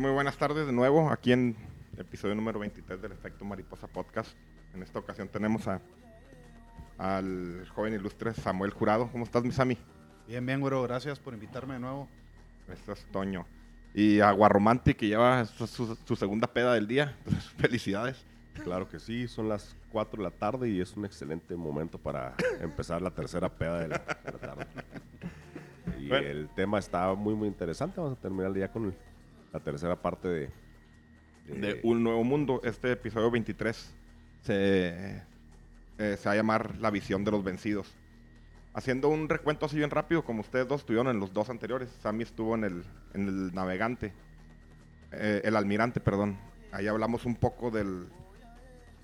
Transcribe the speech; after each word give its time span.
Muy 0.00 0.10
buenas 0.10 0.36
tardes 0.36 0.66
de 0.66 0.72
nuevo 0.72 1.10
aquí 1.10 1.32
en 1.32 1.56
el 1.94 2.00
episodio 2.00 2.34
número 2.34 2.58
23 2.58 3.00
del 3.02 3.12
Efecto 3.12 3.44
Mariposa 3.44 3.86
Podcast. 3.86 4.30
En 4.74 4.82
esta 4.82 4.98
ocasión 4.98 5.28
tenemos 5.28 5.66
a, 5.68 5.80
al 6.98 7.66
joven 7.74 7.94
ilustre 7.94 8.32
Samuel 8.34 8.70
Jurado. 8.72 9.08
¿Cómo 9.12 9.24
estás, 9.24 9.42
mi 9.44 9.52
Sami? 9.52 9.76
Bien, 10.26 10.44
bien, 10.46 10.60
güero. 10.60 10.82
Gracias 10.82 11.18
por 11.18 11.34
invitarme 11.34 11.74
de 11.74 11.80
nuevo. 11.80 12.08
Esto 12.72 12.92
es 12.92 13.04
Toño. 13.12 13.46
Y 13.94 14.20
a 14.20 14.30
Guarromanti, 14.32 14.94
que 14.94 15.08
lleva 15.08 15.44
su, 15.44 15.66
su- 15.66 15.96
su 16.04 16.16
segunda 16.16 16.46
peda 16.46 16.74
del 16.74 16.86
día. 16.86 17.16
Entonces, 17.24 17.50
felicidades. 17.58 18.24
Claro 18.64 18.88
que 18.88 18.98
sí, 19.00 19.26
son 19.28 19.48
las 19.48 19.74
4 19.92 20.18
de 20.18 20.30
la 20.30 20.30
tarde 20.36 20.68
y 20.68 20.80
es 20.80 20.96
un 20.96 21.04
excelente 21.04 21.56
momento 21.56 21.98
para 21.98 22.34
empezar 22.60 23.00
la 23.02 23.10
tercera 23.10 23.48
peda 23.48 23.80
de 23.80 23.88
la, 23.88 23.98
de 23.98 24.32
la 24.32 24.38
tarde. 24.38 24.66
Y 25.98 26.08
Bueno. 26.08 26.26
el 26.26 26.48
tema 26.54 26.78
está 26.78 27.12
muy, 27.14 27.34
muy 27.34 27.48
interesante. 27.48 28.00
Vamos 28.00 28.18
a 28.18 28.20
terminar 28.20 28.54
ya 28.56 28.68
con 28.70 28.86
el- 28.86 28.94
la 29.52 29.60
tercera 29.60 30.00
parte 30.00 30.28
de... 30.28 30.50
De 31.46 31.80
Un 31.82 32.04
Nuevo 32.04 32.22
Mundo. 32.22 32.60
Este 32.62 32.92
episodio 32.92 33.30
23 33.30 33.92
se, 34.42 35.22
eh, 35.98 36.16
se 36.16 36.28
va 36.28 36.32
a 36.32 36.36
llamar 36.36 36.76
La 36.78 36.90
Visión 36.90 37.24
de 37.24 37.32
los 37.32 37.42
Vencidos. 37.42 37.92
Haciendo 38.72 39.08
un 39.08 39.28
recuento 39.28 39.66
así 39.66 39.76
bien 39.76 39.90
rápido, 39.90 40.24
como 40.24 40.42
ustedes 40.42 40.68
dos 40.68 40.82
estuvieron 40.82 41.08
en 41.08 41.18
los 41.18 41.32
dos 41.32 41.50
anteriores. 41.50 41.88
Sammy 42.02 42.22
estuvo 42.22 42.54
en 42.54 42.64
el, 42.64 42.84
en 43.14 43.26
el 43.26 43.54
Navegante. 43.54 44.12
Eh, 45.10 45.40
el 45.42 45.56
Almirante, 45.56 45.98
perdón. 45.98 46.38
Ahí 46.70 46.86
hablamos 46.86 47.26
un 47.26 47.34
poco 47.34 47.72
del, 47.72 48.06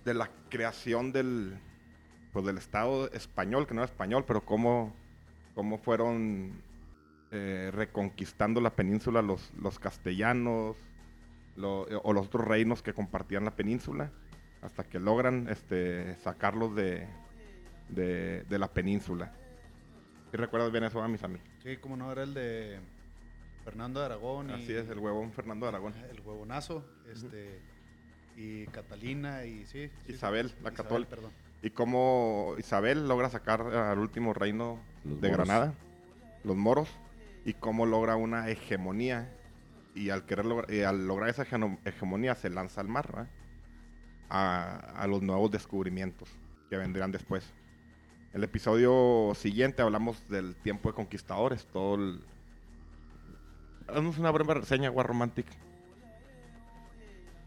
de 0.04 0.14
la 0.14 0.30
creación 0.48 1.10
del, 1.10 1.58
pues 2.32 2.46
del 2.46 2.58
Estado 2.58 3.10
español, 3.10 3.66
que 3.66 3.74
no 3.74 3.80
era 3.80 3.90
español, 3.90 4.24
pero 4.24 4.44
cómo, 4.44 4.94
cómo 5.56 5.78
fueron 5.78 6.62
eh, 7.30 7.70
reconquistando 7.72 8.60
la 8.60 8.70
península 8.76 9.22
los, 9.22 9.52
los 9.60 9.78
castellanos 9.78 10.76
lo- 11.56 11.82
o 12.02 12.12
los 12.12 12.26
otros 12.26 12.46
reinos 12.46 12.82
que 12.82 12.92
compartían 12.92 13.44
la 13.44 13.56
península, 13.56 14.10
hasta 14.62 14.84
que 14.84 14.98
logran 15.00 15.48
este, 15.48 16.14
sacarlos 16.16 16.74
de, 16.76 17.06
de, 17.88 18.42
de 18.44 18.58
la 18.58 18.68
península. 18.68 19.32
¿Sí 20.30 20.36
recuerdas 20.36 20.70
bien 20.72 20.84
eso, 20.84 21.00
a 21.02 21.08
mis 21.08 21.22
amigos? 21.22 21.46
Sí, 21.62 21.76
como 21.78 21.96
no, 21.96 22.10
era 22.12 22.22
el 22.24 22.34
de 22.34 22.80
Fernando 23.64 24.00
de 24.00 24.06
Aragón. 24.06 24.50
y 24.50 24.52
Así 24.54 24.72
es, 24.74 24.88
el 24.88 24.98
huevón 24.98 25.32
Fernando 25.32 25.66
de 25.66 25.70
Aragón. 25.70 25.94
El 26.10 26.20
huevonazo. 26.20 26.84
Este, 27.10 27.60
y 28.36 28.66
Catalina 28.66 29.44
y 29.46 29.64
sí. 29.66 29.88
sí, 30.06 30.12
Isabel, 30.12 30.50
sí, 30.50 30.56
la 30.62 30.72
católica. 30.72 31.10
perdón. 31.10 31.32
Y 31.62 31.70
cómo 31.70 32.54
Isabel 32.58 33.08
logra 33.08 33.30
sacar 33.30 33.62
al 33.62 33.98
último 33.98 34.34
reino 34.34 34.78
Los 35.04 35.20
de 35.20 35.30
moros. 35.30 35.46
Granada, 35.46 35.74
los 36.44 36.54
moros, 36.56 36.88
y 37.46 37.54
cómo 37.54 37.86
logra 37.86 38.16
una 38.16 38.50
hegemonía. 38.50 39.32
Y 39.94 40.10
al, 40.10 40.26
querer 40.26 40.44
logra- 40.44 40.70
y 40.70 40.82
al 40.82 41.06
lograr 41.06 41.30
esa 41.30 41.46
hegemonía 41.86 42.34
se 42.34 42.50
lanza 42.50 42.82
al 42.82 42.88
mar, 42.88 43.06
¿verdad? 43.06 43.28
a, 44.28 44.76
a 44.94 45.06
los 45.06 45.22
nuevos 45.22 45.50
descubrimientos 45.50 46.28
que 46.68 46.76
vendrán 46.76 47.12
después. 47.12 47.50
El 48.34 48.44
episodio 48.44 49.32
siguiente 49.34 49.80
hablamos 49.80 50.28
del 50.28 50.54
tiempo 50.56 50.90
de 50.90 50.94
conquistadores, 50.94 51.64
todo 51.66 51.94
el... 51.94 52.20
Haznos 53.88 54.18
una 54.18 54.30
breve 54.32 54.52
reseña, 54.52 54.90
War 54.90 55.06
Romantic. 55.06 55.46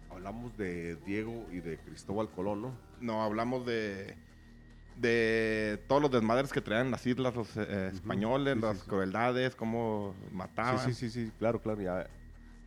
Hablamos 0.09 0.57
de 0.57 0.95
Diego 1.05 1.45
y 1.51 1.59
de 1.59 1.77
Cristóbal 1.77 2.29
Colón, 2.31 2.61
¿no? 2.61 2.73
No, 3.01 3.21
hablamos 3.23 3.65
de 3.65 4.15
de 4.99 5.81
todos 5.87 6.01
los 6.01 6.11
desmadres 6.11 6.51
que 6.51 6.61
traían 6.61 6.91
las 6.91 7.05
islas 7.07 7.35
los 7.35 7.55
eh, 7.57 7.89
españoles, 7.93 8.55
Sí, 8.55 8.59
sí, 8.59 8.65
las 8.67 8.77
sí. 8.79 8.87
crueldades, 8.89 9.55
cómo 9.55 10.13
mataban. 10.31 10.79
Sí, 10.85 10.93
sí, 10.93 11.09
sí, 11.09 11.25
sí, 11.25 11.31
claro, 11.39 11.61
claro. 11.61 11.81
Ya 11.81 12.07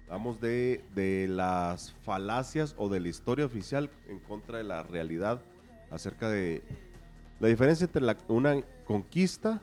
hablamos 0.07 0.41
de, 0.41 0.83
de 0.95 1.27
las 1.29 1.93
falacias 2.05 2.75
o 2.79 2.89
de 2.89 3.01
la 3.01 3.09
historia 3.09 3.45
oficial 3.47 3.91
en 4.09 4.19
contra 4.21 4.59
de 4.59 4.65
la 4.65 4.83
realidad 4.83 5.43
acerca 5.91 6.29
de 6.31 6.63
la 7.41 7.49
diferencia 7.49 7.85
entre 7.85 8.03
la- 8.03 8.17
una 8.29 8.61
conquista 8.85 9.61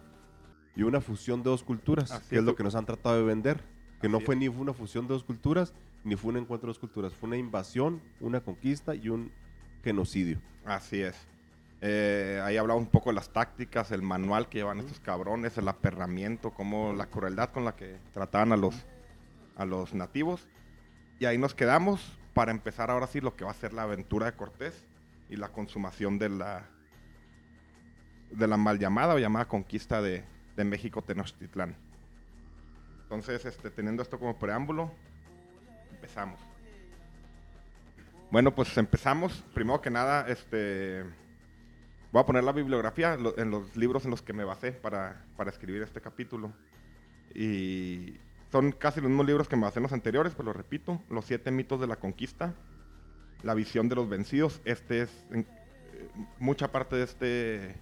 y 0.76 0.84
una 0.84 1.02
fusión 1.02 1.42
de 1.44 1.50
dos 1.50 1.64
culturas, 1.64 2.12
Así 2.12 2.30
que 2.30 2.36
es 2.36 2.40
es. 2.40 2.46
lo 2.46 2.56
que 2.56 2.64
nos 2.64 2.76
han 2.76 2.86
tratado 2.86 3.18
de 3.18 3.24
vender. 3.24 3.64
Que 4.02 4.08
no 4.08 4.18
Así 4.18 4.26
fue 4.28 4.36
es. 4.36 4.40
ni 4.40 4.48
una 4.48 4.74
fusión 4.74 5.08
de 5.08 5.14
dos 5.14 5.24
culturas, 5.24 5.74
ni 6.04 6.16
fue 6.16 6.30
un 6.32 6.38
encuentro 6.38 6.68
de 6.68 6.72
dos 6.72 6.80
culturas. 6.80 7.14
Fue 7.14 7.28
una 7.28 7.38
invasión, 7.38 8.02
una 8.22 8.40
conquista 8.42 8.96
y 8.96 9.10
un 9.10 9.32
genocidio. 9.84 10.40
Así 10.66 11.02
es. 11.02 11.16
Eh, 11.82 12.42
ahí 12.44 12.58
hablaba 12.58 12.80
un 12.80 12.88
poco 12.88 13.10
de 13.10 13.16
las 13.16 13.30
tácticas, 13.30 13.92
el 13.92 14.02
manual 14.02 14.50
que 14.50 14.58
llevan 14.58 14.80
estos 14.80 15.00
cabrones, 15.00 15.58
el 15.58 15.68
aperramiento, 15.68 16.52
como 16.52 16.94
la 16.94 17.06
crueldad 17.06 17.52
con 17.52 17.64
la 17.64 17.76
que 17.76 17.98
trataban 18.14 18.52
a 18.52 18.58
los, 18.58 18.86
a 19.56 19.66
los 19.66 19.94
nativos. 19.94 20.48
Y 21.20 21.26
ahí 21.26 21.38
nos 21.38 21.56
quedamos 21.56 22.18
para 22.34 22.52
empezar 22.52 22.92
ahora 22.92 23.08
sí 23.08 23.22
lo 23.22 23.36
que 23.36 23.46
va 23.46 23.52
a 23.52 23.56
ser 23.56 23.74
la 23.74 23.84
aventura 23.84 24.26
de 24.26 24.34
Cortés 24.34 24.86
y 25.30 25.36
la 25.36 25.50
consumación 25.50 26.20
de 26.20 26.30
la, 26.30 26.66
de 28.32 28.48
la 28.48 28.58
mal 28.58 28.80
llamada 28.80 29.14
o 29.16 29.20
llamada 29.20 29.48
conquista 29.48 30.02
de, 30.02 30.24
de 30.56 30.64
México 30.64 31.02
Tenochtitlán. 31.02 31.76
Entonces, 33.04 33.46
este, 33.46 33.72
teniendo 33.72 34.04
esto 34.04 34.20
como 34.20 34.38
preámbulo, 34.38 34.92
empezamos. 35.92 36.40
Bueno, 38.32 38.54
pues 38.54 38.78
empezamos. 38.78 39.44
Primero 39.54 39.82
que 39.82 39.90
nada, 39.90 40.28
este, 40.28 41.04
voy 42.12 42.22
a 42.22 42.26
poner 42.26 42.44
la 42.44 42.52
bibliografía 42.52 43.18
en 43.38 43.52
los 43.52 43.76
libros 43.76 44.06
en 44.06 44.12
los 44.12 44.22
que 44.22 44.34
me 44.34 44.44
basé 44.44 44.72
para, 44.72 45.26
para 45.38 45.50
escribir 45.50 45.82
este 45.82 46.02
capítulo. 46.02 46.52
Y 47.34 48.18
son 48.52 48.72
casi 48.72 49.00
los 49.00 49.10
mismos 49.10 49.28
libros 49.28 49.48
que 49.48 49.56
me 49.56 49.64
basé 49.64 49.80
en 49.80 49.84
los 49.84 49.94
anteriores, 49.94 50.34
pues 50.34 50.46
lo 50.46 50.54
repito. 50.54 51.02
Los 51.10 51.26
siete 51.26 51.52
mitos 51.52 51.80
de 51.80 51.88
la 51.88 51.98
conquista, 51.98 52.54
la 53.44 53.54
visión 53.54 53.90
de 53.90 53.96
los 53.96 54.10
vencidos. 54.10 54.62
Este 54.66 55.04
es, 55.04 55.26
eh, 55.32 55.46
mucha 56.40 56.72
parte 56.72 56.96
de 56.96 57.04
este, 57.04 57.76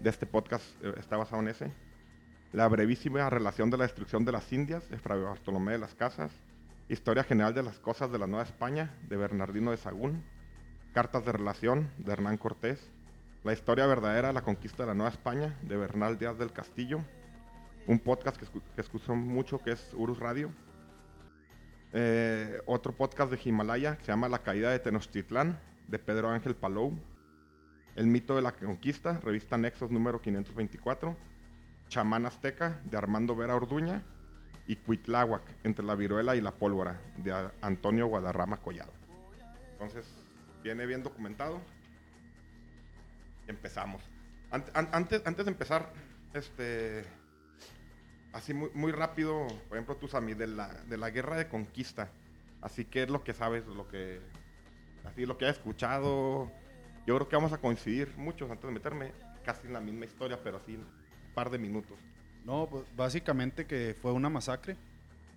de 0.00 0.10
este 0.10 0.26
podcast 0.26 0.64
eh, 0.82 0.94
está 0.98 1.16
basado 1.16 1.42
en 1.42 1.48
ese. 1.48 1.72
La 2.52 2.68
brevísima 2.68 3.30
relación 3.30 3.70
de 3.70 3.78
la 3.78 3.84
destrucción 3.84 4.24
de 4.24 4.32
las 4.32 4.52
Indias, 4.52 4.88
de 4.90 4.98
Fray 4.98 5.20
Bartolomé 5.20 5.72
de 5.72 5.78
las 5.78 5.94
Casas. 5.94 6.32
Historia 6.88 7.22
general 7.22 7.54
de 7.54 7.62
las 7.62 7.78
cosas 7.78 8.10
de 8.10 8.18
la 8.18 8.26
Nueva 8.26 8.42
España, 8.42 8.94
de 9.08 9.16
Bernardino 9.16 9.70
de 9.70 9.76
Sagún. 9.76 10.24
Cartas 10.92 11.24
de 11.24 11.32
relación, 11.32 11.90
de 11.98 12.12
Hernán 12.12 12.36
Cortés. 12.36 12.90
La 13.44 13.52
historia 13.52 13.86
verdadera 13.86 14.28
de 14.28 14.34
la 14.34 14.42
conquista 14.42 14.84
de 14.84 14.88
la 14.88 14.94
Nueva 14.94 15.10
España, 15.10 15.56
de 15.62 15.76
Bernal 15.76 16.18
Díaz 16.18 16.38
del 16.38 16.52
Castillo. 16.52 17.00
Un 17.86 17.98
podcast 17.98 18.36
que, 18.36 18.46
escu- 18.46 18.62
escucho 18.76 19.14
mucho, 19.16 19.58
que 19.58 19.72
es 19.72 19.90
Urus 19.94 20.18
Radio. 20.20 20.50
Eh, 21.92 22.60
otro 22.66 22.92
podcast 22.92 23.32
de 23.32 23.40
Himalaya, 23.44 23.96
que 23.96 24.04
se 24.04 24.12
llama 24.12 24.28
La 24.28 24.42
caída 24.42 24.70
de 24.70 24.78
Tenochtitlán, 24.78 25.58
de 25.88 25.98
Pedro 25.98 26.30
Ángel 26.30 26.54
Palou. 26.54 26.96
El 27.96 28.06
mito 28.06 28.36
de 28.36 28.42
la 28.42 28.52
conquista, 28.52 29.18
revista 29.20 29.58
Nexos 29.58 29.90
número 29.90 30.20
524. 30.22 31.16
Chamán 31.88 32.24
Azteca, 32.24 32.80
de 32.84 32.96
Armando 32.96 33.34
Vera 33.36 33.54
Orduña 33.56 34.02
y 34.66 34.76
Cuitláhuac, 34.76 35.42
entre 35.64 35.84
la 35.84 35.94
viruela 35.96 36.36
y 36.36 36.40
la 36.40 36.52
pólvora, 36.52 37.00
de 37.18 37.34
Antonio 37.60 38.06
Guadarrama 38.06 38.58
Collado. 38.58 38.92
Entonces, 39.72 40.06
viene 40.62 40.86
bien 40.86 41.02
documentado. 41.02 41.60
Empezamos. 43.46 44.02
Ant- 44.50 44.70
an- 44.74 44.88
antes, 44.92 45.22
antes 45.26 45.44
de 45.44 45.50
empezar, 45.50 45.92
este, 46.34 47.04
así 48.32 48.54
muy, 48.54 48.70
muy 48.74 48.92
rápido, 48.92 49.46
por 49.68 49.76
ejemplo, 49.76 49.96
tú, 49.96 50.08
Sammy, 50.08 50.34
de 50.34 50.46
la, 50.46 50.68
de 50.84 50.96
la 50.96 51.10
guerra 51.10 51.36
de 51.36 51.48
conquista. 51.48 52.10
Así 52.60 52.84
que 52.84 53.02
es 53.04 53.10
lo 53.10 53.24
que 53.24 53.34
sabes, 53.34 53.66
lo 53.66 53.88
que, 53.88 54.20
así 55.04 55.26
lo 55.26 55.36
que 55.38 55.46
has 55.46 55.56
escuchado. 55.56 56.50
Yo 57.06 57.16
creo 57.16 57.28
que 57.28 57.36
vamos 57.36 57.52
a 57.52 57.58
coincidir 57.58 58.14
muchos 58.16 58.50
antes 58.50 58.64
de 58.66 58.72
meterme, 58.72 59.12
casi 59.44 59.66
en 59.66 59.72
la 59.72 59.80
misma 59.80 60.04
historia, 60.04 60.38
pero 60.42 60.58
así 60.58 60.76
un 60.76 60.86
par 61.34 61.50
de 61.50 61.58
minutos. 61.58 61.98
No, 62.44 62.68
pues 62.70 62.84
básicamente 62.96 63.66
que 63.66 63.96
fue 64.00 64.12
una 64.12 64.28
masacre. 64.28 64.76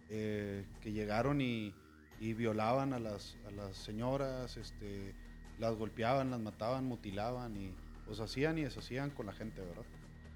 eh, 0.10 0.64
que 0.82 0.92
llegaron 0.92 1.42
y 1.42 1.74
y 2.18 2.34
violaban 2.34 2.94
a 2.94 3.00
las, 3.00 3.36
a 3.46 3.52
las 3.52 3.76
señoras, 3.76 4.56
este, 4.56 5.14
las 5.60 5.76
golpeaban, 5.76 6.32
las 6.32 6.40
mataban, 6.40 6.86
mutilaban 6.86 7.58
y 7.58 7.76
pues 8.06 8.20
hacían 8.20 8.58
y 8.58 8.64
deshacían 8.64 9.10
con 9.10 9.26
la 9.26 9.34
gente, 9.34 9.62
¿verdad? 9.62 9.84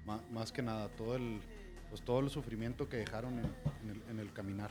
Ma- 0.06 0.22
más 0.30 0.52
que 0.52 0.62
nada, 0.62 0.88
todo 0.88 1.16
el, 1.16 1.40
pues 1.88 2.02
todo 2.02 2.20
el 2.20 2.30
sufrimiento 2.30 2.88
que 2.88 2.96
dejaron 2.98 3.38
en, 3.38 3.46
en 3.82 3.90
el, 3.90 4.02
en 4.10 4.18
el 4.20 4.32
caminar. 4.32 4.70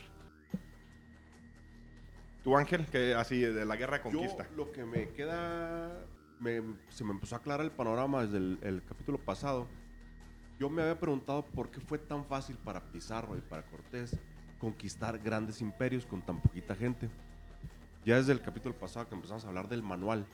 ¿Tú, 2.42 2.56
Ángel, 2.56 2.86
que 2.86 3.14
así 3.14 3.40
de 3.40 3.64
la 3.66 3.76
guerra 3.76 4.02
conquista? 4.02 4.48
Yo 4.50 4.56
lo 4.56 4.72
que 4.72 4.84
me 4.84 5.08
queda, 5.10 5.90
me- 6.38 6.62
se 6.88 7.04
me 7.04 7.10
empezó 7.12 7.34
a 7.34 7.38
aclarar 7.38 7.64
el 7.66 7.72
panorama 7.72 8.22
desde 8.24 8.38
el, 8.38 8.58
el 8.62 8.82
capítulo 8.84 9.18
pasado. 9.18 9.66
Yo 10.58 10.68
me 10.70 10.82
había 10.82 10.98
preguntado 10.98 11.44
por 11.44 11.70
qué 11.70 11.80
fue 11.80 11.98
tan 11.98 12.24
fácil 12.24 12.56
para 12.56 12.80
Pizarro 12.92 13.36
y 13.36 13.40
para 13.40 13.62
Cortés 13.62 14.16
conquistar 14.58 15.18
grandes 15.18 15.60
imperios 15.62 16.04
con 16.06 16.20
tan 16.22 16.40
poquita 16.40 16.74
gente. 16.74 17.08
Ya 18.04 18.16
desde 18.16 18.32
el 18.32 18.40
capítulo 18.40 18.74
pasado 18.74 19.08
que 19.08 19.14
empezamos 19.14 19.44
a 19.44 19.48
hablar 19.48 19.68
del 19.68 19.82
manual, 19.82 20.26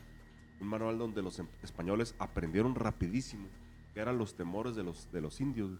un 0.60 0.68
manual 0.68 0.98
donde 0.98 1.22
los 1.22 1.38
em- 1.38 1.48
españoles 1.62 2.14
aprendieron 2.18 2.74
rapidísimo 2.74 3.48
qué 3.94 4.00
eran 4.00 4.18
los 4.18 4.34
temores 4.36 4.74
de 4.76 4.82
los, 4.84 5.10
de 5.12 5.20
los 5.20 5.40
indios 5.40 5.70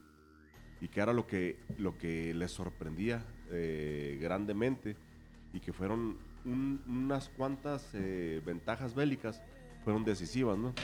y 0.81 0.89
qué 0.89 1.01
era 1.01 1.13
lo 1.13 1.27
que, 1.27 1.59
lo 1.79 1.97
que 1.99 2.35
les 2.35 2.51
sorprendía 2.53 3.25
eh, 3.51 4.19
grandemente 4.21 4.97
y 5.53 5.61
que 5.61 5.73
fueron 5.73 6.19
un- 6.45 6.83
unas 6.87 7.29
cuantas 7.31 7.91
eh, 7.95 8.43
ventajas 8.45 8.95
bélicas 8.95 9.43
fueron 9.85 10.05
decisivas, 10.05 10.59
¿no? 10.59 10.75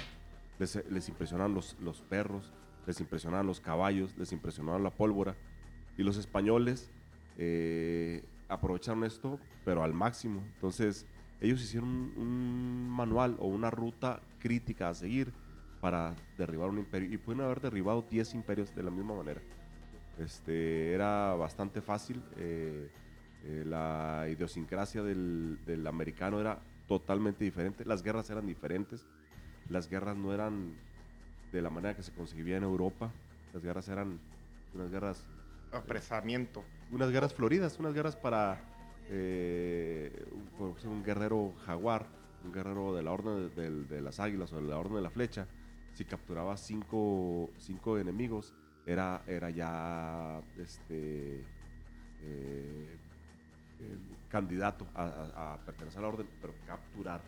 Les, 0.59 0.83
les 0.91 1.09
impresionaban 1.09 1.55
los, 1.55 1.77
los 1.81 2.01
perros, 2.03 2.53
les 2.87 3.01
impresionaban 3.01 3.47
los 3.47 3.61
caballos, 3.61 4.17
les 4.17 4.33
impresionaba 4.33 4.79
la 4.79 4.91
pólvora 4.91 5.37
y 5.99 6.03
los 6.03 6.17
españoles 6.17 6.91
eh, 7.39 8.25
aprovecharon 8.49 9.05
esto, 9.05 9.39
pero 9.65 9.83
al 9.83 9.93
máximo. 9.95 10.43
Entonces, 10.55 11.07
ellos 11.43 11.61
hicieron 11.63 11.89
un, 11.89 12.13
un 12.17 12.89
manual 12.91 13.37
o 13.39 13.47
una 13.49 13.71
ruta 13.71 14.21
crítica 14.39 14.89
a 14.89 14.95
seguir 14.95 15.33
para 15.81 16.15
derribar 16.39 16.71
un 16.71 16.79
imperio 16.79 17.13
y 17.13 17.19
pueden 17.19 17.43
haber 17.43 17.61
derribado 17.61 18.03
10 18.09 18.35
imperios 18.35 18.75
de 18.75 18.83
la 18.85 18.91
misma 18.91 19.15
manera. 19.15 19.41
Este, 20.19 20.93
era 20.93 21.35
bastante 21.35 21.81
fácil. 21.83 22.23
eh, 22.37 22.89
eh, 23.45 23.65
la 23.67 24.27
idiosincrasia 24.31 25.03
del, 25.03 25.59
del 25.67 25.85
americano 25.87 26.41
era 26.41 26.61
totalmente 26.87 27.43
diferente. 27.43 27.85
Las 27.85 28.03
guerras 28.05 28.31
eran 28.31 28.47
diferentes. 28.47 29.05
Las 29.69 29.89
guerras 29.89 30.17
no 30.17 30.33
eran 30.33 30.75
de 31.53 31.61
la 31.61 31.69
manera 31.71 31.97
que 31.97 32.05
se 32.05 32.13
conseguía 32.13 32.57
en 32.57 32.63
Europa. 32.63 33.11
Las 33.53 33.63
guerras 33.65 33.89
eran 33.89 34.21
unas 34.75 34.91
guerras, 34.93 35.27
Apresamiento. 35.73 36.63
unas 36.93 37.11
guerras 37.11 37.35
floridas, 37.35 37.79
unas 37.81 37.95
guerras 37.95 38.15
para 38.15 38.61
eh, 39.09 40.25
un- 40.33 41.03
guerrero 41.03 41.53
jaguar, 41.67 42.07
un 42.45 42.53
guerrero 42.53 42.95
de 42.95 43.03
la 43.03 43.13
orden 43.13 43.55
de, 43.55 44.01
las 44.01 44.21
águilas 44.21 44.53
o 44.53 44.57
de 44.57 44.63
la 44.63 44.79
orden 44.79 44.97
de 44.97 45.03
la 45.03 45.11
flecha. 45.11 45.47
Si 45.95 46.05
capturaba 46.05 46.57
cinco, 46.57 47.51
cinco 47.59 47.99
enemigos, 47.99 48.53
era, 48.87 49.23
era 49.27 49.51
ya 49.51 50.41
este, 50.59 51.45
eh, 52.23 52.97
candidato 54.29 54.87
a, 54.95 55.05
a- 55.05 55.55
a 55.55 55.59
pertenecer 55.59 55.99
a 55.99 56.03
la 56.03 56.09
orden, 56.09 56.27
pero 56.41 56.55
capturar, 56.67 57.21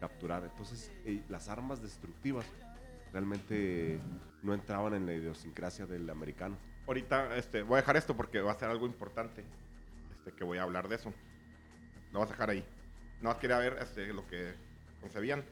capturar. 0.00 0.44
Entonces, 0.44 0.90
eh, 1.04 1.22
las 1.28 1.48
armas 1.48 1.82
destructivas 1.82 2.46
realmente 3.12 4.00
no 4.42 4.54
entraban 4.54 4.94
en 4.94 5.06
la 5.06 5.14
idiosincrasia 5.14 5.86
del 5.86 6.08
americano. 6.10 6.56
Ahorita 6.86 7.36
este, 7.36 7.62
voy 7.62 7.74
a 7.74 7.76
dejar 7.78 7.96
esto 7.96 8.16
porque 8.16 8.40
va 8.40 8.52
a 8.52 8.58
ser 8.58 8.68
algo 8.68 8.86
importante. 8.86 9.44
Este, 10.28 10.32
que 10.38 10.44
voy 10.44 10.58
a 10.58 10.62
hablar 10.62 10.88
de 10.88 10.96
eso. 10.96 11.12
Lo 12.12 12.20
vas 12.20 12.28
a 12.28 12.32
dejar 12.32 12.50
ahí. 12.50 12.64
No 13.20 13.30
más 13.30 13.38
quería 13.38 13.58
ver 13.58 13.76
este, 13.80 14.12
lo 14.12 14.26
que 14.26 14.54
concebían. 15.00 15.44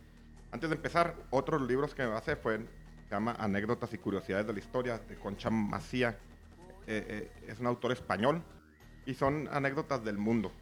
Antes 0.53 0.71
de 0.71 0.77
empezar, 0.77 1.17
otros 1.31 1.63
libros 1.63 1.95
que 1.95 2.03
me 2.03 2.09
basé 2.11 2.37
fue, 2.37 2.59
se 2.59 3.11
llama 3.11 3.35
Anécdotas 3.39 3.93
y 3.93 3.99
Curiosidades 3.99 4.47
de 4.47 4.53
la 4.53 4.59
Historia, 4.59 4.99
de 4.99 5.17
Concha 5.17 5.51
Macía. 5.51 6.19
Eh, 6.87 7.05
eh, 7.09 7.33
es 7.49 7.59
un 7.59 7.67
autor 7.67 7.93
español 7.93 8.43
y 9.07 9.15
son 9.15 9.49
anécdotas 9.51 10.05
del 10.05 10.19
mundo. 10.19 10.53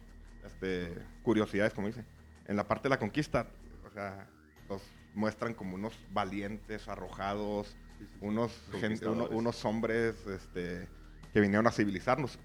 Este, 0.45 0.93
curiosidades, 1.23 1.73
como 1.73 1.87
dice. 1.87 2.03
En 2.47 2.55
la 2.55 2.67
parte 2.67 2.83
de 2.83 2.89
la 2.89 2.99
conquista, 2.99 3.47
o 3.85 3.89
sea, 3.91 4.27
los 4.69 4.81
muestran 5.13 5.53
como 5.53 5.75
unos 5.75 5.97
valientes, 6.11 6.87
arrojados, 6.87 7.75
unos, 8.21 8.51
gen- 8.79 8.91
uno- 9.11 9.23
unos 9.37 9.65
hombres 9.65 10.15
este, 10.27 10.87
que 11.33 11.39
vinieron 11.39 11.65
a 11.67 11.71
civilizarnos. 11.71 12.37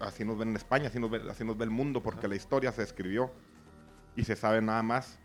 Así 0.00 0.24
nos 0.24 0.38
ven 0.38 0.50
en 0.50 0.56
España, 0.56 0.88
así 0.88 1.00
nos 1.00 1.10
ve, 1.10 1.22
así 1.30 1.44
nos 1.44 1.56
ve 1.58 1.64
el 1.64 1.70
mundo, 1.70 2.02
porque 2.02 2.28
la 2.28 2.36
historia 2.36 2.72
se 2.72 2.82
escribió 2.82 3.32
y 4.16 4.24
se 4.24 4.36
sabe 4.36 4.62
nada 4.62 4.82
más 4.82 5.18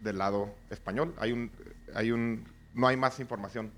del 0.00 0.18
lado 0.18 0.54
español. 0.70 1.14
Hay 1.18 1.32
un, 1.32 1.50
hay 1.94 2.12
un, 2.12 2.46
no 2.74 2.86
hay 2.86 2.96
más 2.96 3.18
información. 3.20 3.72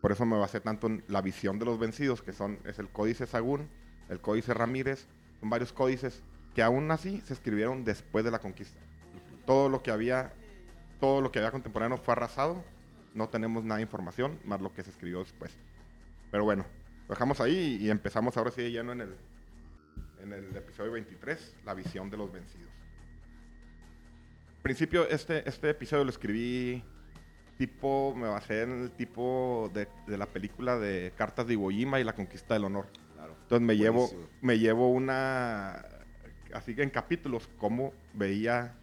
Por 0.00 0.12
eso 0.12 0.26
me 0.26 0.36
basé 0.36 0.60
tanto 0.60 0.86
en 0.86 1.02
la 1.08 1.22
visión 1.22 1.58
de 1.58 1.64
los 1.64 1.78
vencidos, 1.78 2.22
que 2.22 2.32
son, 2.32 2.58
es 2.64 2.78
el 2.78 2.88
Códice 2.88 3.26
Sagún, 3.26 3.68
el 4.08 4.20
Códice 4.20 4.54
Ramírez, 4.54 5.08
son 5.40 5.50
varios 5.50 5.72
códices 5.72 6.22
que 6.54 6.62
aún 6.62 6.90
así 6.90 7.20
se 7.22 7.34
escribieron 7.34 7.84
después 7.84 8.24
de 8.24 8.30
la 8.30 8.38
conquista. 8.38 8.80
Todo 9.46 9.68
lo 9.68 9.82
que 9.82 9.90
había, 9.90 10.32
todo 11.00 11.20
lo 11.20 11.30
que 11.32 11.38
había 11.38 11.50
contemporáneo 11.50 11.98
fue 11.98 12.12
arrasado. 12.12 12.62
No 13.14 13.28
tenemos 13.28 13.64
nada 13.64 13.76
de 13.76 13.82
información, 13.82 14.38
más 14.44 14.60
lo 14.60 14.72
que 14.72 14.82
se 14.82 14.90
escribió 14.90 15.20
después. 15.20 15.56
Pero 16.30 16.44
bueno, 16.44 16.64
lo 17.08 17.14
dejamos 17.14 17.40
ahí 17.40 17.78
y 17.80 17.90
empezamos 17.90 18.36
ahora 18.36 18.50
sí 18.50 18.62
de 18.62 18.70
lleno 18.70 18.92
en 18.92 19.02
el, 19.02 19.16
en 20.32 20.44
el 20.44 20.56
episodio 20.56 20.92
23, 20.92 21.56
la 21.64 21.74
visión 21.74 22.10
de 22.10 22.16
los 22.16 22.32
vencidos. 22.32 22.70
Al 24.56 24.62
principio, 24.62 25.08
este, 25.08 25.48
este 25.48 25.70
episodio 25.70 26.04
lo 26.04 26.10
escribí 26.10 26.82
tipo, 27.56 28.14
me 28.16 28.28
basé 28.28 28.62
en 28.62 28.82
el 28.82 28.90
tipo 28.90 29.70
de, 29.72 29.88
de 30.06 30.18
la 30.18 30.26
película 30.26 30.76
de 30.78 31.12
Cartas 31.16 31.46
de 31.46 31.54
Iwo 31.54 31.70
Jima 31.70 32.00
y 32.00 32.04
la 32.04 32.14
conquista 32.14 32.54
del 32.54 32.64
honor. 32.64 32.86
Claro. 33.14 33.36
Entonces 33.42 33.66
me 33.66 33.76
llevo, 33.76 34.10
me 34.42 34.58
llevo 34.58 34.90
una, 34.90 35.84
así 36.52 36.74
que 36.74 36.82
en 36.82 36.90
capítulos, 36.90 37.48
cómo 37.58 37.92
veía 38.12 38.74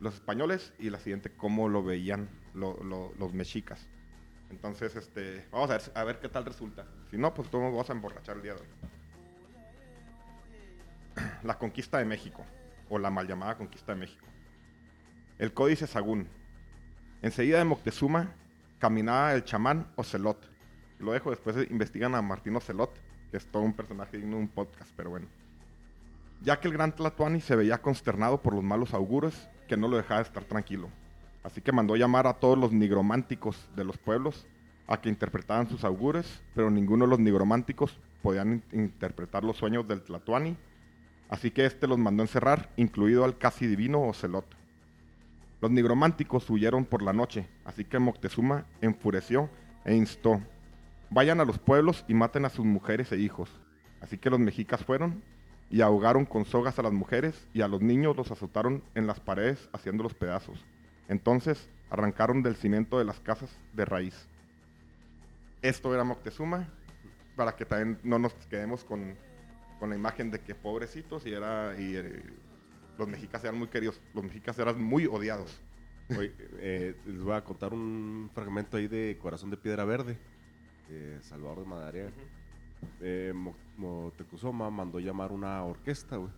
los 0.00 0.14
españoles 0.14 0.72
y 0.78 0.90
la 0.90 1.00
siguiente, 1.00 1.30
cómo 1.36 1.68
lo 1.68 1.82
veían 1.82 2.28
lo- 2.54 2.78
lo- 2.84 3.12
los 3.18 3.32
mexicas. 3.32 3.88
Entonces, 4.50 4.94
este, 4.94 5.46
vamos 5.50 5.70
a 5.70 5.78
ver, 5.78 5.82
a 5.94 6.04
ver 6.04 6.20
qué 6.20 6.28
tal 6.28 6.44
resulta. 6.44 6.86
Si 7.10 7.16
no, 7.16 7.34
pues 7.34 7.50
todos 7.50 7.64
vamos 7.64 7.88
a 7.90 7.92
emborrachar 7.94 8.36
el 8.36 8.42
día 8.42 8.54
de 8.54 8.60
hoy. 8.60 8.66
La 11.42 11.58
conquista 11.58 11.98
de 11.98 12.04
México, 12.04 12.44
o 12.88 12.98
la 12.98 13.10
mal 13.10 13.26
llamada 13.26 13.56
conquista 13.56 13.92
de 13.92 14.00
México. 14.00 14.26
El 15.38 15.52
códice 15.52 15.86
Sagún. 15.86 16.28
Enseguida 17.22 17.58
de 17.58 17.64
Moctezuma 17.64 18.34
caminaba 18.78 19.34
el 19.34 19.44
chamán 19.44 19.86
Ocelot. 19.96 20.38
Lo 20.98 21.12
dejo, 21.12 21.30
después 21.30 21.56
investigan 21.70 22.14
a 22.14 22.22
Martín 22.22 22.56
Ocelot, 22.56 22.90
que 23.30 23.36
es 23.36 23.46
todo 23.46 23.62
un 23.62 23.72
personaje 23.74 24.16
digno 24.16 24.36
de 24.36 24.42
un 24.42 24.48
podcast, 24.48 24.90
pero 24.96 25.10
bueno. 25.10 25.26
Ya 26.42 26.60
que 26.60 26.68
el 26.68 26.74
gran 26.74 26.94
Tlatuani 26.94 27.40
se 27.40 27.56
veía 27.56 27.78
consternado 27.78 28.42
por 28.42 28.54
los 28.54 28.62
malos 28.62 28.94
augurios, 28.94 29.48
que 29.68 29.76
no 29.76 29.88
lo 29.88 29.96
dejaba 29.96 30.20
de 30.20 30.26
estar 30.26 30.44
tranquilo. 30.44 30.90
Así 31.42 31.60
que 31.60 31.72
mandó 31.72 31.96
llamar 31.96 32.26
a 32.26 32.34
todos 32.34 32.58
los 32.58 32.72
nigrománticos 32.72 33.68
de 33.74 33.84
los 33.84 33.96
pueblos 33.98 34.46
a 34.86 35.00
que 35.00 35.08
interpretaran 35.08 35.68
sus 35.68 35.84
augures, 35.84 36.42
pero 36.54 36.70
ninguno 36.70 37.04
de 37.04 37.10
los 37.10 37.18
nigrománticos 37.18 37.98
podían 38.22 38.52
in- 38.72 38.80
interpretar 38.80 39.44
los 39.44 39.56
sueños 39.56 39.86
del 39.88 40.02
Tlatuani, 40.02 40.56
así 41.28 41.50
que 41.50 41.66
este 41.66 41.86
los 41.86 41.98
mandó 41.98 42.22
encerrar, 42.22 42.70
incluido 42.76 43.24
al 43.24 43.38
casi 43.38 43.66
divino 43.66 44.02
Ocelot. 44.02 44.46
Los 45.60 45.70
nigrománticos 45.70 46.48
huyeron 46.50 46.84
por 46.84 47.02
la 47.02 47.12
noche, 47.12 47.48
así 47.64 47.84
que 47.84 47.98
Moctezuma 47.98 48.66
enfureció 48.80 49.48
e 49.84 49.94
instó, 49.94 50.40
vayan 51.10 51.40
a 51.40 51.44
los 51.44 51.58
pueblos 51.58 52.04
y 52.08 52.14
maten 52.14 52.44
a 52.44 52.50
sus 52.50 52.64
mujeres 52.64 53.12
e 53.12 53.18
hijos. 53.18 53.50
Así 54.00 54.18
que 54.18 54.30
los 54.30 54.38
mexicas 54.38 54.84
fueron 54.84 55.22
y 55.70 55.80
ahogaron 55.80 56.26
con 56.26 56.44
sogas 56.44 56.78
a 56.78 56.82
las 56.82 56.92
mujeres 56.92 57.48
y 57.52 57.62
a 57.62 57.68
los 57.68 57.80
niños 57.80 58.16
los 58.16 58.30
azotaron 58.30 58.82
en 58.94 59.06
las 59.06 59.20
paredes 59.20 59.68
haciéndolos 59.72 60.14
pedazos. 60.14 60.64
Entonces 61.08 61.68
arrancaron 61.90 62.42
del 62.42 62.56
cimiento 62.56 62.98
de 62.98 63.04
las 63.04 63.20
casas 63.20 63.50
de 63.72 63.84
raíz. 63.84 64.28
Esto 65.62 65.92
era 65.94 66.04
Moctezuma, 66.04 66.68
para 67.34 67.56
que 67.56 67.64
también 67.64 67.98
no 68.02 68.18
nos 68.18 68.34
quedemos 68.48 68.84
con, 68.84 69.16
con 69.78 69.90
la 69.90 69.96
imagen 69.96 70.30
de 70.30 70.40
que 70.40 70.54
pobrecitos 70.54 71.26
y 71.26 71.32
era 71.32 71.74
y, 71.78 71.96
eh, 71.96 72.22
los 72.98 73.08
mexicas 73.08 73.44
eran 73.44 73.58
muy 73.58 73.68
queridos, 73.68 74.00
los 74.14 74.24
mexicas 74.24 74.58
eran 74.58 74.82
muy 74.82 75.06
odiados. 75.06 75.60
Oye, 76.16 76.32
eh, 76.58 76.94
les 77.04 77.20
voy 77.22 77.34
a 77.34 77.42
contar 77.44 77.74
un 77.74 78.30
fragmento 78.32 78.76
ahí 78.76 78.86
de 78.88 79.18
Corazón 79.20 79.50
de 79.50 79.56
Piedra 79.56 79.84
Verde, 79.84 80.16
de 80.88 81.20
Salvador 81.22 81.60
de 81.60 81.66
Madariaga. 81.66 82.10
Eh, 83.00 83.32
Mo- 83.34 83.56
Moctezuma 83.76 84.70
mandó 84.70 84.98
llamar 85.00 85.32
una 85.32 85.62
orquesta, 85.64 86.16
güey. 86.16 86.30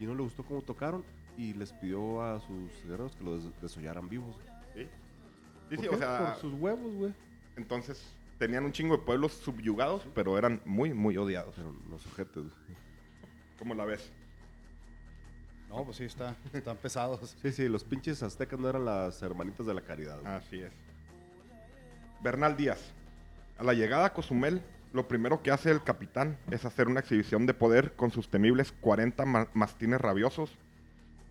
Y 0.00 0.06
no 0.06 0.14
le 0.14 0.22
gustó 0.22 0.44
cómo 0.44 0.62
tocaron 0.62 1.04
y 1.36 1.54
les 1.54 1.72
pidió 1.72 2.22
a 2.22 2.40
sus 2.40 2.70
guerreros 2.84 3.14
que 3.16 3.24
lo 3.24 3.36
des- 3.36 3.60
desollaran 3.62 4.08
vivos. 4.08 4.36
¿sí? 4.74 4.82
Sí, 5.70 5.76
¿Por 5.76 5.84
sí, 5.84 5.88
qué? 5.90 5.94
o 5.94 5.98
sea, 5.98 6.32
Por 6.32 6.40
sus 6.40 6.54
huevos, 6.54 6.94
güey. 6.94 7.14
entonces 7.56 8.14
tenían 8.38 8.64
un 8.64 8.72
chingo 8.72 8.96
de 8.96 9.02
pueblos 9.02 9.32
subyugados, 9.32 10.06
pero 10.14 10.38
eran 10.38 10.60
muy, 10.64 10.92
muy 10.94 11.16
odiados. 11.16 11.54
Pero 11.56 11.74
no 11.88 11.98
sujetos. 11.98 12.46
¿Cómo 13.58 13.74
la 13.74 13.84
ves? 13.84 14.10
No, 15.68 15.84
pues 15.84 15.98
sí, 15.98 16.04
está, 16.04 16.34
están 16.52 16.76
pesados. 16.78 17.36
Sí, 17.42 17.52
sí, 17.52 17.68
los 17.68 17.84
pinches 17.84 18.22
aztecas 18.22 18.58
no 18.58 18.68
eran 18.68 18.84
las 18.84 19.20
hermanitas 19.22 19.66
de 19.66 19.74
la 19.74 19.80
caridad. 19.82 20.18
güey. 20.20 20.32
Así 20.32 20.60
es. 20.60 20.72
Bernal 22.22 22.56
Díaz. 22.56 22.80
A 23.58 23.64
la 23.64 23.74
llegada 23.74 24.06
a 24.06 24.12
Cozumel, 24.14 24.62
lo 24.92 25.08
primero 25.08 25.42
que 25.42 25.50
hace 25.50 25.70
el 25.70 25.82
capitán 25.82 26.38
es 26.50 26.64
hacer 26.64 26.86
una 26.88 27.00
exhibición 27.00 27.44
de 27.46 27.54
poder 27.54 27.94
con 27.96 28.10
sus 28.10 28.28
temibles 28.30 28.72
40 28.80 29.24
ma- 29.26 29.48
mastines 29.52 30.00
rabiosos. 30.00 30.56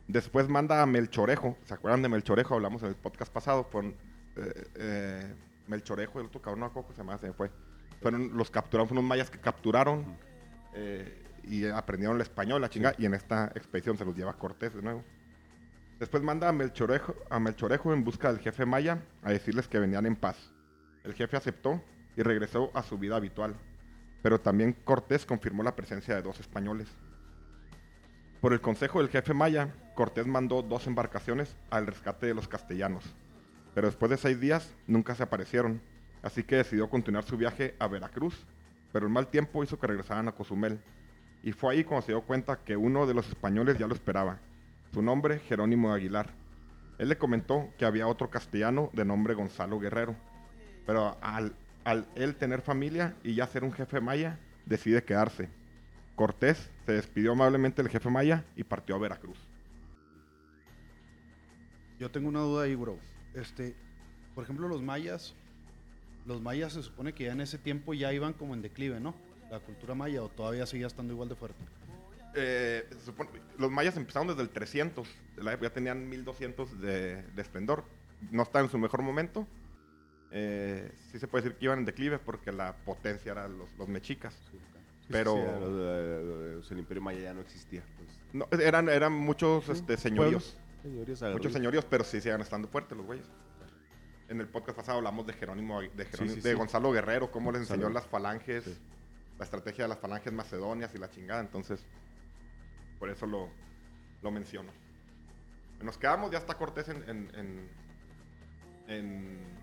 Después 0.08 0.48
manda 0.50 0.82
a 0.82 0.86
Melchorejo. 0.86 1.58
¿Se 1.66 1.74
acuerdan 1.74 2.02
de 2.02 2.10
Melchorejo? 2.10 2.54
Hablamos 2.56 2.84
en 2.84 2.90
el 2.90 2.96
podcast 2.96 3.32
pasado. 3.34 3.64
Fueron 3.66 3.96
eh, 4.36 4.68
eh, 4.76 5.34
Melchorejo 5.68 6.20
y 6.20 6.22
el 6.22 6.28
otro 6.28 6.42
cabrón, 6.42 6.62
no 6.62 6.68
me 6.68 6.74
cómo 6.74 6.92
se 6.92 6.98
llama, 6.98 7.18
se 7.18 7.28
me 7.28 7.34
fue. 7.34 7.52
Fueron 8.02 8.36
los 8.38 8.52
capturaron, 8.52 8.88
fueron 8.88 9.04
unos 9.04 9.10
mayas 9.10 9.30
que 9.30 9.40
capturaron 9.40 10.18
eh, 10.74 11.24
y 11.44 11.66
aprendieron 11.68 12.16
el 12.18 12.22
español, 12.22 12.62
la 12.62 12.70
chinga, 12.70 12.94
y 12.98 13.06
en 13.06 13.14
esta 13.14 13.52
expedición 13.56 13.98
se 13.98 14.06
los 14.06 14.16
lleva 14.16 14.34
Cortés 14.38 14.74
de 14.74 14.82
nuevo. 14.82 15.04
Después 16.00 16.22
manda 16.22 16.48
a 16.48 16.52
Melchorejo, 16.52 17.16
a 17.30 17.40
Melchorejo 17.40 17.92
en 17.92 18.04
busca 18.04 18.32
del 18.32 18.40
jefe 18.40 18.66
maya 18.66 19.02
a 19.24 19.32
decirles 19.32 19.68
que 19.68 19.80
venían 19.80 20.06
en 20.06 20.16
paz. 20.16 20.38
El 21.04 21.14
jefe 21.14 21.38
aceptó 21.38 21.82
y 22.16 22.22
regresó 22.22 22.70
a 22.74 22.84
su 22.84 22.98
vida 22.98 23.16
habitual. 23.16 23.56
Pero 24.22 24.40
también 24.40 24.74
Cortés 24.74 25.26
confirmó 25.26 25.64
la 25.64 25.76
presencia 25.76 26.14
de 26.16 26.22
dos 26.22 26.40
españoles. 26.40 26.88
Por 28.42 28.54
el 28.54 28.62
consejo 28.62 29.00
del 29.00 29.10
jefe 29.10 29.34
maya, 29.34 29.74
Cortés 29.96 30.28
mandó 30.28 30.62
dos 30.62 30.86
embarcaciones 30.86 31.56
al 31.72 31.88
rescate 31.88 32.28
de 32.28 32.36
los 32.36 32.48
castellanos. 32.48 33.04
Pero 33.78 33.90
después 33.90 34.10
de 34.10 34.18
seis 34.18 34.40
días 34.40 34.74
nunca 34.88 35.14
se 35.14 35.22
aparecieron, 35.22 35.80
así 36.24 36.42
que 36.42 36.56
decidió 36.56 36.90
continuar 36.90 37.26
su 37.26 37.38
viaje 37.38 37.76
a 37.78 37.88
Veracruz. 37.88 38.34
Pero 38.92 39.06
el 39.06 39.14
mal 39.14 39.28
tiempo 39.28 39.64
hizo 39.64 39.78
que 39.78 39.86
regresaran 39.86 40.28
a 40.28 40.32
Cozumel. 40.32 40.80
Y 41.44 41.52
fue 41.52 41.76
ahí 41.76 41.84
cuando 41.84 42.04
se 42.04 42.12
dio 42.12 42.22
cuenta 42.24 42.64
que 42.64 42.76
uno 42.76 43.06
de 43.06 43.14
los 43.14 43.30
españoles 43.30 43.78
ya 43.78 43.86
lo 43.86 43.94
esperaba. 43.94 44.40
Su 44.92 45.04
nombre, 45.04 45.38
Jerónimo 45.42 45.90
de 45.90 45.98
Aguilar. 45.98 46.32
Él 46.98 47.10
le 47.10 47.20
comentó 47.20 47.70
que 47.78 47.86
había 47.86 48.08
otro 48.08 48.32
castellano 48.32 48.90
de 48.94 49.06
nombre 49.06 49.36
Gonzalo 49.36 49.80
Guerrero. 49.80 50.16
Pero 50.88 51.16
al, 51.22 51.54
al 51.84 52.08
él 52.16 52.36
tener 52.36 52.62
familia 52.64 53.14
y 53.24 53.36
ya 53.36 53.46
ser 53.46 53.64
un 53.64 53.74
jefe 53.74 54.02
maya, 54.02 54.40
decide 54.66 55.04
quedarse. 55.04 55.50
Cortés 56.16 56.72
se 56.88 56.94
despidió 56.94 57.34
amablemente 57.34 57.84
del 57.84 57.92
jefe 57.92 58.10
maya 58.10 58.44
y 58.56 58.64
partió 58.64 58.96
a 58.96 58.98
Veracruz. 58.98 59.38
Yo 62.00 62.10
tengo 62.10 62.28
una 62.28 62.40
duda 62.40 62.64
ahí, 62.64 62.74
bro. 62.74 62.98
Este, 63.38 63.76
por 64.36 64.44
ejemplo, 64.44 64.68
los 64.68 64.82
mayas, 64.82 65.34
los 66.26 66.42
mayas 66.42 66.74
se 66.74 66.84
supone 66.84 67.14
que 67.14 67.26
ya 67.26 67.32
en 67.34 67.42
ese 67.42 67.58
tiempo 67.58 67.94
ya 67.94 68.12
iban 68.14 68.34
como 68.34 68.54
en 68.54 68.62
declive, 68.62 69.00
¿no? 69.00 69.16
La 69.52 69.60
cultura 69.60 69.96
maya 69.96 70.24
o 70.24 70.30
todavía 70.30 70.66
seguía 70.66 70.88
estando 70.88 71.14
igual 71.14 71.30
de 71.30 71.36
fuerte. 71.36 71.64
Eh, 72.36 72.88
supone- 73.06 73.30
los 73.58 73.72
mayas 73.72 73.96
empezaron 73.98 74.28
desde 74.28 74.42
el 74.42 74.50
300, 74.50 75.08
de 75.36 75.44
la 75.44 75.54
época 75.54 75.70
ya 75.70 75.74
tenían 75.74 76.08
1200 76.10 76.80
de, 76.82 77.22
de 77.24 77.42
esplendor. 77.42 77.84
No 78.32 78.44
estaban 78.44 78.66
en 78.66 78.72
su 78.72 78.78
mejor 78.78 79.02
momento. 79.02 79.48
Eh, 80.32 80.92
sí 81.12 81.20
se 81.20 81.28
puede 81.28 81.44
decir 81.46 81.58
que 81.58 81.66
iban 81.66 81.80
en 81.80 81.86
declive 81.86 82.20
porque 82.20 82.52
la 82.52 82.76
potencia 82.76 83.32
eran 83.32 83.58
los, 83.58 83.70
los 83.78 83.88
mexicas. 83.88 84.34
Sí, 84.52 84.58
Pero- 85.10 85.36
sí, 85.36 85.40
era- 85.40 86.72
el 86.72 86.80
imperio 86.80 87.02
maya 87.02 87.20
ya 87.22 87.34
no 87.34 87.42
existía. 87.42 87.84
Pues. 87.98 88.10
No, 88.34 88.48
eran, 88.60 88.90
eran 88.90 89.14
muchos 89.14 89.70
este, 89.70 89.96
señoríos. 89.98 90.58
Muchos 91.34 91.54
señoríos, 91.54 91.86
pero 91.86 92.04
sí 92.04 92.20
siguen 92.22 92.42
estando 92.42 92.68
fuertes 92.68 92.98
los 92.98 93.06
güeyes. 93.06 93.26
En 94.30 94.40
el 94.42 94.48
podcast 94.48 94.76
pasado 94.78 94.98
hablamos 94.98 95.26
de 95.26 95.34
Jerónimo, 95.34 95.82
de, 95.82 95.90
Jerónimo- 96.06 96.36
sí, 96.36 96.42
de 96.42 96.52
sí. 96.52 96.58
Gonzalo 96.58 96.92
Guerrero, 96.92 97.32
cómo 97.32 97.52
les 97.52 97.62
enseñó 97.62 97.90
las 97.90 98.06
falanges, 98.06 98.80
la 99.38 99.46
estrategia 99.46 99.86
de 99.86 99.88
las 99.90 100.00
falanges 100.00 100.34
macedonias 100.34 100.94
y 100.94 100.98
la 100.98 101.10
chingada. 101.10 101.40
Entonces, 101.42 101.86
por 103.00 103.10
eso 103.10 103.26
lo, 103.26 103.50
lo 104.22 104.32
menciono. 104.32 104.72
Nos 105.82 105.98
quedamos, 105.98 106.32
ya 106.32 106.40
está 106.40 106.56
Cortés 106.58 106.90
en, 106.90 106.98
en, 107.10 107.32
en, 107.36 107.70
en- 108.88 109.58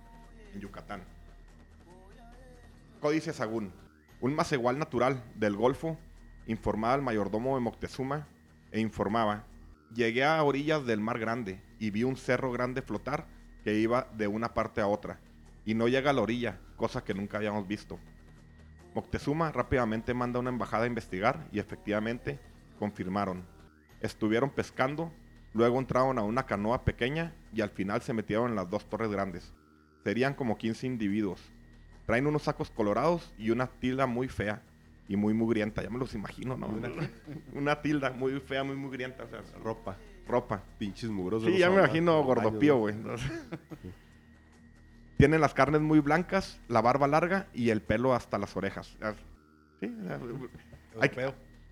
en 0.54 0.60
Yucatán. 0.60 1.02
Códice 3.00 3.32
Sagún. 3.32 3.72
Un 4.20 4.34
macehual 4.34 4.78
natural 4.78 5.22
del 5.34 5.56
Golfo 5.56 5.98
informaba 6.46 6.94
al 6.94 7.02
mayordomo 7.02 7.54
de 7.56 7.60
Moctezuma 7.60 8.26
e 8.70 8.80
informaba, 8.80 9.44
llegué 9.94 10.24
a 10.24 10.42
orillas 10.42 10.84
del 10.84 11.00
mar 11.00 11.18
grande 11.18 11.60
y 11.78 11.90
vi 11.90 12.02
un 12.02 12.16
cerro 12.16 12.50
grande 12.52 12.82
flotar 12.82 13.26
que 13.62 13.78
iba 13.78 14.08
de 14.16 14.26
una 14.26 14.52
parte 14.52 14.80
a 14.80 14.88
otra 14.88 15.20
y 15.64 15.74
no 15.74 15.88
llega 15.88 16.10
a 16.10 16.12
la 16.12 16.20
orilla, 16.20 16.58
cosa 16.76 17.04
que 17.04 17.14
nunca 17.14 17.38
habíamos 17.38 17.66
visto. 17.66 17.98
Moctezuma 18.94 19.50
rápidamente 19.52 20.12
manda 20.12 20.40
una 20.40 20.50
embajada 20.50 20.84
a 20.84 20.88
investigar 20.88 21.48
y 21.52 21.58
efectivamente 21.58 22.38
confirmaron. 22.78 23.44
Estuvieron 24.00 24.50
pescando, 24.50 25.12
luego 25.52 25.78
entraron 25.78 26.18
a 26.18 26.22
una 26.22 26.44
canoa 26.44 26.84
pequeña 26.84 27.34
y 27.52 27.60
al 27.60 27.70
final 27.70 28.02
se 28.02 28.12
metieron 28.12 28.50
en 28.50 28.56
las 28.56 28.68
dos 28.68 28.88
torres 28.88 29.10
grandes. 29.10 29.54
Serían 30.02 30.34
como 30.34 30.58
15 30.58 30.86
individuos. 30.86 31.40
Traen 32.04 32.26
unos 32.26 32.42
sacos 32.42 32.70
colorados 32.70 33.32
y 33.38 33.50
una 33.50 33.68
tilda 33.68 34.06
muy 34.06 34.28
fea 34.28 34.62
y 35.08 35.16
muy 35.16 35.34
mugrienta. 35.34 35.82
Ya 35.82 35.90
me 35.90 35.98
los 35.98 36.14
imagino, 36.14 36.56
¿no? 36.56 36.66
Una, 36.68 36.90
una 37.52 37.82
tilda 37.82 38.10
muy 38.10 38.38
fea, 38.40 38.64
muy 38.64 38.76
mugrienta. 38.76 39.24
O 39.24 39.28
sea, 39.28 39.40
Ropa, 39.62 39.96
ropa. 40.26 40.62
pinches 40.78 41.10
mugrosos. 41.10 41.48
Sí, 41.50 41.58
ya 41.58 41.68
me 41.70 41.76
imagino 41.78 42.22
gordopío, 42.22 42.78
güey. 42.78 42.94
Tienen 45.16 45.40
las 45.40 45.54
carnes 45.54 45.80
muy 45.80 46.00
blancas, 46.00 46.60
la 46.68 46.80
barba 46.80 47.06
larga 47.06 47.46
y 47.54 47.70
el 47.70 47.80
pelo 47.82 48.14
hasta 48.14 48.38
las 48.38 48.56
orejas. 48.56 48.96
Ya- 49.00 49.14
Sí, 49.80 49.92
Hay 51.00 51.10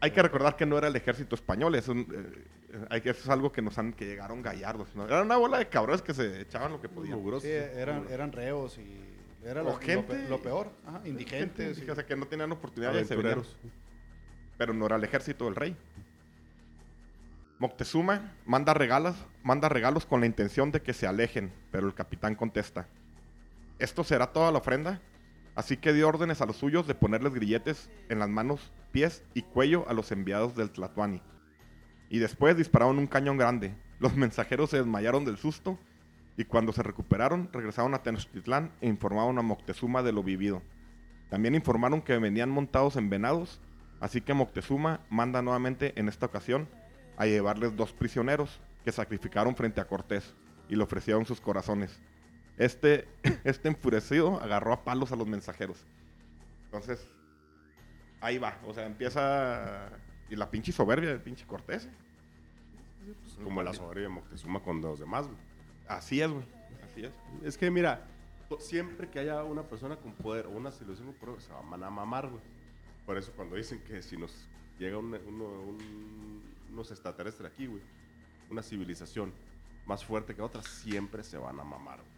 hay 0.00 0.10
que 0.10 0.20
recordar 0.22 0.56
que 0.56 0.66
no 0.66 0.76
era 0.76 0.88
el 0.88 0.96
ejército 0.96 1.34
español, 1.36 1.74
es 1.76 1.86
un, 1.88 2.00
eh, 2.00 2.84
hay 2.90 3.00
que- 3.00 3.10
eso 3.10 3.20
es 3.22 3.28
algo 3.30 3.52
que 3.52 3.62
nos 3.62 3.78
han, 3.78 3.92
que 3.92 4.04
llegaron 4.04 4.42
gallardos. 4.42 4.94
¿no? 4.96 5.06
Era 5.06 5.22
una 5.22 5.36
bola 5.36 5.58
de 5.58 5.68
cabrones 5.68 6.02
que 6.02 6.12
se 6.12 6.40
echaban 6.42 6.72
lo 6.72 6.80
que 6.80 6.88
podían. 6.88 7.16
Mugrosos. 7.18 7.44
Sí, 7.44 7.50
eran, 7.50 8.06
eran 8.10 8.32
reos 8.32 8.78
y 8.78 9.11
era 9.44 9.62
lo, 9.62 9.70
lo 9.70 9.76
gente- 9.78 10.02
pe- 10.14 10.28
lo 10.28 10.40
peor. 10.40 10.70
Ajá, 10.86 11.00
indigentes. 11.04 11.66
Gente, 11.76 11.84
y- 11.86 11.90
o 11.90 11.94
sea, 11.94 12.06
que 12.06 12.16
no 12.16 12.26
tenían 12.26 12.52
oportunidad 12.52 12.92
venían. 12.92 13.06
Aventureros. 13.12 13.56
pero 14.58 14.72
no 14.74 14.86
era 14.86 14.96
el 14.96 15.04
ejército 15.04 15.46
del 15.46 15.56
rey. 15.56 15.76
Moctezuma 17.58 18.32
manda 18.44 18.74
regalos, 18.74 19.14
manda 19.42 19.68
regalos 19.68 20.04
con 20.06 20.20
la 20.20 20.26
intención 20.26 20.72
de 20.72 20.82
que 20.82 20.92
se 20.92 21.06
alejen, 21.06 21.52
pero 21.70 21.86
el 21.86 21.94
capitán 21.94 22.34
contesta, 22.34 22.86
esto 23.78 24.02
será 24.04 24.32
toda 24.32 24.50
la 24.50 24.58
ofrenda, 24.58 25.00
así 25.54 25.76
que 25.76 25.92
dio 25.92 26.08
órdenes 26.08 26.40
a 26.40 26.46
los 26.46 26.56
suyos 26.56 26.86
de 26.86 26.94
ponerles 26.94 27.34
grilletes 27.34 27.88
en 28.08 28.18
las 28.18 28.28
manos, 28.28 28.72
pies 28.90 29.22
y 29.34 29.42
cuello 29.42 29.88
a 29.88 29.92
los 29.94 30.10
enviados 30.12 30.56
del 30.56 30.70
Tlatuani. 30.70 31.22
Y 32.08 32.18
después 32.18 32.56
dispararon 32.56 32.98
un 32.98 33.06
cañón 33.06 33.36
grande. 33.38 33.74
Los 34.00 34.16
mensajeros 34.16 34.70
se 34.70 34.78
desmayaron 34.78 35.24
del 35.24 35.38
susto 35.38 35.78
y 36.36 36.44
cuando 36.44 36.72
se 36.72 36.82
recuperaron 36.82 37.50
regresaron 37.52 37.94
a 37.94 38.02
Tenochtitlán 38.02 38.72
e 38.80 38.88
informaron 38.88 39.38
a 39.38 39.42
Moctezuma 39.42 40.02
de 40.02 40.12
lo 40.12 40.22
vivido. 40.22 40.62
También 41.30 41.54
informaron 41.54 42.02
que 42.02 42.18
venían 42.18 42.50
montados 42.50 42.96
en 42.96 43.10
venados, 43.10 43.60
así 44.00 44.20
que 44.20 44.34
Moctezuma 44.34 45.00
manda 45.10 45.42
nuevamente 45.42 45.98
en 45.98 46.08
esta 46.08 46.26
ocasión 46.26 46.68
a 47.16 47.26
llevarles 47.26 47.76
dos 47.76 47.92
prisioneros 47.92 48.60
que 48.84 48.92
sacrificaron 48.92 49.56
frente 49.56 49.80
a 49.80 49.86
Cortés 49.86 50.34
y 50.68 50.76
le 50.76 50.82
ofrecieron 50.82 51.24
sus 51.24 51.40
corazones. 51.40 52.00
Este, 52.58 53.08
este 53.44 53.68
enfurecido 53.68 54.40
agarró 54.40 54.72
a 54.72 54.84
palos 54.84 55.12
a 55.12 55.16
los 55.16 55.26
mensajeros. 55.26 55.84
Entonces, 56.64 57.06
ahí 58.20 58.38
va, 58.38 58.58
o 58.66 58.72
sea, 58.72 58.86
empieza 58.86 59.90
y 60.30 60.36
la 60.36 60.50
pinche 60.50 60.72
soberbia 60.72 61.10
del 61.10 61.20
pinche 61.20 61.46
Cortés. 61.46 61.88
Pues, 63.04 63.34
como 63.44 63.62
la 63.62 63.74
soberbia 63.74 64.04
de 64.04 64.08
Moctezuma 64.08 64.60
con 64.60 64.80
los 64.80 64.98
demás, 64.98 65.26
güey. 65.26 65.51
Así 65.88 66.20
es, 66.20 66.30
güey. 66.30 66.44
Así 66.84 67.04
es. 67.04 67.12
Es 67.44 67.58
que 67.58 67.70
mira, 67.70 68.06
to- 68.48 68.60
siempre 68.60 69.08
que 69.08 69.18
haya 69.18 69.42
una 69.44 69.62
persona 69.62 69.96
con 69.96 70.12
poder 70.12 70.46
o 70.46 70.50
una 70.50 70.70
civilización 70.70 71.12
con 71.12 71.16
poder, 71.28 71.40
se 71.42 71.52
van 71.52 71.82
a 71.82 71.90
mamar, 71.90 72.28
güey. 72.28 72.42
Por 73.06 73.16
eso 73.18 73.32
cuando 73.34 73.56
dicen 73.56 73.82
que 73.84 74.02
si 74.02 74.16
nos 74.16 74.48
llega 74.78 74.98
un- 74.98 75.14
uno- 75.26 75.62
un- 75.62 76.42
unos 76.70 76.90
extraterrestres 76.90 77.50
aquí, 77.52 77.66
güey, 77.66 77.82
una 78.50 78.62
civilización 78.62 79.32
más 79.86 80.04
fuerte 80.04 80.34
que 80.34 80.42
otra, 80.42 80.62
siempre 80.62 81.22
se 81.24 81.36
van 81.38 81.58
a 81.58 81.64
mamar, 81.64 81.98
güey. 81.98 82.12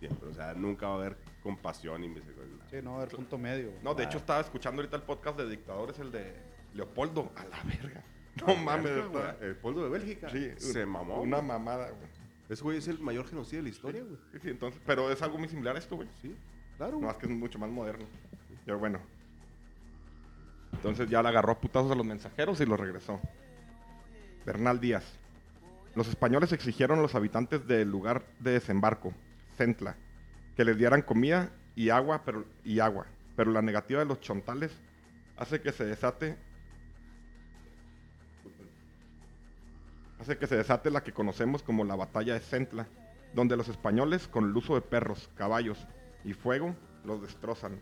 Siempre, 0.00 0.28
o 0.28 0.34
sea, 0.34 0.52
nunca 0.54 0.88
va 0.88 0.94
a 0.94 0.96
haber 0.98 1.16
compasión 1.42 2.02
y 2.04 2.08
misericordia. 2.08 2.56
Sí, 2.70 2.76
no, 2.82 3.02
el 3.02 3.08
punto 3.08 3.38
medio. 3.38 3.72
No, 3.82 3.94
de 3.94 4.02
Ah. 4.02 4.06
hecho 4.06 4.18
estaba 4.18 4.40
escuchando 4.40 4.82
ahorita 4.82 4.96
el 4.96 5.02
podcast 5.02 5.38
de 5.38 5.48
dictadores, 5.48 5.98
el 5.98 6.10
de 6.12 6.34
Leopoldo. 6.74 7.32
A 7.36 7.44
la 7.44 7.62
verga. 7.62 8.02
No 8.48 8.56
mames, 8.56 8.90
El 9.40 9.54
pueblo 9.56 9.84
de 9.84 9.90
Bélgica 9.90 10.28
Sí, 10.28 10.50
se 10.58 10.84
mamó. 10.84 11.20
Una 11.22 11.36
güey. 11.36 11.46
mamada, 11.48 11.90
güey. 11.90 12.08
Ese 12.48 12.62
güey 12.62 12.78
es 12.78 12.88
el 12.88 12.98
mayor 12.98 13.26
genocidio 13.26 13.58
de 13.60 13.64
la 13.64 13.68
historia, 13.70 14.02
güey. 14.02 14.16
Sí, 14.32 14.38
sí, 14.42 14.50
entonces, 14.50 14.80
pero 14.84 15.10
es 15.10 15.22
algo 15.22 15.38
muy 15.38 15.48
similar 15.48 15.76
a 15.76 15.78
esto, 15.78 15.96
güey. 15.96 16.08
Sí, 16.20 16.34
claro. 16.76 16.98
No 17.00 17.06
más 17.06 17.16
que 17.16 17.26
es 17.26 17.32
mucho 17.32 17.58
más 17.58 17.70
moderno. 17.70 18.04
Pero 18.64 18.78
bueno. 18.78 19.00
Entonces 20.72 21.08
ya 21.08 21.22
le 21.22 21.28
agarró 21.28 21.52
a 21.52 21.60
putazos 21.60 21.90
a 21.90 21.94
los 21.94 22.04
mensajeros 22.04 22.60
y 22.60 22.66
los 22.66 22.78
regresó. 22.78 23.20
Bernal 24.44 24.80
Díaz. 24.80 25.04
Los 25.94 26.08
españoles 26.08 26.52
exigieron 26.52 26.98
a 26.98 27.02
los 27.02 27.14
habitantes 27.14 27.66
del 27.66 27.90
lugar 27.90 28.26
de 28.40 28.52
desembarco, 28.52 29.14
Centla, 29.56 29.96
que 30.56 30.64
les 30.64 30.76
dieran 30.76 31.02
comida 31.02 31.50
y 31.76 31.90
agua, 31.90 32.22
pero, 32.24 32.44
y 32.64 32.80
agua. 32.80 33.06
Pero 33.36 33.52
la 33.52 33.62
negativa 33.62 34.00
de 34.00 34.06
los 34.06 34.20
chontales 34.20 34.72
hace 35.36 35.60
que 35.60 35.72
se 35.72 35.84
desate 35.84 36.36
hace 40.24 40.38
que 40.38 40.46
se 40.46 40.56
desate 40.56 40.90
la 40.90 41.02
que 41.02 41.12
conocemos 41.12 41.62
como 41.62 41.84
la 41.84 41.96
batalla 41.96 42.34
de 42.34 42.40
Centla, 42.40 42.86
donde 43.34 43.56
los 43.56 43.68
españoles, 43.68 44.26
con 44.28 44.44
el 44.44 44.56
uso 44.56 44.74
de 44.74 44.80
perros, 44.80 45.28
caballos 45.36 45.86
y 46.24 46.32
fuego, 46.32 46.74
los 47.04 47.20
destrozan. 47.22 47.78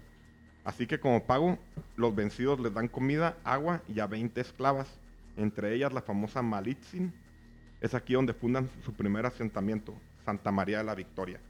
Así 0.65 0.87
que 0.87 0.99
como 1.01 1.25
pago, 1.25 1.59
los 1.97 2.15
vencidos 2.15 2.61
les 2.61 2.73
dan 2.75 2.89
comida, 2.89 3.37
agua 3.45 3.83
y 3.89 4.01
a 4.01 4.07
20 4.07 4.41
esclavas, 4.41 4.89
entre 5.37 5.75
ellas 5.75 5.93
la 5.93 6.03
famosa 6.03 6.43
Malitzin. 6.43 7.13
Es 7.81 7.95
aquí 7.95 8.15
donde 8.15 8.33
fundan 8.33 8.69
su 8.85 8.93
primer 8.93 9.27
asentamiento, 9.27 9.95
Santa 10.25 10.51
María 10.53 10.79
de 10.79 10.85
la 10.85 10.95
Victoria. 10.95 11.41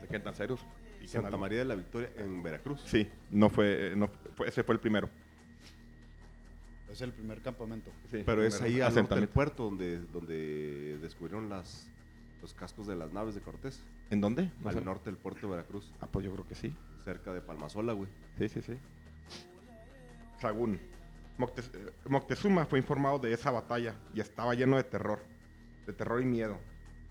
¿Se 0.00 0.06
quedan 0.08 0.22
tan 0.24 0.34
serios? 0.34 0.60
Dicen 1.00 1.22
Santa. 1.22 1.36
María 1.36 1.58
de 1.60 1.64
la 1.66 1.74
Victoria 1.74 2.10
en 2.16 2.42
Veracruz. 2.42 2.80
Sí, 2.84 3.08
no 3.30 3.48
fue, 3.50 3.92
eh, 3.92 3.96
no 3.96 4.08
fue- 4.34 4.48
ese 4.48 4.62
fue 4.62 4.74
el 4.74 4.80
primero. 4.80 5.08
Es 6.94 7.00
el 7.02 7.12
primer 7.12 7.42
campamento. 7.42 7.90
Sí, 8.08 8.22
Pero 8.24 8.44
es 8.44 8.62
ahí 8.62 8.80
al 8.80 8.94
norte 8.94 9.16
del 9.16 9.28
puerto 9.28 9.64
donde, 9.64 9.98
donde 10.12 10.96
descubrieron 11.02 11.48
las, 11.48 11.88
los 12.40 12.54
cascos 12.54 12.86
de 12.86 12.94
las 12.94 13.12
naves 13.12 13.34
de 13.34 13.40
Cortés. 13.40 13.82
¿En 14.10 14.20
dónde? 14.20 14.48
No 14.62 14.68
al 14.68 14.76
sé. 14.76 14.80
norte 14.80 15.06
del 15.10 15.16
puerto 15.16 15.40
de 15.40 15.48
Veracruz, 15.56 15.92
Ah, 16.00 16.06
pues 16.06 16.24
yo 16.24 16.32
creo 16.32 16.46
que 16.46 16.54
sí. 16.54 16.72
cerca 17.04 17.32
de 17.34 17.40
Palmasola, 17.40 17.94
güey. 17.94 18.08
Sí, 18.38 18.48
sí, 18.48 18.62
sí. 18.62 18.78
Sagún. 20.40 20.78
Moctezuma 22.08 22.64
fue 22.66 22.78
informado 22.78 23.18
de 23.18 23.32
esa 23.32 23.50
batalla 23.50 23.96
y 24.14 24.20
estaba 24.20 24.54
lleno 24.54 24.76
de 24.76 24.84
terror, 24.84 25.18
de 25.88 25.92
terror 25.92 26.22
y 26.22 26.26
miedo. 26.26 26.60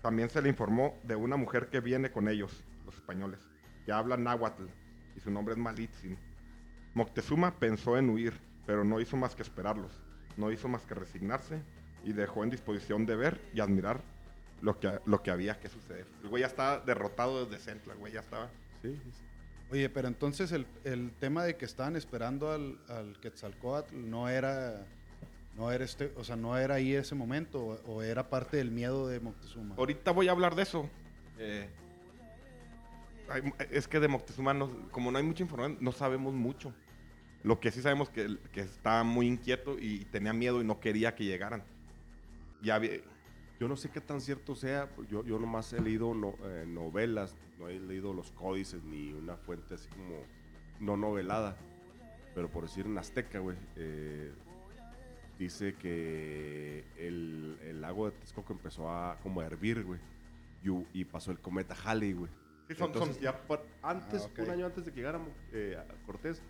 También 0.00 0.30
se 0.30 0.40
le 0.40 0.48
informó 0.48 0.98
de 1.02 1.14
una 1.14 1.36
mujer 1.36 1.68
que 1.68 1.80
viene 1.80 2.10
con 2.10 2.28
ellos, 2.28 2.64
los 2.86 2.94
españoles, 2.94 3.40
que 3.84 3.92
habla 3.92 4.16
náhuatl 4.16 4.64
y 5.14 5.20
su 5.20 5.30
nombre 5.30 5.52
es 5.52 5.58
Malitzin. 5.60 6.16
Moctezuma 6.94 7.58
pensó 7.58 7.98
en 7.98 8.08
huir, 8.08 8.32
pero 8.66 8.84
no 8.84 9.00
hizo 9.00 9.16
más 9.16 9.34
que 9.34 9.42
esperarlos. 9.42 9.92
No 10.36 10.50
hizo 10.50 10.68
más 10.68 10.82
que 10.84 10.94
resignarse 10.94 11.62
y 12.04 12.12
dejó 12.12 12.42
en 12.44 12.50
disposición 12.50 13.06
de 13.06 13.16
ver 13.16 13.40
y 13.54 13.60
admirar 13.60 14.00
lo 14.60 14.78
que, 14.80 14.98
lo 15.06 15.22
que 15.22 15.30
había 15.30 15.58
que 15.60 15.68
suceder. 15.68 16.06
El 16.22 16.28
güey 16.28 16.40
ya 16.42 16.46
estaba 16.48 16.78
derrotado 16.80 17.44
desde 17.46 17.62
Centla, 17.62 17.92
el 17.92 17.98
güey 17.98 18.12
ya 18.12 18.20
estaba. 18.20 18.48
Sí, 18.82 18.98
sí. 19.02 19.10
Oye, 19.70 19.88
pero 19.88 20.08
entonces 20.08 20.52
el, 20.52 20.66
el 20.84 21.12
tema 21.18 21.44
de 21.44 21.56
que 21.56 21.64
estaban 21.64 21.96
esperando 21.96 22.50
al, 22.52 22.78
al 22.88 23.18
Quetzalcóatl 23.20 23.94
no 24.10 24.28
era, 24.28 24.86
no 25.56 25.72
era 25.72 25.84
este, 25.84 26.12
o 26.16 26.24
sea, 26.24 26.36
no 26.36 26.56
era 26.58 26.74
ahí 26.76 26.94
ese 26.94 27.14
momento 27.14 27.60
o, 27.64 27.94
o 27.94 28.02
era 28.02 28.28
parte 28.28 28.56
del 28.58 28.70
miedo 28.70 29.08
de 29.08 29.20
Moctezuma. 29.20 29.74
Ahorita 29.76 30.10
voy 30.12 30.28
a 30.28 30.32
hablar 30.32 30.54
de 30.54 30.62
eso. 30.62 30.88
Eh, 31.38 31.68
hay- 33.28 33.52
es 33.70 33.88
que 33.88 34.00
de 34.00 34.08
Moctezuma, 34.08 34.52
no- 34.54 34.88
como 34.90 35.10
no 35.10 35.18
hay 35.18 35.24
mucha 35.24 35.42
información, 35.42 35.78
no 35.80 35.92
sabemos 35.92 36.34
mucho. 36.34 36.72
Lo 37.44 37.60
que 37.60 37.70
sí 37.70 37.80
sabemos 37.82 38.08
que, 38.10 38.38
que 38.52 38.62
estaba 38.62 39.04
muy 39.04 39.26
inquieto 39.28 39.76
y 39.78 40.06
tenía 40.06 40.32
miedo 40.32 40.60
y 40.60 40.64
no 40.64 40.80
quería 40.80 41.14
que 41.14 41.24
llegaran. 41.24 41.62
Ya 42.62 42.78
vi- 42.78 43.02
Yo 43.60 43.68
no 43.68 43.76
sé 43.76 43.88
qué 43.90 44.00
tan 44.00 44.20
cierto 44.20 44.56
sea, 44.56 44.88
pues, 44.96 45.08
yo, 45.08 45.24
yo 45.24 45.38
nomás 45.38 45.72
he 45.72 45.80
leído 45.80 46.12
no- 46.12 46.34
eh, 46.44 46.64
novelas, 46.66 47.36
no 47.58 47.68
he 47.68 47.78
leído 47.78 48.12
los 48.12 48.32
códices 48.32 48.82
ni 48.82 49.12
una 49.12 49.36
fuente 49.36 49.74
así 49.74 49.88
como 49.90 50.22
no 50.80 50.96
novelada, 50.96 51.56
pero 52.34 52.48
por 52.50 52.64
decir 52.64 52.84
en 52.86 52.98
Azteca, 52.98 53.38
güey, 53.38 53.56
eh, 53.76 54.32
dice 55.38 55.74
que 55.76 56.84
el, 56.98 57.58
el 57.62 57.80
lago 57.80 58.06
de 58.10 58.16
Texcoco 58.18 58.52
empezó 58.52 58.90
a 58.90 59.18
como 59.22 59.40
a 59.40 59.46
hervir, 59.46 59.84
güey, 59.84 60.00
y, 60.64 61.00
y 61.00 61.04
pasó 61.04 61.30
el 61.30 61.38
cometa 61.38 61.76
Halley, 61.84 62.12
güey. 62.14 62.30
Sí, 62.68 62.74
son- 62.74 62.88
Entonces 62.88 63.14
son- 63.16 63.22
ya 63.22 63.40
antes, 63.82 64.22
Ah, 64.22 64.26
ok. 64.32 64.38
un 64.40 64.50
año 64.50 64.66
antes 64.66 64.84
de 64.84 64.90
que 64.90 64.96
llegara 64.96 65.18
Mo- 65.18 65.28
eh, 65.52 65.76
a 65.78 66.06
Cortés, 66.06 66.42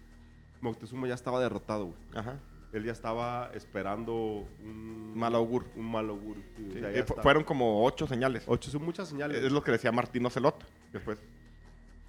Moctezuma 0.64 1.06
ya 1.06 1.14
estaba 1.14 1.40
derrotado, 1.40 1.86
güey. 1.86 1.98
Ajá. 2.14 2.38
Él 2.72 2.84
ya 2.84 2.92
estaba 2.92 3.50
esperando 3.54 4.48
un 4.60 5.16
Mal 5.16 5.34
augur. 5.36 5.66
Un 5.76 5.90
mal 5.92 6.08
augur. 6.08 6.36
sí, 6.56 6.66
o 6.68 6.72
Sí, 6.72 6.80
sea, 6.80 6.90
ya 6.90 6.96
fu- 6.96 6.98
estaba- 7.12 7.22
fueron 7.22 7.44
como 7.44 7.84
ocho 7.84 8.06
señales. 8.08 8.42
Ocho, 8.48 8.70
son 8.70 8.82
muchas 8.84 9.08
señales. 9.08 9.44
Es 9.44 9.52
lo 9.52 9.62
que 9.62 9.70
decía 9.72 9.92
Martino 9.92 10.28
Celot. 10.30 10.56
Después. 10.92 11.18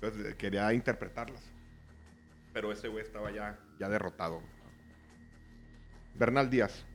Entonces 0.01 0.33
quería 0.35 0.73
interpretarlas. 0.73 1.41
Pero 2.53 2.71
ese 2.71 2.87
güey 2.87 3.03
estaba 3.03 3.31
ya, 3.31 3.59
ya 3.79 3.89
derrotado. 3.89 4.41
Bernal 6.17 6.49
Díaz. 6.49 6.85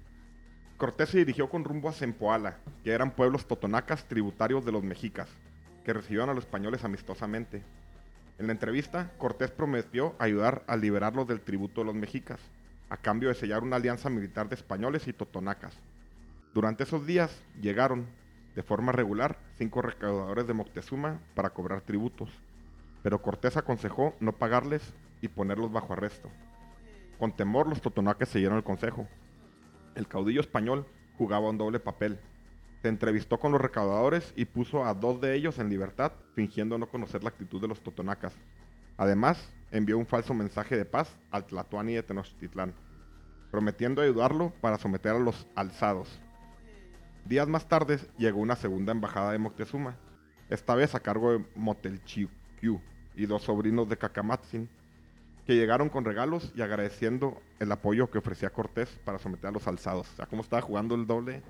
Cortés 0.76 1.10
se 1.10 1.18
dirigió 1.18 1.48
con 1.50 1.62
rumbo 1.64 1.90
a 1.90 1.92
Zempoala, 1.92 2.56
que 2.82 2.90
eran 2.90 3.10
pueblos 3.10 3.46
totonacas 3.46 4.04
tributarios 4.08 4.64
de 4.64 4.72
los 4.72 4.82
mexicas, 4.82 5.28
que 5.84 5.92
recibieron 5.92 6.30
a 6.30 6.34
los 6.34 6.44
españoles 6.44 6.82
amistosamente. 6.84 7.62
En 8.40 8.46
la 8.46 8.54
entrevista, 8.54 9.12
Cortés 9.18 9.50
prometió 9.50 10.14
ayudar 10.18 10.64
a 10.66 10.74
liberarlos 10.74 11.28
del 11.28 11.42
tributo 11.42 11.82
de 11.82 11.88
los 11.88 11.94
mexicas, 11.94 12.40
a 12.88 12.96
cambio 12.96 13.28
de 13.28 13.34
sellar 13.34 13.62
una 13.62 13.76
alianza 13.76 14.08
militar 14.08 14.48
de 14.48 14.54
españoles 14.54 15.06
y 15.08 15.12
totonacas. 15.12 15.78
Durante 16.54 16.84
esos 16.84 17.06
días 17.06 17.38
llegaron, 17.60 18.06
de 18.54 18.62
forma 18.62 18.92
regular, 18.92 19.36
cinco 19.58 19.82
recaudadores 19.82 20.46
de 20.46 20.54
Moctezuma 20.54 21.20
para 21.34 21.50
cobrar 21.50 21.82
tributos, 21.82 22.30
pero 23.02 23.20
Cortés 23.20 23.58
aconsejó 23.58 24.14
no 24.20 24.32
pagarles 24.32 24.94
y 25.20 25.28
ponerlos 25.28 25.70
bajo 25.70 25.92
arresto. 25.92 26.30
Con 27.18 27.36
temor 27.36 27.68
los 27.68 27.82
totonacas 27.82 28.30
siguieron 28.30 28.56
el 28.56 28.64
consejo. 28.64 29.06
El 29.94 30.08
caudillo 30.08 30.40
español 30.40 30.86
jugaba 31.18 31.50
un 31.50 31.58
doble 31.58 31.78
papel. 31.78 32.18
Se 32.82 32.88
entrevistó 32.88 33.38
con 33.38 33.52
los 33.52 33.60
recaudadores 33.60 34.32
y 34.36 34.46
puso 34.46 34.84
a 34.84 34.94
dos 34.94 35.20
de 35.20 35.34
ellos 35.34 35.58
en 35.58 35.68
libertad, 35.68 36.12
fingiendo 36.34 36.78
no 36.78 36.88
conocer 36.88 37.22
la 37.22 37.30
actitud 37.30 37.60
de 37.60 37.68
los 37.68 37.80
totonacas. 37.80 38.34
Además, 38.96 39.52
envió 39.70 39.98
un 39.98 40.06
falso 40.06 40.34
mensaje 40.34 40.76
de 40.76 40.84
paz 40.84 41.14
al 41.30 41.44
Tlatoani 41.44 41.94
de 41.94 42.02
Tenochtitlán, 42.02 42.74
prometiendo 43.50 44.02
ayudarlo 44.02 44.52
para 44.60 44.78
someter 44.78 45.12
a 45.12 45.18
los 45.18 45.46
alzados. 45.54 46.20
Días 47.24 47.48
más 47.48 47.68
tarde 47.68 47.98
llegó 48.16 48.40
una 48.40 48.56
segunda 48.56 48.92
embajada 48.92 49.32
de 49.32 49.38
Moctezuma, 49.38 49.96
esta 50.48 50.74
vez 50.74 50.94
a 50.94 51.00
cargo 51.00 51.32
de 51.32 51.44
Motelchiquiu 51.54 52.80
y 53.14 53.26
los 53.26 53.42
sobrinos 53.42 53.88
de 53.88 53.96
Cacamatzin, 53.96 54.68
que 55.46 55.54
llegaron 55.54 55.88
con 55.88 56.04
regalos 56.04 56.52
y 56.54 56.62
agradeciendo 56.62 57.40
el 57.58 57.70
apoyo 57.72 58.10
que 58.10 58.18
ofrecía 58.18 58.50
Cortés 58.50 58.88
para 59.04 59.18
someter 59.18 59.48
a 59.48 59.52
los 59.52 59.66
alzados. 59.66 60.08
O 60.12 60.16
sea, 60.16 60.26
cómo 60.26 60.42
estaba 60.42 60.62
jugando 60.62 60.94
el 60.94 61.06
doble. 61.06 61.42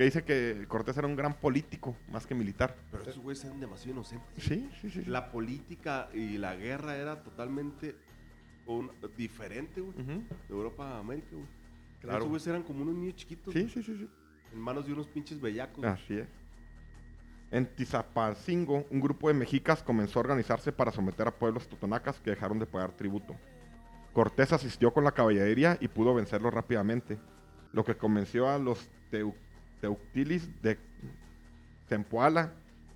Que 0.00 0.04
dice 0.04 0.24
que 0.24 0.64
Cortés 0.66 0.96
era 0.96 1.06
un 1.06 1.14
gran 1.14 1.34
político, 1.34 1.94
más 2.10 2.26
que 2.26 2.34
militar. 2.34 2.74
Pero 2.90 3.02
esos 3.02 3.18
güeyes 3.18 3.44
eran 3.44 3.60
demasiado 3.60 3.90
inocentes. 3.98 4.42
Sí, 4.42 4.66
sí, 4.80 4.88
sí. 4.88 5.04
La 5.04 5.30
política 5.30 6.08
y 6.14 6.38
la 6.38 6.56
guerra 6.56 6.96
era 6.96 7.22
totalmente 7.22 7.96
un- 8.64 8.90
diferente, 9.18 9.82
güey. 9.82 9.92
De 9.98 10.24
Europa 10.48 10.88
a 10.88 11.00
América, 11.00 11.28
güey. 11.32 11.44
Claro. 12.00 12.16
Esos 12.20 12.30
güeyes 12.30 12.46
eran 12.46 12.62
como 12.62 12.80
unos 12.80 12.94
niños 12.94 13.14
chiquitos. 13.16 13.52
Sí, 13.52 13.68
sí, 13.68 13.82
sí, 13.82 13.94
sí. 13.98 14.08
En 14.54 14.58
manos 14.58 14.86
de 14.86 14.94
unos 14.94 15.06
pinches 15.06 15.38
bellacos. 15.38 15.84
Así 15.84 16.14
es. 16.16 16.28
En 17.50 17.66
Tizapancingo, 17.66 18.86
un 18.90 19.00
grupo 19.02 19.28
de 19.28 19.34
mexicas 19.34 19.82
comenzó 19.82 20.18
a 20.18 20.22
organizarse 20.22 20.72
para 20.72 20.92
someter 20.92 21.28
a 21.28 21.30
pueblos 21.30 21.68
totonacas 21.68 22.18
que 22.20 22.30
dejaron 22.30 22.58
de 22.58 22.64
pagar 22.64 22.92
tributo. 22.92 23.36
Cortés 24.14 24.50
asistió 24.54 24.94
con 24.94 25.04
la 25.04 25.12
caballería 25.12 25.76
y 25.78 25.88
pudo 25.88 26.14
vencerlos 26.14 26.54
rápidamente, 26.54 27.18
lo 27.74 27.84
que 27.84 27.98
convenció 27.98 28.48
a 28.48 28.58
los 28.58 28.88
teu- 29.12 29.34
teuctilis 29.80 30.48
de 30.62 30.78
Zempoala 31.88 32.52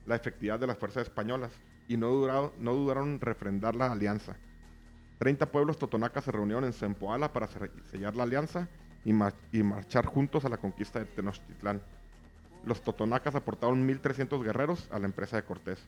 la 0.07 0.17
efectividad 0.17 0.59
de 0.61 0.67
las 0.67 0.79
fuerzas 0.79 1.05
españolas 1.05 1.51
y 1.89 1.97
no, 1.97 2.09
durado- 2.11 2.53
no 2.59 2.75
dudaron 2.75 3.15
en 3.15 3.21
refrendar 3.21 3.75
la 3.75 3.91
alianza. 3.93 4.37
Treinta 5.19 5.51
pueblos 5.51 5.79
totonacas 5.79 6.25
se 6.25 6.33
reunieron 6.33 6.65
en 6.65 6.73
Zempoala 6.73 7.33
para 7.33 7.47
se- 7.49 7.71
sellar 7.91 8.15
la 8.17 8.25
alianza 8.25 8.69
y, 9.05 9.13
mar- 9.13 9.35
y 9.53 9.63
marchar 9.63 10.07
juntos 10.07 10.45
a 10.45 10.49
la 10.49 10.57
conquista 10.59 10.99
de 10.99 11.07
Tenochtitlán. 11.07 11.81
Los 12.65 12.83
totonacas 12.83 13.35
aportaron 13.35 13.87
1.300 13.87 14.43
guerreros 14.43 14.89
a 14.91 14.99
la 14.99 15.07
empresa 15.07 15.37
de 15.37 15.45
Cortés. 15.45 15.79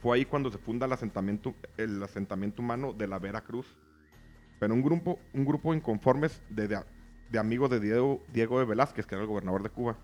Fue 0.00 0.16
ahí 0.16 0.24
cuando 0.24 0.50
se 0.50 0.58
funda 0.58 0.86
el 0.86 0.92
asentamiento, 0.92 1.54
el 1.76 2.02
asentamiento 2.02 2.62
humano 2.62 2.92
de 2.92 3.06
la 3.08 3.18
Veracruz. 3.18 3.66
Pero 4.60 4.74
un 4.74 4.82
grupo, 4.82 5.18
un 5.32 5.44
grupo 5.44 5.74
inconformes 5.74 6.40
de- 6.48 6.80
de 7.30 7.38
amigos 7.38 7.70
de 7.70 7.80
Diego, 7.80 8.22
Diego 8.32 8.58
de 8.58 8.64
Velázquez, 8.64 9.06
que 9.06 9.14
era 9.14 9.22
el 9.22 9.28
gobernador 9.28 9.62
de 9.62 9.70
Cuba, 9.70 9.96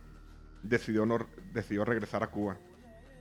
decidió, 0.63 1.07
no- 1.07 1.27
decidió 1.53 1.85
regresar 1.85 2.23
a 2.23 2.29
Cuba. 2.29 2.57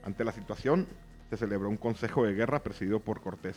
Ante 0.02 0.24
la 0.24 0.32
situación, 0.32 0.86
se 1.30 1.36
celebró 1.36 1.68
un 1.68 1.76
consejo 1.76 2.24
de 2.24 2.34
guerra 2.34 2.62
presidido 2.62 3.00
por 3.00 3.20
Cortés 3.20 3.56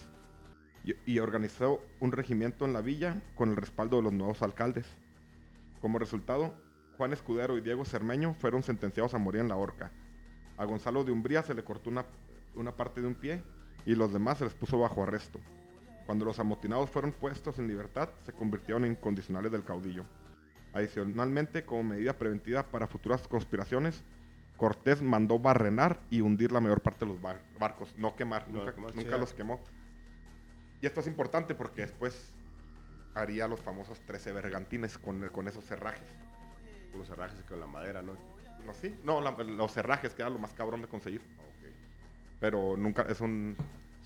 y, 1.05 1.17
organizó 1.19 1.81
un 1.99 2.11
regimiento 2.11 2.65
en 2.65 2.73
la 2.73 2.81
villa 2.81 3.21
con 3.33 3.49
el 3.49 3.55
respaldo 3.55 3.97
de 3.97 4.03
los 4.03 4.13
nuevos 4.13 4.43
alcaldes. 4.43 4.85
Como 5.81 5.97
resultado, 5.97 6.53
Juan 6.97 7.11
Escudero 7.11 7.57
y 7.57 7.61
Diego 7.61 7.85
Cermeño 7.85 8.35
fueron 8.35 8.61
sentenciados 8.61 9.13
a 9.15 9.17
morir 9.17 9.41
en 9.41 9.49
la 9.49 9.55
horca. 9.57 9.91
A 10.57 10.65
Gonzalo 10.65 11.03
de 11.03 11.11
Umbría 11.11 11.41
se 11.41 11.55
le 11.55 11.63
cortó 11.63 11.89
una, 11.89 12.05
una 12.53 12.71
parte 12.75 13.01
de 13.01 13.07
un 13.07 13.15
pie 13.15 13.41
y 13.85 13.95
los 13.95 14.13
demás 14.13 14.37
se 14.37 14.45
les 14.45 14.53
puso 14.53 14.79
bajo 14.79 15.01
arresto. 15.03 15.39
Cuando 16.05 16.23
los 16.23 16.37
amotinados 16.39 16.89
fueron 16.91 17.11
puestos 17.11 17.57
en 17.57 17.67
libertad, 17.67 18.09
se 18.23 18.31
convirtieron 18.31 18.85
en 18.85 18.91
incondicionales 18.91 19.51
del 19.51 19.63
caudillo. 19.63 20.05
Adicionalmente, 20.75 21.63
como 21.63 21.83
medida 21.83 22.13
preventiva 22.13 22.63
para 22.63 22.85
futuras 22.85 23.25
conspiraciones, 23.27 24.03
Cortés 24.57 25.01
mandó 25.01 25.39
barrenar 25.39 25.99
y 26.09 26.19
hundir 26.21 26.51
la 26.51 26.59
mayor 26.59 26.81
parte 26.81 27.05
de 27.05 27.11
los 27.11 27.21
bar- 27.21 27.41
barcos, 27.59 27.93
no 27.97 28.15
quemar, 28.15 28.47
No 28.49 28.59
nunca, 28.93 29.17
los 29.17 29.33
quemó. 29.33 29.59
Y 30.81 30.85
esto 30.85 30.99
es 30.99 31.07
importante 31.07 31.55
porque 31.55 31.81
después 31.81 32.31
haría 33.13 33.47
los 33.47 33.61
famosos 33.61 34.01
13 34.01 34.33
bergantines 34.33 34.97
con, 34.97 35.27
con 35.29 35.47
esos 35.47 35.63
cerrajes. 35.65 36.07
Unos 36.93 37.07
cerrajes 37.07 37.41
con 37.45 37.59
la 37.59 37.67
madera, 37.67 38.01
¿no? 38.01 38.13
¿No 38.65 38.73
sí? 38.73 38.93
No, 39.03 39.21
la- 39.21 39.31
los 39.31 39.71
cerrajes, 39.73 40.13
que 40.13 40.21
era 40.23 40.29
lo 40.29 40.39
más 40.39 40.53
cabrón 40.53 40.81
de 40.81 40.87
conseguir. 40.87 41.21
Pero 42.39 42.75
nunca, 42.77 43.03
es 43.03 43.21
un... 43.21 43.55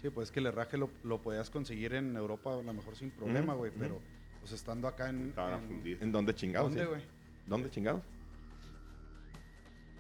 Sí, 0.02 0.10
pues 0.12 0.28
es 0.28 0.32
que 0.32 0.40
el 0.40 0.46
herraje 0.46 0.78
lo, 0.78 0.90
lo 1.04 1.20
podías 1.22 1.50
conseguir 1.50 1.94
en 1.96 2.16
Europa 2.16 2.54
a 2.54 2.62
lo 2.62 2.74
mejor 2.74 2.96
sin 2.96 3.10
problema, 3.12 3.54
güey, 3.56 3.72
pero 3.78 4.00
pues 4.40 4.52
estando 4.54 4.88
acá 4.88 5.10
en... 5.10 5.30
Estaban 5.30 5.54
a 5.54 5.58
en- 5.58 5.68
fundir. 5.68 5.98
¿En 6.02 6.12
dónde 6.12 6.34
chingados? 6.36 6.70
¿Dónde, 6.70 6.84
sí? 6.84 6.90
güey? 6.90 7.02
¿Dónde 7.48 7.70
chingados? 7.70 8.02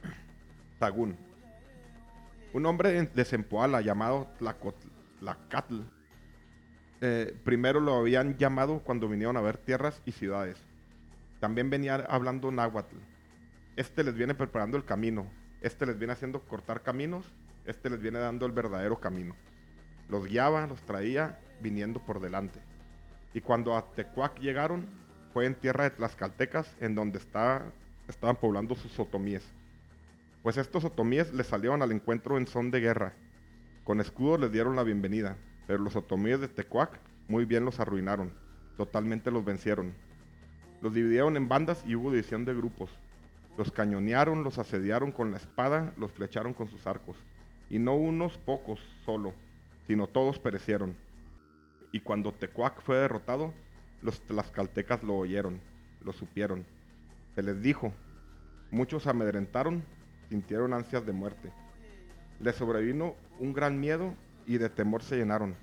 Sagún. 0.79 1.15
Un 2.53 2.65
hombre 2.65 3.05
de 3.05 3.25
Zempoala 3.25 3.81
llamado 3.81 4.27
Tlacatl. 4.39 5.81
eh, 7.01 7.35
primero 7.43 7.79
lo 7.79 7.95
habían 7.95 8.37
llamado 8.37 8.79
cuando 8.79 9.07
vinieron 9.07 9.37
a 9.37 9.41
ver 9.41 9.57
tierras 9.57 10.01
y 10.05 10.11
ciudades. 10.13 10.57
También 11.39 11.69
venía 11.69 11.95
hablando 11.95 12.51
náhuatl. 12.51 12.95
Este 13.75 14.03
les 14.03 14.15
viene 14.15 14.35
preparando 14.35 14.77
el 14.77 14.83
camino. 14.83 15.27
Este 15.61 15.85
les 15.85 15.97
viene 15.97 16.13
haciendo 16.13 16.41
cortar 16.41 16.81
caminos. 16.81 17.25
Este 17.65 17.89
les 17.89 18.01
viene 18.01 18.19
dando 18.19 18.45
el 18.45 18.51
verdadero 18.51 18.99
camino. 18.99 19.35
Los 20.09 20.25
guiaba, 20.25 20.65
los 20.67 20.81
traía 20.81 21.39
viniendo 21.61 21.99
por 22.03 22.19
delante. 22.19 22.59
Y 23.33 23.41
cuando 23.41 23.75
a 23.75 23.85
Tecuac 23.93 24.39
llegaron, 24.39 24.87
fue 25.33 25.45
en 25.45 25.55
tierra 25.55 25.83
de 25.83 25.91
Tlaxcaltecas, 25.91 26.75
en 26.79 26.95
donde 26.95 27.19
está, 27.19 27.63
estaban 28.07 28.35
poblando 28.35 28.75
sus 28.75 28.99
otomíes. 28.99 29.43
Pues 30.41 30.57
estos 30.57 30.85
otomíes 30.85 31.33
les 31.33 31.47
salieron 31.47 31.81
al 31.81 31.91
encuentro 31.91 32.37
en 32.37 32.47
son 32.47 32.71
de 32.71 32.79
guerra. 32.79 33.13
Con 33.83 33.99
escudos 33.99 34.39
les 34.39 34.51
dieron 34.51 34.75
la 34.75 34.83
bienvenida, 34.83 35.35
pero 35.67 35.79
los 35.79 35.95
otomíes 35.95 36.39
de 36.39 36.47
Tecuac 36.47 36.99
muy 37.27 37.45
bien 37.45 37.65
los 37.65 37.79
arruinaron. 37.79 38.31
Totalmente 38.77 39.29
los 39.29 39.45
vencieron. 39.45 39.93
Los 40.81 40.93
dividieron 40.93 41.35
en 41.37 41.49
bandas 41.49 41.83
y 41.85 41.95
hubo 41.95 42.11
división 42.11 42.45
de 42.45 42.55
grupos. 42.55 42.89
Los 43.57 43.71
cañonearon, 43.71 44.43
los 44.43 44.57
asediaron 44.57 45.11
con 45.11 45.31
la 45.31 45.37
espada, 45.37 45.93
los 45.97 46.11
flecharon 46.11 46.53
con 46.53 46.69
sus 46.69 46.87
arcos. 46.87 47.17
Y 47.69 47.77
no 47.77 47.95
unos 47.95 48.37
pocos 48.37 48.79
solo, 49.05 49.33
sino 49.85 50.07
todos 50.07 50.39
perecieron. 50.39 50.95
Y 51.91 52.01
cuando 52.01 52.31
Tecuac 52.31 52.81
fue 52.81 52.97
derrotado, 52.97 53.53
los 54.01 54.21
tlaxcaltecas 54.21 55.03
lo 55.03 55.17
oyeron, 55.17 55.59
lo 56.01 56.13
supieron. 56.13 56.65
Se 57.35 57.43
les 57.43 57.61
dijo, 57.61 57.93
muchos 58.71 59.07
amedrentaron, 59.07 59.83
sintieron 60.29 60.73
ansias 60.73 61.05
de 61.05 61.13
muerte. 61.13 61.51
Les 62.39 62.55
sobrevino 62.55 63.15
un 63.39 63.53
gran 63.53 63.79
miedo 63.79 64.13
y 64.45 64.57
de 64.57 64.69
temor 64.69 65.03
se 65.03 65.17
llenaron. 65.17 65.55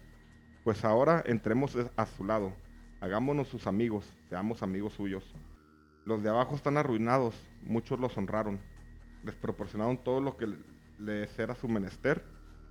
Pues 0.64 0.84
ahora 0.84 1.22
entremos 1.26 1.76
a 1.96 2.06
su 2.06 2.24
lado, 2.24 2.52
hagámonos 3.00 3.48
sus 3.48 3.66
amigos, 3.66 4.04
seamos 4.28 4.62
amigos 4.62 4.94
suyos. 4.94 5.24
Los 6.04 6.22
de 6.22 6.28
abajo 6.28 6.56
están 6.56 6.76
arruinados, 6.76 7.34
muchos 7.62 7.98
los 8.00 8.16
honraron. 8.18 8.60
Les 9.24 9.34
proporcionaron 9.34 9.98
todo 9.98 10.20
lo 10.20 10.36
que 10.36 10.48
les 10.98 11.38
era 11.38 11.54
su 11.54 11.68
menester 11.68 12.22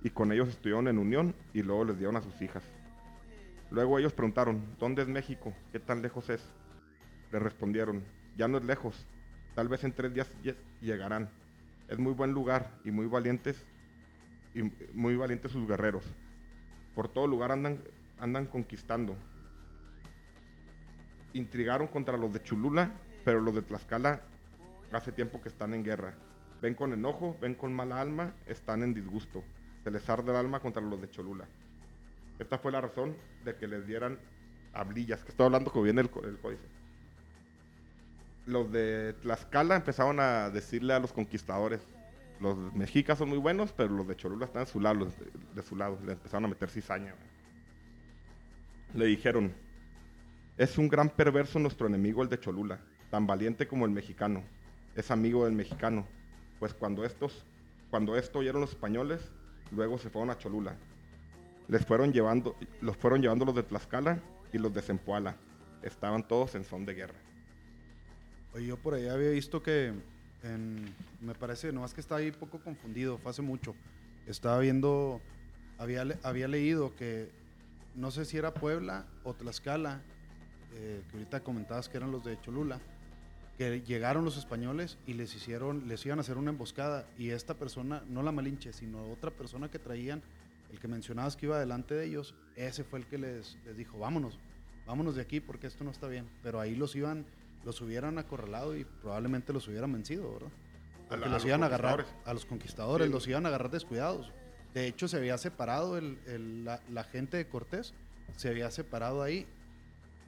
y 0.02 0.10
con 0.10 0.32
ellos 0.32 0.48
estuvieron 0.48 0.88
en 0.88 0.98
unión 0.98 1.34
y 1.52 1.62
luego 1.62 1.84
les 1.84 1.98
dieron 1.98 2.16
a 2.16 2.22
sus 2.22 2.40
hijas. 2.42 2.62
Luego 3.70 3.98
ellos 3.98 4.12
preguntaron, 4.12 4.64
¿dónde 4.78 5.02
es 5.02 5.08
México? 5.08 5.52
¿Qué 5.72 5.80
tan 5.80 6.02
lejos 6.02 6.30
es? 6.30 6.42
Le 7.32 7.38
respondieron, 7.38 8.04
ya 8.36 8.46
no 8.48 8.58
es 8.58 8.64
lejos, 8.64 9.06
tal 9.54 9.68
vez 9.68 9.82
en 9.84 9.92
tres 9.92 10.14
días 10.14 10.30
lle- 10.42 10.56
llegarán. 10.80 11.28
Es 11.88 11.98
muy 11.98 12.12
buen 12.12 12.32
lugar 12.32 12.70
y 12.84 12.90
muy 12.90 13.06
valientes 13.06 13.64
y 14.54 14.62
muy 14.94 15.16
valientes 15.16 15.50
sus 15.52 15.66
guerreros. 15.66 16.04
Por 16.94 17.08
todo 17.08 17.26
lugar 17.26 17.52
andan, 17.52 17.80
andan 18.18 18.46
conquistando. 18.46 19.16
Intrigaron 21.32 21.88
contra 21.88 22.16
los 22.16 22.32
de 22.32 22.42
Cholula, 22.42 22.92
pero 23.24 23.40
los 23.40 23.54
de 23.54 23.62
Tlaxcala 23.62 24.20
hace 24.92 25.12
tiempo 25.12 25.42
que 25.42 25.48
están 25.48 25.74
en 25.74 25.84
guerra. 25.84 26.14
Ven 26.62 26.74
con 26.74 26.92
enojo, 26.92 27.36
ven 27.40 27.54
con 27.54 27.74
mala 27.74 28.00
alma, 28.00 28.32
están 28.46 28.82
en 28.82 28.94
disgusto. 28.94 29.44
Se 29.84 29.90
les 29.90 30.08
arde 30.08 30.30
el 30.30 30.36
alma 30.36 30.60
contra 30.60 30.80
los 30.80 31.00
de 31.00 31.10
Cholula. 31.10 31.46
Esta 32.38 32.58
fue 32.58 32.72
la 32.72 32.80
razón 32.80 33.16
de 33.44 33.56
que 33.56 33.66
les 33.66 33.86
dieran 33.86 34.18
hablillas, 34.72 35.22
que 35.24 35.30
estoy 35.30 35.46
hablando 35.46 35.70
como 35.70 35.84
viene 35.84 36.02
el, 36.02 36.10
códice. 36.10 36.66
Los 38.46 38.70
de 38.70 39.14
Tlaxcala 39.22 39.76
empezaron 39.76 40.20
a 40.20 40.50
decirle 40.50 40.92
a 40.92 40.98
los 40.98 41.12
conquistadores, 41.12 41.80
los 42.40 42.56
mexicas 42.74 43.18
son 43.18 43.30
muy 43.30 43.38
buenos, 43.38 43.72
pero 43.72 43.94
los 43.94 44.06
de 44.06 44.16
Cholula 44.16 44.44
están 44.44 44.64
de 44.64 44.70
su 44.70 44.80
lado, 44.80 45.08
de, 45.54 45.62
su 45.62 45.74
lado. 45.74 45.98
Le 46.04 46.12
empezaron 46.12 46.44
a 46.44 46.48
meter 46.48 46.68
cizaña. 46.68 47.14
Le 48.94 49.06
dijeron, 49.06 49.54
es 50.58 50.76
un 50.76 50.88
gran 50.88 51.08
perverso 51.08 51.58
nuestro 51.58 51.86
enemigo 51.86 52.22
el 52.22 52.28
de 52.28 52.38
Cholula, 52.38 52.80
tan 53.10 53.26
valiente 53.26 53.66
como 53.66 53.86
el 53.86 53.90
mexicano. 53.90 54.44
Es 54.94 55.10
amigo 55.10 55.46
del 55.46 55.54
mexicano, 55.54 56.06
pues 56.58 56.74
cuando 56.74 57.04
estos, 57.04 57.44
cuando 57.90 58.16
esto 58.16 58.40
oyeron 58.40 58.60
los 58.60 58.70
españoles, 58.70 59.32
luego 59.70 59.98
se 59.98 60.10
fueron 60.10 60.30
a 60.30 60.38
Cholula. 60.38 60.76
Les 61.68 61.84
fueron 61.84 62.12
llevando, 62.12 62.56
los 62.80 62.96
fueron 62.96 63.20
llevando 63.20 63.44
los 63.44 63.54
de 63.54 63.62
Tlaxcala 63.62 64.20
y 64.52 64.58
los 64.58 64.72
de 64.72 64.82
Zempoala. 64.82 65.36
Estaban 65.82 66.26
todos 66.26 66.54
en 66.54 66.64
son 66.64 66.86
de 66.86 66.94
guerra. 66.94 67.18
Oye, 68.54 68.66
yo 68.66 68.76
por 68.76 68.94
ahí 68.94 69.08
había 69.08 69.30
visto 69.30 69.62
que, 69.62 69.92
me 71.20 71.34
parece, 71.34 71.72
nomás 71.72 71.92
que 71.92 72.00
estaba 72.00 72.20
ahí 72.20 72.30
poco 72.30 72.60
confundido, 72.60 73.18
fue 73.18 73.30
hace 73.30 73.42
mucho. 73.42 73.74
Estaba 74.26 74.58
viendo, 74.58 75.20
había, 75.78 76.04
había 76.22 76.48
leído 76.48 76.94
que, 76.96 77.30
no 77.94 78.10
sé 78.10 78.24
si 78.24 78.36
era 78.36 78.54
Puebla 78.54 79.06
o 79.24 79.34
Tlaxcala, 79.34 80.00
eh, 80.74 81.02
que 81.10 81.16
ahorita 81.16 81.42
comentabas 81.42 81.88
que 81.88 81.96
eran 81.96 82.12
los 82.12 82.24
de 82.24 82.40
Cholula, 82.40 82.78
que 83.56 83.80
llegaron 83.80 84.24
los 84.24 84.36
españoles 84.36 84.98
y 85.06 85.14
les 85.14 85.34
hicieron, 85.34 85.88
les 85.88 86.04
iban 86.04 86.18
a 86.18 86.20
hacer 86.20 86.36
una 86.36 86.50
emboscada 86.50 87.08
y 87.18 87.30
esta 87.30 87.54
persona, 87.54 88.02
no 88.08 88.22
la 88.22 88.32
Malinche, 88.32 88.72
sino 88.72 89.10
otra 89.10 89.30
persona 89.30 89.70
que 89.70 89.78
traían, 89.78 90.22
el 90.76 90.80
que 90.80 90.88
mencionabas 90.88 91.36
que 91.36 91.46
iba 91.46 91.58
delante 91.58 91.94
de 91.94 92.04
ellos, 92.06 92.34
ese 92.54 92.84
fue 92.84 92.98
el 93.00 93.06
que 93.06 93.16
les, 93.18 93.56
les 93.64 93.76
dijo, 93.76 93.98
vámonos, 93.98 94.38
vámonos 94.86 95.14
de 95.16 95.22
aquí 95.22 95.40
porque 95.40 95.66
esto 95.66 95.84
no 95.84 95.90
está 95.90 96.06
bien. 96.06 96.28
Pero 96.42 96.60
ahí 96.60 96.74
los 96.76 96.94
iban, 96.94 97.24
los 97.64 97.80
hubieran 97.80 98.18
acorralado 98.18 98.76
y 98.76 98.84
probablemente 98.84 99.52
los 99.52 99.66
hubieran 99.68 99.92
vencido, 99.92 100.30
¿verdad? 100.34 100.50
A 100.50 101.08
Porque 101.08 101.14
a 101.24 101.28
los 101.28 101.30
los 101.30 101.44
iban 101.46 101.62
a 101.62 101.66
agarrar, 101.66 101.96
conquistadores. 101.96 102.28
a 102.28 102.34
los 102.34 102.46
conquistadores, 102.46 103.06
Sí. 103.08 103.12
los 103.12 103.26
iban 103.28 103.46
a 103.46 103.48
agarrar 103.48 103.70
descuidados. 103.70 104.32
De 104.74 104.86
hecho, 104.86 105.08
se 105.08 105.16
había 105.16 105.38
separado 105.38 105.96
el- 105.96 106.18
el- 106.26 106.64
la, 106.64 106.80
la 106.90 107.04
gente 107.04 107.38
de 107.38 107.48
Cortés, 107.48 107.94
se 108.36 108.48
había 108.50 108.70
separado 108.70 109.22
ahí 109.22 109.46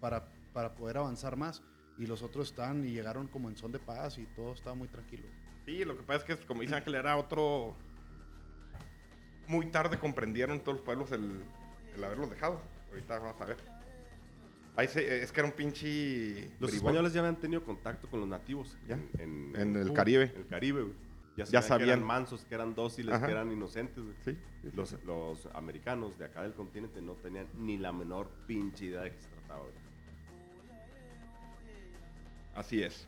para, 0.00 0.28
para 0.54 0.74
poder 0.74 0.96
avanzar 0.96 1.36
más. 1.36 1.62
Y 1.98 2.06
los 2.06 2.22
otros 2.22 2.48
estaban 2.48 2.86
y 2.86 2.92
llegaron 2.92 3.26
como 3.26 3.48
en 3.50 3.56
son 3.56 3.72
de 3.72 3.80
paz 3.80 4.16
y 4.18 4.24
todo 4.36 4.52
estaba 4.54 4.74
muy 4.76 4.88
tranquilo. 4.88 5.24
Sí, 5.66 5.84
lo 5.84 5.96
que 5.96 6.02
pasa 6.04 6.24
es 6.24 6.38
que, 6.38 6.46
como 6.46 6.62
dice 6.62 6.74
Ángel, 6.76 6.94
era 6.94 7.16
otro... 7.18 7.76
Muy 9.48 9.66
tarde 9.66 9.98
comprendieron 9.98 10.60
todos 10.60 10.78
los 10.78 10.84
pueblos 10.84 11.10
el, 11.12 11.42
el 11.96 12.04
haberlos 12.04 12.30
dejado. 12.30 12.60
Ahorita 12.90 13.18
vamos 13.18 13.40
a 13.40 13.44
ver. 13.46 13.56
Ahí 14.76 14.86
se- 14.86 15.22
es 15.22 15.32
que 15.32 15.40
era 15.40 15.48
un 15.48 15.54
pinche... 15.54 16.50
Los 16.60 16.70
bribón. 16.70 16.74
españoles 16.76 17.12
ya 17.12 17.20
habían 17.20 17.36
tenido 17.36 17.64
contacto 17.64 18.08
con 18.08 18.20
los 18.20 18.28
nativos 18.28 18.76
Ya. 18.86 18.94
en, 19.18 19.52
En 19.56 19.74
el 19.76 19.84
Cuba, 19.88 19.94
Caribe. 19.96 20.24
En 20.34 20.40
el 20.42 20.46
Caribe, 20.46 20.82
güey. 20.82 20.94
Ya, 21.36 21.44
Ya 21.44 21.62
sabían 21.62 21.86
que 21.88 21.92
eran 21.94 22.04
mansos, 22.06 22.44
que 22.44 22.54
eran 22.54 22.74
dóciles, 22.74 23.14
Ajá. 23.14 23.26
que 23.26 23.32
eran 23.32 23.50
inocentes, 23.52 24.02
güey. 24.04 24.16
Sí, 24.24 24.32
sí, 24.62 24.70
sí, 24.70 24.76
Los, 24.76 24.88
sí. 24.90 24.96
los 25.06 25.46
americanos 25.54 26.18
de 26.18 26.24
acá 26.26 26.42
del 26.42 26.52
continente 26.52 27.00
no 27.00 27.14
tenían 27.14 27.46
ni 27.56 27.76
la 27.78 27.92
menor 27.92 28.28
pinche 28.46 28.86
idea 28.86 29.02
de 29.02 29.12
qué 29.12 29.20
se 29.20 29.28
trataba, 29.28 29.60
güey. 29.60 29.72
Así 32.54 32.82
es. 32.82 33.06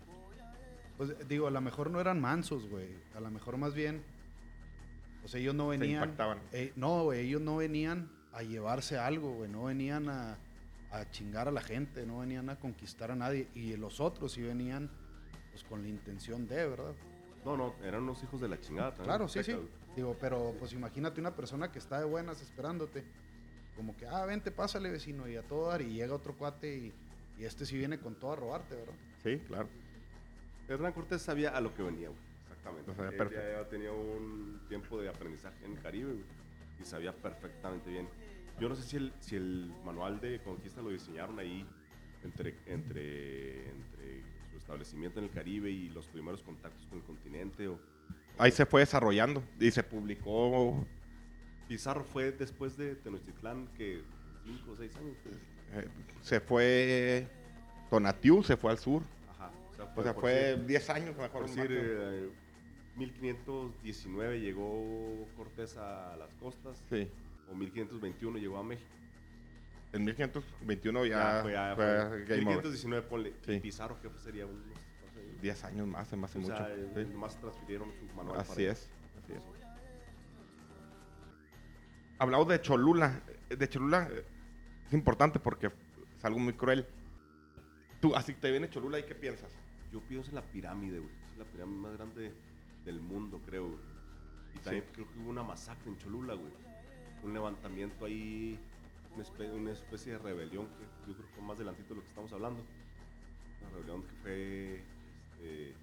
Pues 0.97 1.13
digo, 1.29 1.47
a 1.47 1.51
lo 1.51 1.61
mejor 1.61 1.91
no 1.91 2.01
eran 2.01 2.21
mansos, 2.21 2.69
güey. 2.69 2.89
A 3.17 3.21
lo 3.21 3.31
mejor 3.31 3.57
más 3.57 3.75
bien, 3.75 4.03
pues 5.21 5.35
ellos 5.35 5.55
no 5.55 5.71
Se 5.71 5.79
venían. 5.79 6.03
impactaban. 6.03 6.41
eh, 6.53 6.73
no, 6.77 7.05
güey, 7.05 7.27
ellos 7.27 7.41
no 7.41 7.57
venían 7.57 8.11
a 8.33 8.43
llevarse 8.43 8.99
algo, 8.99 9.33
güey. 9.35 9.51
No 9.51 9.65
venían 9.65 10.09
a, 10.09 10.39
a 10.91 11.11
chingar 11.11 11.49
a 11.49 11.51
la 11.51 11.61
gente, 11.63 12.07
no 12.07 12.19
venían 12.21 12.49
a 12.51 12.57
conquistar 12.57 13.11
a 13.11 13.15
nadie. 13.17 13.49
Y 13.55 13.77
los 13.77 14.01
otros 14.01 14.33
sí 14.33 14.43
venían, 14.43 14.91
pues 15.51 15.65
con 15.65 15.83
la 15.83 15.89
intención 15.89 16.47
de, 16.47 16.67
¿verdad? 16.69 16.95
No, 17.45 17.57
no, 17.57 17.75
eran 17.83 18.03
unos 18.03 18.23
hijos 18.23 18.41
de 18.41 18.49
la 18.49 18.61
chingada 18.61 18.91
también. 18.91 19.07
Claro, 19.07 19.29
sí, 19.29 19.43
sí. 19.43 19.57
Digo, 19.97 20.17
pero 20.21 20.55
pues 20.59 20.73
imagínate 20.73 21.21
una 21.21 21.35
persona 21.35 21.73
que 21.73 21.79
está 21.79 21.99
de 21.99 22.05
buenas 22.05 22.41
esperándote. 22.43 23.03
Como 23.77 23.97
que, 23.97 24.07
ah, 24.07 24.25
vente, 24.27 24.51
pásale, 24.51 24.91
vecino, 24.91 25.27
y 25.29 25.37
a 25.37 25.43
todo 25.43 25.69
dar. 25.69 25.81
Y 25.83 25.95
llega 25.95 26.15
otro 26.15 26.37
cuate 26.37 26.77
y, 26.77 26.93
y 27.39 27.45
este 27.45 27.65
sí 27.67 27.77
viene 27.79 27.99
con 27.99 28.15
todo 28.15 28.33
a 28.33 28.37
robarte, 28.37 28.77
¿verdad? 28.77 28.95
Sí, 29.23 29.39
claro. 29.47 29.69
Hernán 30.69 30.93
Cortés 30.93 31.23
sabía 31.23 31.51
a 31.51 31.61
lo 31.61 31.75
que 31.75 31.83
venía, 31.83 32.09
güey. 32.09 32.21
Exactamente. 32.69 33.35
Ya 33.35 33.41
había 33.41 33.69
tenido 33.69 33.95
un 33.95 34.61
tiempo 34.69 35.01
de 35.01 35.09
aprendizaje 35.09 35.65
en 35.65 35.73
el 35.73 35.83
Caribe, 35.83 36.13
güey. 36.13 36.25
Y 36.81 36.85
sabía 36.85 37.13
perfectamente 37.15 37.91
bien. 37.91 38.09
Yo 38.59 38.69
no 38.69 38.75
sé 38.75 38.83
si 38.83 38.97
el, 38.97 39.13
si 39.21 39.37
el 39.37 39.73
manual 39.85 40.21
de 40.21 40.41
conquista 40.43 40.83
lo 40.83 40.91
diseñaron 40.91 41.39
ahí 41.39 41.67
entre, 42.23 42.55
entre, 42.67 43.71
entre 43.71 44.23
su 44.51 44.57
establecimiento 44.59 45.19
en 45.19 45.25
el 45.27 45.31
Caribe 45.31 45.71
y 45.71 45.89
los 45.89 46.07
primeros 46.09 46.43
contactos 46.43 46.85
con 46.87 46.99
el 46.99 47.05
continente. 47.05 47.69
O, 47.69 47.79
Ahí 48.39 48.51
se 48.51 48.65
fue 48.67 48.81
desarrollando 48.81 49.43
y 49.59 49.71
se 49.71 49.83
publicó 49.83 50.87
Pizarro 51.69 52.05
fue 52.05 52.33
después 52.33 52.77
de 52.77 52.97
Tenochtitlán, 52.97 53.69
que 53.77 54.03
cinco 54.45 54.73
o 54.73 54.77
seis 54.77 54.95
años. 54.97 55.17
Eh, 55.73 55.89
se 56.23 56.41
fue 56.41 57.29
Tonatiuh, 57.91 58.43
se 58.43 58.57
fue 58.57 58.73
al 58.73 58.79
sur. 58.79 59.03
Ajá. 59.31 59.51
O 59.71 59.75
sea, 59.75 59.93
O 59.97 60.03
sea, 60.03 60.15
fue 60.15 60.33
decir- 60.33 60.67
10 60.67 60.91
años 60.91 61.17
mejor. 61.17 61.31
por 61.31 61.43
decir, 61.49 62.33
1519 62.97 64.41
llegó 64.41 65.27
Cortés 65.37 65.77
a 65.77 66.17
las 66.17 66.33
costas, 66.35 66.83
sí. 66.91 67.09
o 67.51 67.55
1521 67.55 68.39
llegó 68.39 68.59
a 68.59 68.63
México. 68.63 68.89
En 69.93 70.05
1521 70.05 71.07
ya, 71.07 71.41
fue, 71.43 71.53
ya 71.53 71.75
fue 71.75 71.85
fue. 71.85 72.25
Game 72.25 72.43
Over. 72.47 72.65
1519, 72.65 73.07
ponle. 73.09 73.35
Sí. 73.45 73.59
Pizarro, 73.61 74.01
que 74.01 74.09
sería 74.19 74.47
unos. 74.47 74.65
no 74.67 75.13
sé, 75.13 75.41
10 75.43 75.65
años 75.65 75.87
más, 75.89 76.07
se 76.09 76.17
me 76.17 76.25
hace 76.27 76.39
o 76.39 76.43
mucho. 76.43 76.57
sea, 76.57 76.69
sí. 76.95 77.05
nomás 77.13 77.41
transfirieron 77.41 77.91
su 77.93 78.05
manual. 78.17 78.39
Así 78.41 78.51
para- 78.51 78.73
es, 78.73 78.91
así 79.23 79.33
es. 79.33 79.43
Hablamos 82.19 82.49
de 82.49 82.61
Cholula. 82.61 83.21
De 83.49 83.69
Cholula 83.69 84.09
es 84.87 84.93
importante 84.93 85.41
porque 85.41 85.69
es 85.69 86.25
algo 86.25 86.39
muy 86.39 86.53
cruel. 86.53 86.87
Tú, 88.01 88.15
así 88.15 88.35
te 88.35 88.51
viene 88.51 88.69
Cholula 88.69 88.99
y 88.99 89.05
qué 89.05 89.15
piensas? 89.15 89.51
Yo 89.93 90.01
pienso 90.01 90.29
en 90.31 90.37
la 90.37 90.43
pirámide, 90.43 90.99
güey. 90.99 91.11
Es 91.33 91.39
la 91.39 91.45
pirámide 91.47 91.79
más 91.81 91.93
grande 91.95 92.33
del 92.85 93.01
mundo, 93.01 93.41
creo, 93.45 93.69
güey. 93.69 93.81
Y 94.55 94.59
también 94.59 94.85
creo 94.93 95.09
que 95.09 95.19
hubo 95.19 95.31
una 95.31 95.43
masacre 95.43 95.91
en 95.91 95.99
Cholula, 95.99 96.35
güey. 96.35 96.53
Un 97.23 97.35
levantamiento 97.35 98.05
ahí, 98.05 98.59
una 99.15 99.23
especie, 99.23 99.53
una 99.53 99.73
especie 99.73 100.13
de 100.13 100.19
rebelión 100.19 100.67
que 100.67 101.11
yo 101.11 101.17
creo 101.17 101.31
que 101.35 101.41
más 101.41 101.59
delantito 101.59 101.91
de 101.91 101.97
lo 101.97 102.03
que 102.03 102.09
estamos 102.09 102.33
hablando. 102.33 102.63
Una 103.61 103.71
rebelión 103.71 104.03
que 104.03 104.15
fue. 104.23 104.85
Este, 105.33 105.75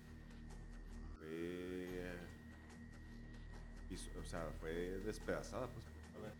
fue. 3.99 4.19
o 4.19 4.25
sea, 4.25 4.49
fue 4.59 4.99
despedazada, 5.05 5.67
pues. 5.67 5.85
A 6.15 6.19
ver. 6.19 6.33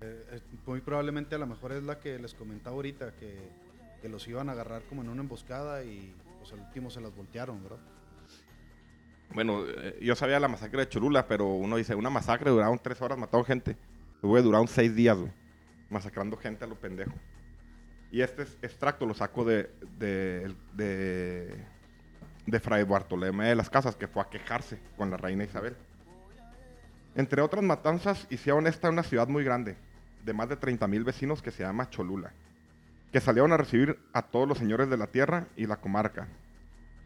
Eh, 0.00 0.26
eh, 0.32 0.40
muy 0.66 0.80
probablemente 0.80 1.34
a 1.34 1.38
lo 1.38 1.46
mejor 1.46 1.72
es 1.72 1.82
la 1.82 1.98
que 1.98 2.18
les 2.18 2.34
comentaba 2.34 2.76
ahorita, 2.76 3.14
que, 3.16 3.36
que 4.00 4.08
los 4.08 4.26
iban 4.28 4.48
a 4.48 4.52
agarrar 4.52 4.82
como 4.84 5.02
en 5.02 5.08
una 5.08 5.22
emboscada 5.22 5.84
y 5.84 6.14
pues 6.38 6.52
al 6.52 6.60
último 6.60 6.90
se 6.90 7.00
las 7.00 7.14
voltearon, 7.14 7.62
¿verdad? 7.62 7.78
Bueno, 9.34 9.64
eh, 9.66 9.98
yo 10.00 10.14
sabía 10.14 10.38
la 10.40 10.48
masacre 10.48 10.80
de 10.80 10.88
Cholula, 10.88 11.26
pero 11.26 11.46
uno 11.48 11.76
dice, 11.76 11.94
una 11.94 12.10
masacre 12.10 12.50
duraron 12.50 12.78
tres 12.78 13.00
horas, 13.02 13.18
mataron 13.18 13.44
gente. 13.44 13.76
Güey, 14.22 14.42
duraron 14.42 14.68
seis 14.68 14.94
días. 14.94 15.18
Masacrando 15.90 16.36
gente 16.36 16.64
a 16.64 16.68
lo 16.68 16.76
pendejo. 16.76 17.12
Y 18.10 18.20
este 18.22 18.42
es- 18.42 18.56
extracto 18.62 19.06
lo 19.06 19.14
saco 19.14 19.44
de, 19.44 19.70
de, 19.98 20.54
de, 20.74 21.56
de 22.46 22.60
Fray 22.60 22.84
Bartolomé 22.84 23.48
de 23.48 23.56
las 23.56 23.68
Casas, 23.68 23.96
que 23.96 24.06
fue 24.06 24.22
a 24.22 24.28
quejarse 24.30 24.78
con 24.96 25.10
la 25.10 25.16
reina 25.16 25.44
Isabel. 25.44 25.76
Entre 27.16 27.42
otras 27.42 27.62
matanzas, 27.62 28.26
hicieron 28.30 28.66
esta 28.66 28.88
una 28.90 29.02
ciudad 29.02 29.28
muy 29.28 29.44
grande, 29.44 29.76
de 30.24 30.32
más 30.32 30.48
de 30.48 30.56
30 30.56 30.86
mil 30.86 31.04
vecinos, 31.04 31.42
que 31.42 31.50
se 31.50 31.62
llama 31.64 31.90
Cholula, 31.90 32.32
que 33.12 33.20
salieron 33.20 33.52
a 33.52 33.56
recibir 33.56 33.98
a 34.12 34.22
todos 34.22 34.48
los 34.48 34.58
señores 34.58 34.88
de 34.90 34.96
la 34.96 35.06
tierra 35.08 35.46
y 35.56 35.66
la 35.66 35.76
comarca, 35.76 36.26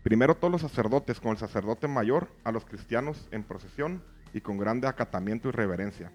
Primero 0.08 0.34
todos 0.36 0.50
los 0.50 0.62
sacerdotes, 0.62 1.20
con 1.20 1.32
el 1.32 1.36
sacerdote 1.36 1.86
mayor, 1.86 2.28
a 2.42 2.50
los 2.50 2.64
cristianos 2.64 3.28
en 3.30 3.44
procesión 3.44 4.02
y 4.32 4.40
con 4.40 4.56
grande 4.56 4.88
acatamiento 4.88 5.50
y 5.50 5.52
reverencia, 5.52 6.10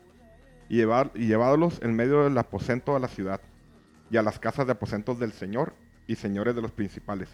y, 0.68 0.78
llevar, 0.78 1.12
y 1.14 1.28
llevándolos 1.28 1.80
en 1.84 1.96
medio 1.96 2.24
del 2.24 2.36
aposento 2.40 2.96
a 2.96 3.00
la 3.00 3.08
ciudad, 3.08 3.40
y 4.10 4.18
a 4.18 4.24
las 4.24 4.40
casas 4.40 4.66
de 4.66 4.72
aposentos 4.72 5.20
del 5.20 5.32
Señor 5.32 5.76
y 6.08 6.16
señores 6.16 6.56
de 6.56 6.64
los 6.64 6.72
principales. 6.72 7.30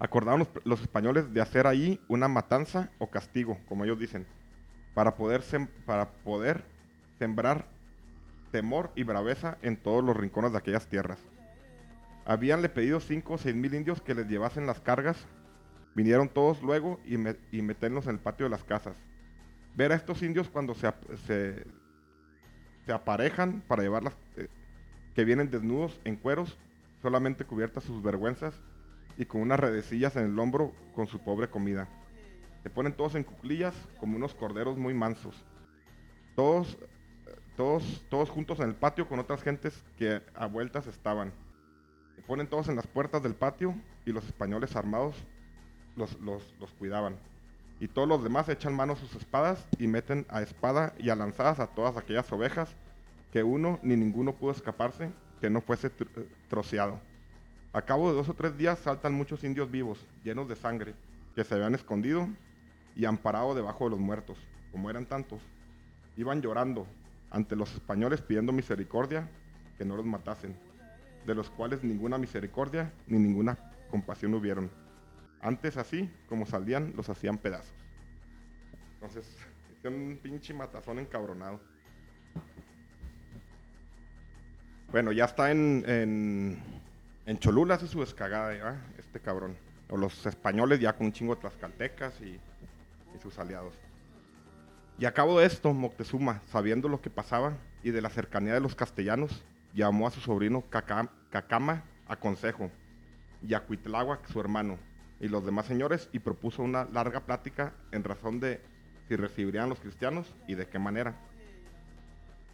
Acordaron 0.00 0.48
los, 0.64 0.80
españoles 0.82 1.32
de 1.32 1.40
hacer 1.40 1.68
ahí 1.68 2.00
una 2.08 2.26
matanza 2.26 2.90
o 2.98 3.08
castigo, 3.08 3.56
como 3.68 3.84
ellos 3.84 4.00
dicen, 4.00 4.26
para 4.94 5.14
poder, 5.14 5.44
para 5.86 6.10
poder 6.10 6.64
sembrar 7.20 7.68
temor 8.50 8.90
y 8.96 9.04
braveza 9.04 9.58
en 9.62 9.76
todos 9.76 10.02
los 10.02 10.16
rincones 10.16 10.50
de 10.50 10.58
aquellas 10.58 10.88
tierras. 10.88 11.20
Habíanle 12.30 12.68
pedido 12.68 13.00
cinco 13.00 13.34
o 13.34 13.38
seis 13.38 13.56
mil 13.56 13.74
indios 13.74 14.00
que 14.00 14.14
les 14.14 14.28
llevasen 14.28 14.64
las 14.64 14.78
cargas. 14.78 15.16
Vinieron 15.96 16.28
todos 16.28 16.62
luego 16.62 17.00
y, 17.04 17.16
me- 17.16 17.34
meterlos 17.50 18.06
en 18.06 18.12
el 18.12 18.18
patio 18.20 18.46
de 18.46 18.50
las 18.50 18.62
casas. 18.62 18.96
Ver 19.74 19.90
a 19.90 19.96
estos 19.96 20.22
indios 20.22 20.48
cuando 20.48 20.76
se 20.76 20.86
aparejan 22.86 23.62
para 23.66 23.82
llevarlas, 23.82 24.14
eh, 24.36 24.46
que 25.16 25.24
vienen 25.24 25.50
desnudos 25.50 26.00
en 26.04 26.14
cueros, 26.14 26.56
solamente 27.02 27.44
cubiertas 27.44 27.82
sus 27.82 28.00
vergüenzas 28.00 28.54
y 29.18 29.24
con 29.24 29.40
unas 29.40 29.58
redecillas 29.58 30.14
en 30.14 30.26
el 30.26 30.38
hombro 30.38 30.72
con 30.94 31.08
su 31.08 31.18
pobre 31.18 31.50
comida. 31.50 31.88
Se 32.62 32.70
ponen 32.70 32.92
todos 32.92 33.16
en 33.16 33.24
cuclillas 33.24 33.74
como 33.98 34.14
unos 34.16 34.34
corderos 34.36 34.78
muy 34.78 34.94
mansos. 34.94 35.34
Todos, 36.36 36.78
eh, 37.26 37.34
todos, 37.56 38.04
todos 38.08 38.30
juntos 38.30 38.60
en 38.60 38.68
el 38.68 38.76
patio 38.76 39.08
con 39.08 39.18
otras 39.18 39.42
gentes 39.42 39.82
que 39.98 40.22
a 40.36 40.46
vueltas 40.46 40.86
estaban. 40.86 41.32
Ponen 42.30 42.46
todos 42.46 42.68
en 42.68 42.76
las 42.76 42.86
puertas 42.86 43.24
del 43.24 43.34
patio 43.34 43.74
y 44.06 44.12
los 44.12 44.24
españoles 44.24 44.76
armados 44.76 45.16
los, 45.96 46.16
los- 46.20 46.54
los 46.60 46.70
cuidaban. 46.74 47.16
Y 47.80 47.88
todos 47.88 48.06
los 48.06 48.22
demás 48.22 48.48
echan 48.48 48.72
mano 48.72 48.92
a 48.92 48.96
sus 48.96 49.16
espadas 49.16 49.66
y 49.80 49.88
meten 49.88 50.24
a 50.28 50.40
espada 50.40 50.94
y 50.96 51.10
a 51.10 51.16
lanzadas 51.16 51.58
a 51.58 51.66
todas 51.66 51.96
aquellas 51.96 52.30
ovejas 52.30 52.72
que 53.32 53.42
uno 53.42 53.80
ni 53.82 53.96
ninguno 53.96 54.32
pudo 54.36 54.52
escaparse 54.52 55.10
que 55.40 55.50
no 55.50 55.60
fuese 55.60 55.88
eh, 55.88 56.28
troceado. 56.48 57.00
A 57.72 57.82
cabo 57.82 58.08
de 58.08 58.16
dos 58.18 58.28
o 58.28 58.34
tres 58.34 58.56
días 58.56 58.78
saltan 58.78 59.12
muchos 59.12 59.42
indios 59.42 59.68
vivos, 59.68 59.98
llenos 60.22 60.48
de 60.48 60.54
sangre, 60.54 60.94
que 61.34 61.42
se 61.42 61.56
habían 61.56 61.74
escondido 61.74 62.28
y 62.94 63.06
amparado 63.06 63.56
debajo 63.56 63.86
de 63.86 63.90
los 63.90 63.98
muertos, 63.98 64.38
como 64.70 64.88
eran 64.88 65.04
tantos. 65.04 65.40
Iban 66.16 66.42
llorando 66.42 66.86
ante 67.28 67.56
los 67.56 67.74
españoles 67.74 68.20
pidiendo 68.20 68.52
misericordia 68.52 69.28
que 69.76 69.84
no 69.84 69.96
los 69.96 70.06
matasen 70.06 70.69
de 71.26 71.34
los 71.34 71.50
cuales 71.50 71.82
ninguna 71.84 72.18
misericordia 72.18 72.92
ni 73.06 73.18
ninguna 73.18 73.58
compasión 73.90 74.34
hubieron. 74.34 74.70
Antes 75.40 75.76
así, 75.76 76.10
como 76.28 76.46
salían, 76.46 76.92
los 76.96 77.08
hacían 77.08 77.38
pedazos. 77.38 77.74
Entonces, 78.94 79.26
un 79.84 80.18
pinche 80.22 80.52
matazón 80.52 80.98
encabronado. 80.98 81.60
Bueno, 84.90 85.12
ya 85.12 85.24
está 85.24 85.50
en, 85.50 85.84
en, 87.26 87.38
Cholula, 87.38 87.74
hace 87.74 87.86
su 87.86 88.00
descagada, 88.00 88.56
¿ya? 88.56 88.84
este 88.98 89.20
cabrón. 89.20 89.56
O 89.88 89.96
los 89.96 90.26
españoles 90.26 90.80
ya 90.80 90.92
con 90.94 91.06
un 91.06 91.12
chingo 91.12 91.34
de 91.34 91.40
tlaxcaltecas 91.40 92.20
y, 92.20 92.38
y 93.14 93.18
sus 93.22 93.38
aliados. 93.38 93.74
Y 94.98 95.06
a 95.06 95.14
cabo 95.14 95.38
de 95.38 95.46
esto, 95.46 95.72
Moctezuma, 95.72 96.42
sabiendo 96.46 96.88
lo 96.88 97.00
que 97.00 97.08
pasaba 97.08 97.56
y 97.82 97.90
de 97.90 98.02
la 98.02 98.10
cercanía 98.10 98.52
de 98.52 98.60
los 98.60 98.74
castellanos, 98.74 99.42
llamó 99.74 100.06
a 100.06 100.10
su 100.10 100.20
sobrino 100.20 100.62
Caca- 100.70 101.10
Cacama 101.30 101.84
a 102.06 102.16
consejo 102.16 102.70
y 103.42 103.54
a 103.54 103.60
Cuitláhuac, 103.60 104.26
su 104.26 104.40
hermano, 104.40 104.78
y 105.20 105.28
los 105.28 105.44
demás 105.44 105.66
señores, 105.66 106.08
y 106.12 106.18
propuso 106.18 106.62
una 106.62 106.84
larga 106.86 107.20
plática 107.20 107.72
en 107.92 108.04
razón 108.04 108.40
de 108.40 108.60
si 109.08 109.16
recibirían 109.16 109.68
los 109.68 109.80
cristianos 109.80 110.34
y 110.46 110.54
de 110.54 110.66
qué 110.66 110.78
manera. 110.78 111.14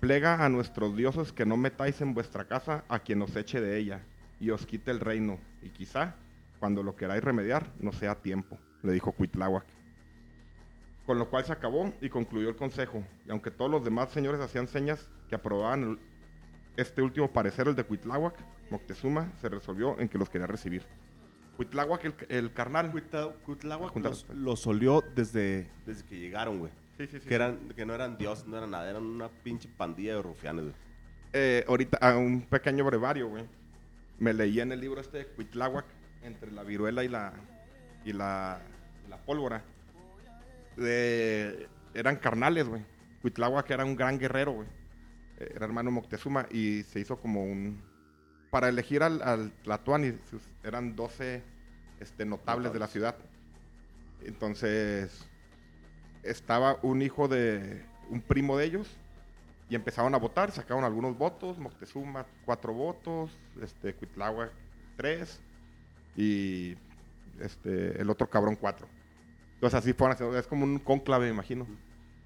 Plega 0.00 0.44
a 0.44 0.48
nuestros 0.48 0.96
dioses 0.96 1.32
que 1.32 1.46
no 1.46 1.56
metáis 1.56 2.00
en 2.00 2.14
vuestra 2.14 2.44
casa 2.46 2.84
a 2.88 2.98
quien 3.00 3.22
os 3.22 3.34
eche 3.34 3.60
de 3.60 3.78
ella, 3.78 4.00
y 4.40 4.50
os 4.50 4.66
quite 4.66 4.90
el 4.90 5.00
reino, 5.00 5.38
y 5.62 5.70
quizá, 5.70 6.14
cuando 6.58 6.82
lo 6.82 6.96
queráis 6.96 7.24
remediar, 7.24 7.66
no 7.80 7.92
sea 7.92 8.14
tiempo, 8.16 8.58
le 8.82 8.92
dijo 8.92 9.12
Cuitláhuac. 9.12 9.64
Con 11.06 11.18
lo 11.18 11.30
cual 11.30 11.44
se 11.44 11.52
acabó 11.52 11.92
y 12.00 12.08
concluyó 12.08 12.48
el 12.48 12.56
consejo, 12.56 13.02
y 13.26 13.30
aunque 13.30 13.50
todos 13.50 13.70
los 13.70 13.84
demás 13.84 14.10
señores 14.10 14.40
hacían 14.40 14.68
señas 14.68 15.08
que 15.28 15.34
aprobaban 15.36 15.82
el- 15.82 15.98
este 16.76 17.02
último 17.02 17.30
parecer, 17.32 17.68
el 17.68 17.74
de 17.74 17.84
Cuitláhuac, 17.84 18.34
Moctezuma 18.70 19.32
se 19.40 19.48
resolvió 19.48 19.98
en 19.98 20.08
que 20.08 20.18
los 20.18 20.28
quería 20.28 20.46
recibir. 20.46 20.82
Cuitláhuac, 21.56 22.04
el, 22.04 22.14
el 22.28 22.52
carnal. 22.52 22.90
Cuita- 22.92 23.32
Cuitláhuac 23.44 23.96
los, 23.96 24.26
los 24.30 24.66
olió 24.66 25.02
desde, 25.14 25.70
desde 25.86 26.04
que 26.04 26.18
llegaron, 26.18 26.58
güey. 26.58 26.70
Sí, 26.98 27.06
sí, 27.06 27.18
sí. 27.20 27.28
Que, 27.28 27.34
eran, 27.34 27.58
que 27.74 27.86
no 27.86 27.94
eran 27.94 28.18
dioses, 28.18 28.46
no 28.46 28.56
eran 28.58 28.70
nada, 28.70 28.88
eran 28.90 29.04
una 29.04 29.28
pinche 29.28 29.68
pandilla 29.76 30.16
de 30.16 30.22
rufianes, 30.22 30.64
güey. 30.64 30.74
Eh, 31.32 31.64
ahorita, 31.68 31.98
a 31.98 32.16
un 32.16 32.42
pequeño 32.42 32.84
brevario, 32.84 33.28
güey. 33.28 33.44
Me 34.18 34.32
leí 34.32 34.60
en 34.60 34.72
el 34.72 34.80
libro 34.80 35.00
este 35.00 35.18
de 35.18 35.26
Cuitláhuac, 35.26 35.84
entre 36.22 36.50
la 36.52 36.62
viruela 36.62 37.04
y 37.04 37.08
la, 37.08 37.32
y 38.04 38.12
la, 38.12 38.60
la 39.08 39.16
pólvora. 39.18 39.62
De- 40.76 41.68
eran 41.94 42.16
carnales, 42.16 42.68
güey. 42.68 42.82
Cuitláhuac 43.22 43.70
era 43.70 43.84
un 43.84 43.96
gran 43.96 44.18
guerrero, 44.18 44.52
güey. 44.52 44.68
Era 45.38 45.66
hermano 45.66 45.90
Moctezuma 45.90 46.46
y 46.50 46.82
se 46.84 47.00
hizo 47.00 47.18
como 47.18 47.44
un... 47.44 47.82
Para 48.50 48.68
elegir 48.68 49.02
al, 49.02 49.22
al 49.22 49.52
Tlatoani, 49.62 50.18
sus- 50.30 50.48
eran 50.62 50.96
12 50.96 51.42
este, 52.00 52.24
notables 52.24 52.72
de 52.72 52.78
la 52.78 52.86
ciudad. 52.86 53.16
Entonces, 54.24 55.28
estaba 56.22 56.78
un 56.82 57.02
hijo 57.02 57.28
de 57.28 57.84
un 58.10 58.20
primo 58.22 58.56
de 58.56 58.64
ellos 58.64 58.96
y 59.68 59.74
empezaron 59.74 60.14
a 60.14 60.18
votar, 60.18 60.52
sacaron 60.52 60.84
algunos 60.84 61.18
votos, 61.18 61.58
Moctezuma 61.58 62.26
cuatro 62.44 62.72
votos, 62.72 63.36
este 63.60 63.94
Cuitláhuac 63.94 64.52
tres 64.96 65.40
y 66.16 66.76
este 67.40 68.00
el 68.00 68.08
otro 68.10 68.28
cabrón 68.30 68.56
cuatro. 68.56 68.88
Entonces 69.54 69.78
así 69.78 69.92
fueron 69.92 70.14
haciendo, 70.14 70.38
es 70.38 70.46
como 70.46 70.64
un 70.64 70.78
cónclave, 70.78 71.26
me 71.26 71.32
imagino. 71.32 71.66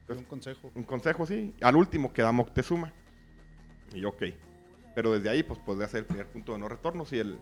Un 0.09 0.25
consejo. 0.25 0.71
Un 0.75 0.83
consejo, 0.83 1.25
sí. 1.25 1.55
Al 1.61 1.77
último 1.77 2.13
queda 2.13 2.33
Moctezuma. 2.33 2.93
Y 3.95 4.01
yo, 4.01 4.11
ok. 4.11 4.23
Pero 4.95 5.13
desde 5.13 5.29
ahí, 5.31 5.43
pues 5.43 5.59
podría 5.61 5.89
ser 5.89 6.01
el 6.01 6.07
primer 6.07 6.27
punto 6.27 6.53
de 6.53 6.59
no 6.59 6.69
retorno. 6.69 7.05
Si, 7.05 7.19
el, 7.19 7.39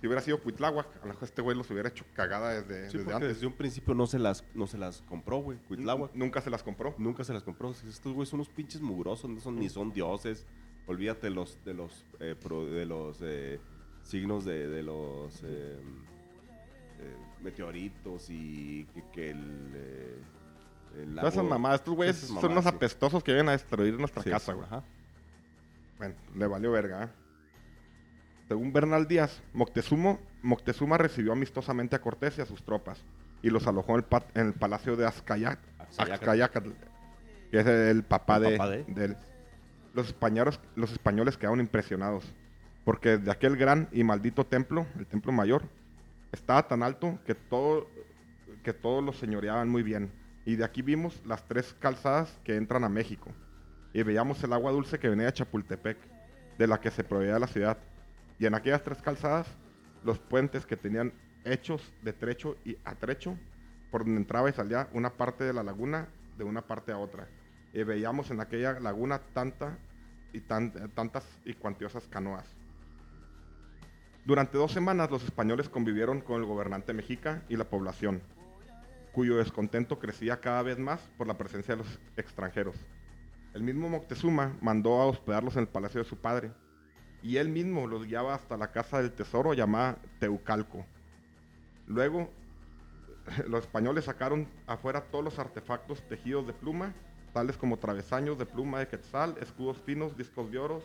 si 0.00 0.06
hubiera 0.06 0.20
sido 0.22 0.40
Cuitláhuac, 0.40 0.86
a 0.96 1.06
lo 1.06 1.12
mejor 1.12 1.24
este 1.24 1.40
güey 1.42 1.56
los 1.56 1.70
hubiera 1.70 1.88
hecho 1.88 2.04
cagada 2.14 2.50
desde, 2.60 2.90
Sí, 2.90 2.98
desde 2.98 3.12
antes. 3.14 3.28
desde 3.34 3.46
un 3.46 3.52
principio 3.54 3.94
no 3.94 4.06
se 4.06 4.18
las, 4.18 4.44
no 4.54 4.66
se 4.66 4.76
las 4.78 5.02
compró, 5.02 5.38
güey. 5.38 5.58
Cuitláhuac. 5.68 6.14
Nunca 6.14 6.40
se 6.40 6.50
las 6.50 6.62
compró. 6.62 6.94
Nunca 6.98 7.24
se 7.24 7.32
las 7.32 7.42
compró. 7.42 7.70
Estos 7.70 8.12
güeyes 8.12 8.28
son 8.28 8.40
unos 8.40 8.48
pinches 8.48 8.80
mugrosos, 8.80 9.30
no 9.30 9.40
son, 9.40 9.56
ni 9.58 9.68
son 9.68 9.92
dioses. 9.92 10.46
Olvídate 10.86 11.28
de 11.28 11.34
los, 11.34 11.58
de 11.64 11.74
los, 11.74 12.04
eh, 12.20 12.34
pro- 12.40 12.66
de 12.66 12.84
los 12.84 13.18
eh, 13.22 13.58
signos 14.02 14.44
de, 14.44 14.68
de 14.68 14.82
los 14.82 15.42
eh, 15.44 15.78
eh, 17.00 17.16
meteoritos 17.40 18.28
y 18.28 18.84
que, 18.92 19.02
que 19.12 19.30
el, 19.30 19.72
eh, 19.74 20.18
Todas 21.16 21.34
esas 21.34 21.44
mamadas, 21.44 21.80
estos 21.80 21.94
güeyes 21.94 22.16
son 22.16 22.52
unos 22.52 22.64
sí. 22.64 22.70
apestosos 22.70 23.24
que 23.24 23.32
vienen 23.32 23.48
a 23.48 23.52
destruir 23.52 23.98
nuestra 23.98 24.22
Sí, 24.22 24.30
casa, 24.30 24.52
güey. 24.52 24.64
ajá. 24.66 24.84
Bueno, 26.08 26.14
le 26.36 26.46
valió 26.46 26.72
verga. 26.72 27.04
¿eh? 27.04 27.08
Según 28.48 28.72
Bernal 28.72 29.06
Díaz, 29.08 29.42
Moctezuma, 29.52 30.18
Moctezuma 30.42 30.98
recibió 30.98 31.32
amistosamente 31.32 31.96
a 31.96 32.00
Cortés 32.00 32.38
y 32.38 32.42
a 32.42 32.46
sus 32.46 32.62
tropas 32.62 33.02
y 33.42 33.50
los 33.50 33.66
alojó 33.66 33.92
en 33.92 33.98
el, 33.98 34.04
pa- 34.04 34.26
en 34.34 34.48
el 34.48 34.52
palacio 34.54 34.96
de. 34.96 35.06
Axcayácatl, 35.06 35.70
que 37.50 37.60
es 37.60 37.66
el 37.66 38.02
papá, 38.04 38.36
El 38.36 38.42
de, 38.42 38.50
papá 38.56 38.70
de- 38.70 38.84
de 38.84 39.04
él. 39.06 39.16
Los 39.94 40.08
españoles, 40.08 40.60
los 40.76 40.92
españoles 40.92 41.36
quedaron 41.36 41.60
impresionados 41.60 42.24
porque 42.84 43.16
de 43.16 43.30
aquel 43.30 43.56
gran 43.56 43.88
y 43.92 44.04
maldito 44.04 44.44
templo, 44.44 44.86
el 44.98 45.06
templo 45.06 45.32
mayor, 45.32 45.62
estaba 46.32 46.66
tan 46.68 46.82
alto 46.82 47.18
que, 47.24 47.34
todo, 47.34 47.86
que 48.62 48.72
todos 48.74 49.02
lo 49.02 49.12
señoreaban 49.14 49.68
muy 49.70 49.82
bien. 49.82 50.10
Y 50.44 50.56
de 50.56 50.64
aquí 50.64 50.82
vimos 50.82 51.22
las 51.24 51.44
tres 51.46 51.74
calzadas 51.80 52.38
que 52.44 52.56
entran 52.56 52.84
a 52.84 52.90
México. 52.90 53.30
Y 53.94 54.02
veíamos 54.02 54.42
el 54.44 54.52
agua 54.52 54.72
dulce 54.72 54.98
que 54.98 55.08
venía 55.08 55.26
de 55.26 55.32
Chapultepec, 55.32 55.96
de 56.58 56.66
la 56.66 56.80
que 56.80 56.90
se 56.90 57.04
proveía 57.04 57.38
la 57.38 57.46
ciudad. 57.46 57.78
Y 58.38 58.44
en 58.44 58.54
aquellas 58.54 58.82
tres 58.82 59.00
calzadas, 59.00 59.46
los 60.04 60.18
puentes 60.18 60.66
que 60.66 60.76
tenían 60.76 61.12
hechos 61.44 61.92
de 62.02 62.12
trecho 62.12 62.56
y 62.64 62.76
a 62.84 62.96
trecho, 62.96 63.38
por 63.90 64.04
donde 64.04 64.20
entraba 64.20 64.50
y 64.50 64.52
salía 64.52 64.88
una 64.92 65.10
parte 65.10 65.44
de 65.44 65.52
la 65.52 65.62
laguna 65.62 66.08
de 66.36 66.44
una 66.44 66.60
parte 66.62 66.90
a 66.90 66.98
otra. 66.98 67.28
Y 67.72 67.82
veíamos 67.84 68.30
en 68.30 68.40
aquella 68.40 68.80
laguna 68.80 69.20
tanta 69.32 69.78
y 70.32 70.40
tan- 70.40 70.90
tantas 70.90 71.24
y 71.44 71.54
cuantiosas 71.54 72.06
canoas. 72.08 72.44
Durante 74.24 74.58
dos 74.58 74.72
semanas 74.72 75.10
los 75.10 75.22
españoles 75.22 75.68
convivieron 75.68 76.20
con 76.20 76.40
el 76.40 76.46
gobernante 76.46 76.92
mexica 76.92 77.42
y 77.48 77.56
la 77.56 77.64
población, 77.64 78.22
cuyo 79.12 79.36
descontento 79.36 80.00
crecía 80.00 80.40
cada 80.40 80.62
vez 80.62 80.78
más 80.78 81.00
por 81.16 81.28
la 81.28 81.38
presencia 81.38 81.76
de 81.76 81.84
los 81.84 81.98
extranjeros. 82.16 82.74
El 83.54 83.62
mismo 83.62 83.88
Moctezuma 83.88 84.56
mandó 84.60 85.00
a 85.00 85.06
hospedarlos 85.06 85.54
en 85.54 85.62
el 85.62 85.68
palacio 85.68 86.02
de 86.02 86.08
su 86.08 86.16
padre, 86.16 86.52
y 87.22 87.36
él 87.36 87.48
mismo 87.48 87.86
los 87.86 88.04
guiaba 88.04 88.34
hasta 88.34 88.56
la 88.56 88.72
casa 88.72 89.00
del 89.00 89.12
tesoro 89.12 89.54
llamada 89.54 89.96
Teucalco. 90.18 90.84
Luego, 91.86 92.30
los 93.48 93.64
españoles 93.64 94.06
sacaron 94.06 94.48
afuera 94.66 95.04
todos 95.04 95.24
los 95.24 95.38
artefactos 95.38 96.02
tejidos 96.08 96.48
de 96.48 96.52
pluma, 96.52 96.92
tales 97.32 97.56
como 97.56 97.78
travesaños 97.78 98.38
de 98.38 98.44
pluma 98.44 98.80
de 98.80 98.88
quetzal, 98.88 99.36
escudos 99.40 99.78
finos, 99.78 100.16
discos 100.16 100.50
de 100.50 100.58
oro, 100.58 100.82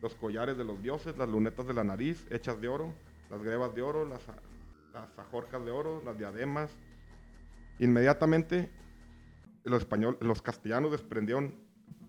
los 0.00 0.14
collares 0.14 0.56
de 0.56 0.64
los 0.64 0.80
dioses, 0.80 1.18
las 1.18 1.28
lunetas 1.28 1.66
de 1.66 1.74
la 1.74 1.82
nariz 1.82 2.24
hechas 2.30 2.60
de 2.60 2.68
oro, 2.68 2.94
las 3.30 3.42
grebas 3.42 3.74
de 3.74 3.82
oro, 3.82 4.08
las, 4.08 4.20
ajorcas 5.16 5.64
de 5.64 5.72
oro, 5.72 6.02
las 6.04 6.16
diademas. 6.16 6.70
Inmediatamente 7.80 8.70
los 9.64 9.80
españoles, 9.80 10.20
los 10.20 10.40
castellanos 10.40 10.92
desprendieron 10.92 11.54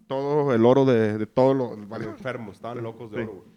todo 0.08 0.54
el 0.54 0.66
oro 0.66 0.86
de, 0.86 1.18
de 1.18 1.26
todos 1.28 1.56
los 1.56 1.70
Estaban 1.72 1.89
varios- 1.89 2.12
enfermos, 2.13 2.56
estaban 2.56 2.84
locos 2.84 3.12
de 3.12 3.18
Sí. 3.18 3.24
oro, 3.24 3.34
güey. 3.34 3.54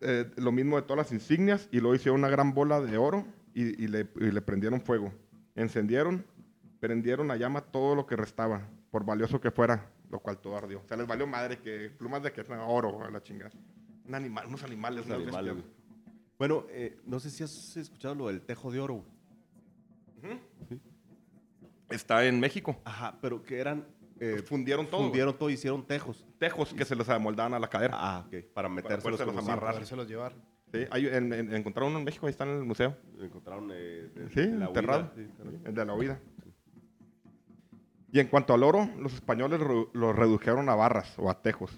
eh, 0.00 0.30
lo 0.36 0.52
mismo 0.52 0.76
de 0.76 0.82
todas 0.82 0.98
las 0.98 1.12
insignias 1.12 1.68
y 1.72 1.80
luego 1.80 1.94
hicieron 1.94 2.20
una 2.20 2.28
gran 2.28 2.52
bola 2.54 2.80
de 2.80 2.96
oro 2.98 3.24
y, 3.54 3.82
y 3.82 3.88
le, 3.88 4.08
y 4.16 4.30
le 4.30 4.40
prendieron 4.42 4.80
fuego. 4.80 5.12
Encendieron, 5.54 6.24
prendieron 6.80 7.30
a 7.30 7.36
llama 7.36 7.60
todo 7.62 7.94
lo 7.94 8.06
que 8.06 8.16
restaba, 8.16 8.68
por 8.90 9.04
valioso 9.04 9.40
que 9.40 9.50
fuera, 9.50 9.88
lo 10.10 10.18
cual 10.20 10.38
todo 10.38 10.56
ardió. 10.56 10.80
O 10.80 10.88
sea, 10.88 10.96
les 10.96 11.06
valió 11.06 11.26
madre 11.26 11.58
que 11.58 11.90
plumas 11.90 12.22
de 12.22 12.32
que 12.32 12.42
no, 12.44 12.68
oro, 12.68 13.02
a 13.04 13.10
la 13.10 13.22
chingada. 13.22 13.52
Un 14.06 14.14
animal, 14.14 14.46
unos 14.48 14.62
animales, 14.64 15.06
Los 15.06 15.18
unas 15.18 15.36
animales. 15.36 15.64
Bueno, 16.38 16.66
eh, 16.68 16.98
no 17.06 17.20
sé 17.20 17.30
si 17.30 17.42
has 17.44 17.76
escuchado 17.76 18.14
lo 18.14 18.26
del 18.26 18.42
tejo 18.42 18.70
de 18.72 18.80
oro. 18.80 19.04
Está 21.90 22.24
en 22.26 22.40
México. 22.40 22.76
Ajá, 22.84 23.16
pero 23.20 23.42
que 23.42 23.58
eran... 23.58 23.84
eh, 24.38 24.42
Fundieron 24.42 24.86
todo. 24.86 25.02
Fundieron 25.02 25.36
todo, 25.36 25.50
hicieron 25.50 25.84
tejos. 25.86 26.24
Tejos 26.38 26.72
que 26.74 26.84
se 26.84 26.94
les 26.96 27.08
amoldaban 27.08 27.54
a 27.54 27.58
la 27.58 27.68
cadera. 27.68 27.94
Ah, 27.98 28.24
ok. 28.26 28.44
Para 28.54 28.68
metérselos 28.68 29.02
podérselos 29.02 29.34
como 29.34 29.52
amarrar. 29.52 29.84
Para 29.84 30.04
llevar. 30.04 30.34
Sí, 30.72 30.80
hay- 30.90 31.06
en- 31.06 31.32
en- 31.32 31.54
encontraron 31.54 31.90
uno 31.92 31.98
en 32.00 32.04
México, 32.04 32.26
ahí 32.26 32.30
está 32.30 32.44
en 32.44 32.50
el 32.50 32.64
museo. 32.64 32.96
Encontraron 33.20 33.70
eh, 33.72 34.10
de- 34.14 34.28
Sí, 34.30 34.40
de 34.50 34.58
la 34.58 34.66
enterrado. 34.66 35.10
sí. 35.14 35.26
El 35.64 35.74
de 35.74 35.84
la 35.84 35.94
huida. 35.94 36.20
Y 38.12 38.20
en 38.20 38.28
cuanto 38.28 38.54
al 38.54 38.62
oro, 38.62 38.88
los 38.98 39.12
españoles 39.14 39.60
lo 39.92 40.12
redujeron 40.12 40.68
a 40.68 40.74
barras 40.74 41.14
o 41.18 41.28
a 41.30 41.42
tejos. 41.42 41.72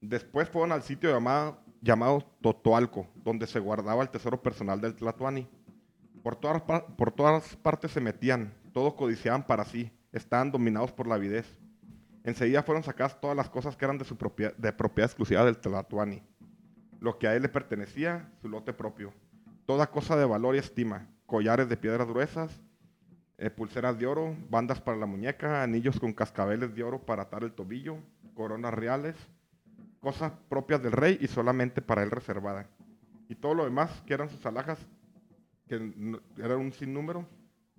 Después 0.00 0.48
fueron 0.50 0.72
al 0.72 0.82
sitio 0.82 1.10
llamado, 1.10 1.58
llamado 1.80 2.22
Totoalco, 2.42 3.06
donde 3.14 3.46
se 3.46 3.58
guardaba 3.58 4.02
el 4.02 4.10
tesoro 4.10 4.42
personal 4.42 4.80
del 4.80 4.94
Tlatuani. 4.94 5.46
Por 6.22 6.36
todas, 6.36 6.62
por 6.96 7.10
todas 7.12 7.56
partes 7.56 7.90
se 7.92 8.00
metían, 8.00 8.52
todo 8.72 8.94
codiciaban 8.96 9.46
para 9.46 9.64
sí, 9.64 9.90
estaban 10.16 10.50
dominados 10.50 10.92
por 10.92 11.06
la 11.06 11.16
avidez. 11.16 11.46
Enseguida 12.24 12.62
fueron 12.62 12.82
sacadas 12.82 13.20
todas 13.20 13.36
las 13.36 13.48
cosas 13.48 13.76
que 13.76 13.84
eran 13.84 13.98
de, 13.98 14.04
su 14.04 14.16
propiedad, 14.16 14.54
de 14.56 14.72
propiedad 14.72 15.08
exclusiva 15.08 15.44
del 15.44 15.58
Tlatuani, 15.58 16.22
lo 17.00 17.18
que 17.18 17.28
a 17.28 17.36
él 17.36 17.42
le 17.42 17.48
pertenecía, 17.48 18.28
su 18.42 18.48
lote 18.48 18.72
propio. 18.72 19.12
Toda 19.64 19.90
cosa 19.90 20.16
de 20.16 20.24
valor 20.24 20.54
y 20.54 20.58
estima, 20.58 21.06
collares 21.26 21.68
de 21.68 21.76
piedras 21.76 22.08
gruesas, 22.08 22.50
eh, 23.38 23.50
pulseras 23.50 23.98
de 23.98 24.06
oro, 24.06 24.34
bandas 24.48 24.80
para 24.80 24.96
la 24.96 25.06
muñeca, 25.06 25.62
anillos 25.62 26.00
con 26.00 26.12
cascabeles 26.12 26.74
de 26.74 26.82
oro 26.82 27.00
para 27.00 27.24
atar 27.24 27.44
el 27.44 27.52
tobillo, 27.52 27.98
coronas 28.34 28.72
reales, 28.72 29.14
cosas 30.00 30.32
propias 30.48 30.82
del 30.82 30.92
rey 30.92 31.18
y 31.20 31.28
solamente 31.28 31.82
para 31.82 32.02
él 32.02 32.10
reservada. 32.10 32.66
Y 33.28 33.34
todo 33.34 33.54
lo 33.54 33.64
demás, 33.64 33.90
que 34.06 34.14
eran 34.14 34.30
sus 34.30 34.44
alhajas, 34.46 34.78
que 35.68 35.74
eran 36.38 36.58
un 36.58 36.72
sinnúmero, 36.72 37.26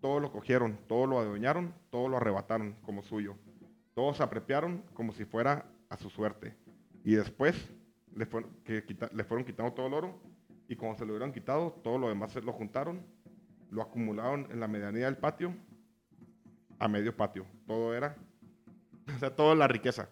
todo 0.01 0.19
lo 0.19 0.31
cogieron, 0.31 0.77
todo 0.87 1.05
lo 1.07 1.19
adueñaron, 1.19 1.73
todo 1.89 2.07
lo 2.07 2.17
arrebataron 2.17 2.75
como 2.83 3.01
suyo. 3.03 3.35
Todos 3.93 4.17
se 4.17 4.23
apropiaron 4.23 4.83
como 4.93 5.11
si 5.11 5.25
fuera 5.25 5.65
a 5.89 5.97
su 5.97 6.09
suerte. 6.09 6.55
Y 7.03 7.15
después 7.15 7.55
le 8.15 8.25
fueron, 8.25 8.51
que 8.63 8.83
quita- 8.83 9.09
le 9.13 9.23
fueron 9.23 9.45
quitando 9.45 9.73
todo 9.73 9.87
el 9.87 9.93
oro 9.93 10.19
y 10.67 10.75
cuando 10.75 10.97
se 10.99 11.05
lo 11.05 11.13
hubieran 11.13 11.31
quitado, 11.33 11.71
todo 11.83 11.97
lo 11.97 12.09
demás 12.09 12.31
se 12.31 12.41
lo 12.41 12.51
juntaron, 12.53 13.01
lo 13.71 13.81
acumularon 13.81 14.47
en 14.51 14.59
la 14.59 14.67
medianía 14.67 15.05
del 15.05 15.17
patio, 15.17 15.53
a 16.79 16.87
medio 16.87 17.15
patio. 17.15 17.45
Todo 17.65 17.95
era, 17.95 18.15
o 19.15 19.19
sea, 19.19 19.35
toda 19.35 19.55
la 19.55 19.67
riqueza. 19.67 20.09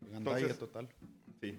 Gandalla 0.00 0.38
Entonces- 0.38 0.58
total. 0.58 0.88
Sí. 1.40 1.58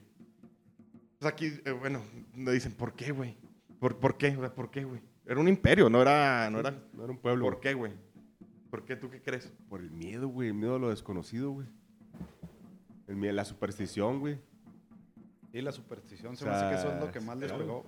Pues 1.20 1.32
aquí, 1.32 1.52
eh, 1.66 1.72
bueno, 1.72 2.02
me 2.34 2.52
dicen, 2.52 2.74
¿por 2.74 2.94
qué, 2.94 3.12
güey? 3.12 3.36
¿Por, 3.80 3.98
¿Por 4.00 4.18
qué? 4.18 4.36
O 4.36 4.40
sea, 4.40 4.54
¿Por 4.54 4.72
qué, 4.72 4.84
güey? 4.86 5.02
Era 5.26 5.40
un 5.40 5.48
imperio, 5.48 5.90
no 5.90 6.02
era, 6.02 6.50
no 6.50 6.60
era, 6.60 6.72
No 6.94 7.04
era 7.04 7.12
un 7.12 7.20
pueblo. 7.20 7.46
¿Por 7.46 7.60
qué, 7.60 7.74
güey? 7.74 7.94
¿Por 8.70 8.86
qué? 8.86 8.96
¿Tú 8.96 9.10
qué 9.10 9.22
crees? 9.22 9.52
Por 9.70 9.82
el 9.82 9.92
miedo, 9.92 10.28
güey. 10.28 10.48
El 10.50 10.54
miedo 10.56 10.76
a 10.76 10.80
lo 10.80 10.90
desconocido, 10.90 11.52
güey. 11.52 11.68
El 13.08 13.16
miedo, 13.18 13.34
la 13.34 13.46
superstición, 13.46 14.20
güey. 14.20 14.40
Y 15.54 15.62
la 15.62 15.72
superstición, 15.72 16.36
se 16.38 16.46
O 16.46 16.48
me 16.48 16.54
hace 16.54 16.62
sea, 16.62 16.70
que 16.70 16.76
eso 16.78 16.94
es 16.96 17.00
lo 17.06 17.12
que 17.12 17.20
más 17.20 17.38
les 17.38 17.52
pegó. 17.52 17.86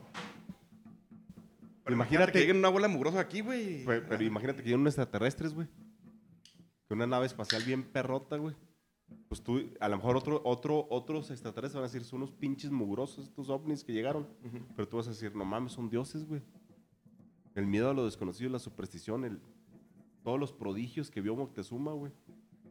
Pero 1.83 1.95
Imagínate- 1.95 2.31
que 2.33 2.39
lleguen 2.39 2.57
una 2.57 2.69
bola 2.69 2.87
mugrosa 2.87 3.19
aquí, 3.19 3.41
güey. 3.41 3.83
Pero, 3.85 4.05
pero 4.07 4.23
imagínate 4.23 4.59
que 4.61 4.65
llegan 4.69 4.81
unos 4.81 4.91
extraterrestres, 4.93 5.53
güey. 5.53 5.67
Que 6.87 6.93
una 6.93 7.07
nave 7.07 7.25
espacial 7.25 7.63
bien 7.63 7.83
perrota, 7.83 8.37
güey. 8.37 8.55
Pues 9.27 9.41
tú, 9.41 9.61
a 9.79 9.89
lo 9.89 9.97
mejor 9.97 10.15
otro, 10.17 10.41
otro, 10.45 10.87
otros 10.89 11.29
extraterrestres 11.31 11.75
van 11.75 11.83
a 11.83 11.91
decir, 11.91 12.03
son 12.03 12.17
unos 12.23 12.31
pinches 12.31 12.71
mugrosos 12.71 13.25
estos 13.27 13.49
ovnis 13.49 13.83
que 13.83 13.91
llegaron. 13.93 14.27
Pero 14.75 14.87
tú 14.87 14.97
vas 14.97 15.07
a 15.07 15.11
decir, 15.11 15.35
no 15.35 15.43
mames, 15.45 15.71
son 15.73 15.89
dioses, 15.89 16.25
güey. 16.25 16.41
El 17.55 17.67
miedo 17.67 17.89
a 17.89 17.93
lo 17.93 18.05
desconocido, 18.05 18.49
la 18.49 18.59
superstición, 18.59 19.25
el, 19.25 19.39
todos 20.23 20.39
los 20.39 20.51
prodigios 20.53 21.11
que 21.11 21.21
vio 21.21 21.35
Moctezuma, 21.35 21.91
güey. 21.93 22.11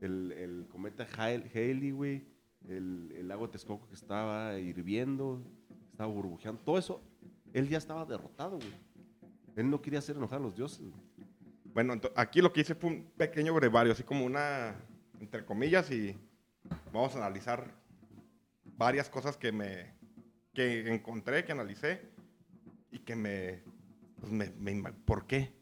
El, 0.00 0.66
cometa 0.70 1.06
Hale- 1.16 1.48
Halley, 1.54 1.90
güey. 1.92 2.24
El, 2.68 3.12
el 3.16 3.28
lago 3.28 3.46
de 3.46 3.52
Texcoco 3.52 3.88
que 3.88 3.94
estaba 3.94 4.58
hirviendo, 4.58 5.40
estaba 5.90 6.12
burbujeando. 6.12 6.60
Todo 6.62 6.78
eso, 6.78 7.00
él 7.52 7.68
ya 7.68 7.78
estaba 7.78 8.04
derrotado, 8.04 8.56
güey. 8.56 8.72
Él 9.56 9.68
no 9.70 9.82
quería 9.82 9.98
hacer 9.98 10.16
enojar 10.16 10.38
a 10.38 10.42
los 10.42 10.56
dioses. 10.56 10.86
Bueno, 11.74 11.94
aquí 12.16 12.40
lo 12.40 12.52
que 12.52 12.62
hice 12.62 12.74
fue 12.74 12.90
un 12.90 13.04
pequeño 13.16 13.54
brevario, 13.54 13.92
así 13.92 14.02
como 14.02 14.24
una, 14.24 14.74
entre 15.20 15.44
comillas, 15.44 15.90
y 15.90 16.16
vamos 16.92 17.14
a 17.14 17.18
analizar 17.18 17.72
varias 18.76 19.08
cosas 19.08 19.36
que 19.36 19.52
me, 19.52 19.92
que 20.54 20.92
encontré, 20.92 21.44
que 21.44 21.52
analicé, 21.52 22.00
y 22.90 22.98
que 22.98 23.16
me, 23.16 23.62
pues 24.22 24.32
me, 24.32 24.50
me 24.60 24.70
ima- 24.72 24.94
¿por 25.04 25.26
qué? 25.26 25.52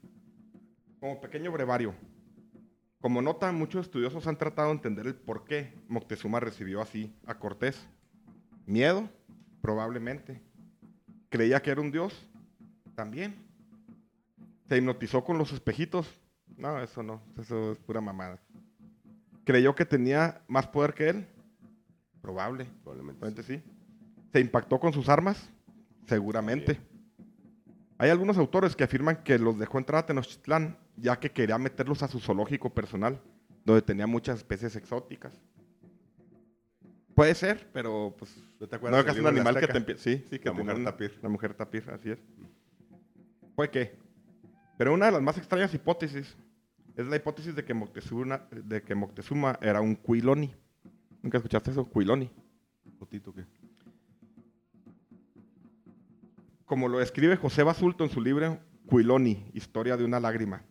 Como 1.00 1.18
pequeño 1.18 1.50
brevario. 1.50 1.94
Como 3.00 3.22
nota, 3.22 3.50
muchos 3.52 3.86
estudiosos 3.86 4.26
han 4.26 4.36
tratado 4.36 4.68
de 4.68 4.74
entender 4.74 5.06
el 5.06 5.14
por 5.14 5.44
qué 5.46 5.72
Moctezuma 5.88 6.38
recibió 6.40 6.82
así 6.82 7.10
a 7.26 7.38
Cortés. 7.38 7.88
Miedo, 8.66 9.08
Probablemente. 9.62 10.40
¿Creía 11.30 11.60
que 11.62 11.70
era 11.70 11.80
un 11.80 11.90
dios? 11.90 12.14
También. 12.94 13.34
¿Se 14.68 14.76
hipnotizó 14.76 15.24
con 15.24 15.38
los 15.38 15.52
espejitos? 15.52 16.06
No, 16.58 16.78
eso 16.82 17.02
no. 17.02 17.22
Eso 17.38 17.72
es 17.72 17.78
pura 17.78 18.00
mamada. 18.02 18.38
¿Creyó 19.44 19.74
que 19.74 19.84
tenía 19.86 20.42
más 20.48 20.66
poder 20.66 20.92
que 20.94 21.08
él? 21.08 21.26
Probable. 22.20 22.66
Probablemente. 22.82 23.18
Probablemente 23.18 23.42
sí. 23.42 23.62
¿Se 24.32 24.40
impactó 24.40 24.78
con 24.78 24.92
sus 24.92 25.08
armas? 25.08 25.50
Seguramente. 26.06 26.78
Hay 28.00 28.08
algunos 28.08 28.38
autores 28.38 28.74
que 28.74 28.82
afirman 28.82 29.22
que 29.22 29.38
los 29.38 29.58
dejó 29.58 29.76
entrar 29.76 30.02
a 30.02 30.06
Tenochtitlán 30.06 30.78
ya 30.96 31.20
que 31.20 31.30
quería 31.30 31.58
meterlos 31.58 32.02
a 32.02 32.08
su 32.08 32.18
zoológico 32.18 32.70
personal, 32.70 33.20
donde 33.62 33.82
tenía 33.82 34.06
muchas 34.06 34.38
especies 34.38 34.74
exóticas. 34.74 35.38
Puede 37.14 37.34
ser, 37.34 37.68
pero 37.74 38.14
pues 38.18 38.34
¿No 38.58 38.66
te 38.66 38.76
no 38.76 38.76
acuerdas 38.78 39.06
es 39.06 39.14
del 39.16 39.20
un 39.20 39.28
animal 39.28 39.60
que 39.60 39.66
te 39.66 39.98
Sí, 39.98 40.24
sí, 40.30 40.38
que 40.38 40.48
La 40.48 40.54
mujer 40.54 40.82
tapir. 40.82 41.18
La 41.20 41.28
mujer 41.28 41.52
tapir, 41.52 41.90
así 41.90 42.12
es. 42.12 42.18
¿Fue 43.54 43.70
qué? 43.70 43.98
Pero 44.78 44.94
una 44.94 45.04
de 45.04 45.12
las 45.12 45.20
más 45.20 45.36
extrañas 45.36 45.74
hipótesis 45.74 46.38
es 46.96 47.06
la 47.06 47.16
hipótesis 47.16 47.54
de 47.54 47.66
que 47.66 47.74
Moctezuma, 47.74 48.48
de 48.50 48.82
que 48.82 48.94
Moctezuma 48.94 49.58
era 49.60 49.82
un 49.82 49.94
Cuiloni. 49.94 50.54
¿Nunca 51.20 51.36
escuchaste 51.36 51.70
eso? 51.70 51.84
Cuiloni. 51.84 52.30
Jotito, 52.98 53.34
¿qué? 53.34 53.44
Como 56.70 56.86
lo 56.86 57.00
describe 57.00 57.34
José 57.34 57.64
Basulto 57.64 58.04
en 58.04 58.10
su 58.10 58.20
libro 58.20 58.60
Cuiloni, 58.86 59.50
Historia 59.54 59.96
de 59.96 60.04
una 60.04 60.20
lágrima. 60.20 60.62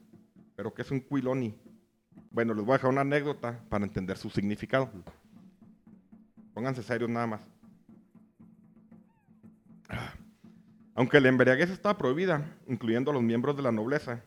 ¿Pero 0.55 0.73
qué 0.73 0.83
es 0.83 0.91
un 0.91 1.01
Cuiloni? 1.01 1.53
Bueno, 2.31 2.53
les 2.53 2.63
voy 2.63 2.71
a 2.71 2.77
dejar 2.77 2.91
una 2.91 3.01
anécdota 3.01 3.59
para 3.67 3.83
entender 3.83 4.17
su 4.17 4.29
significado. 4.29 4.89
Pónganse 6.53 6.83
serios 6.83 7.09
nada 7.09 7.27
más. 7.27 7.41
Aunque 10.95 11.19
la 11.19 11.27
embriaguez 11.27 11.69
estaba 11.69 11.97
prohibida, 11.97 12.49
incluyendo 12.65 13.11
a 13.11 13.13
los 13.15 13.23
miembros 13.23 13.57
de 13.57 13.63
la 13.63 13.73
nobleza, 13.73 14.23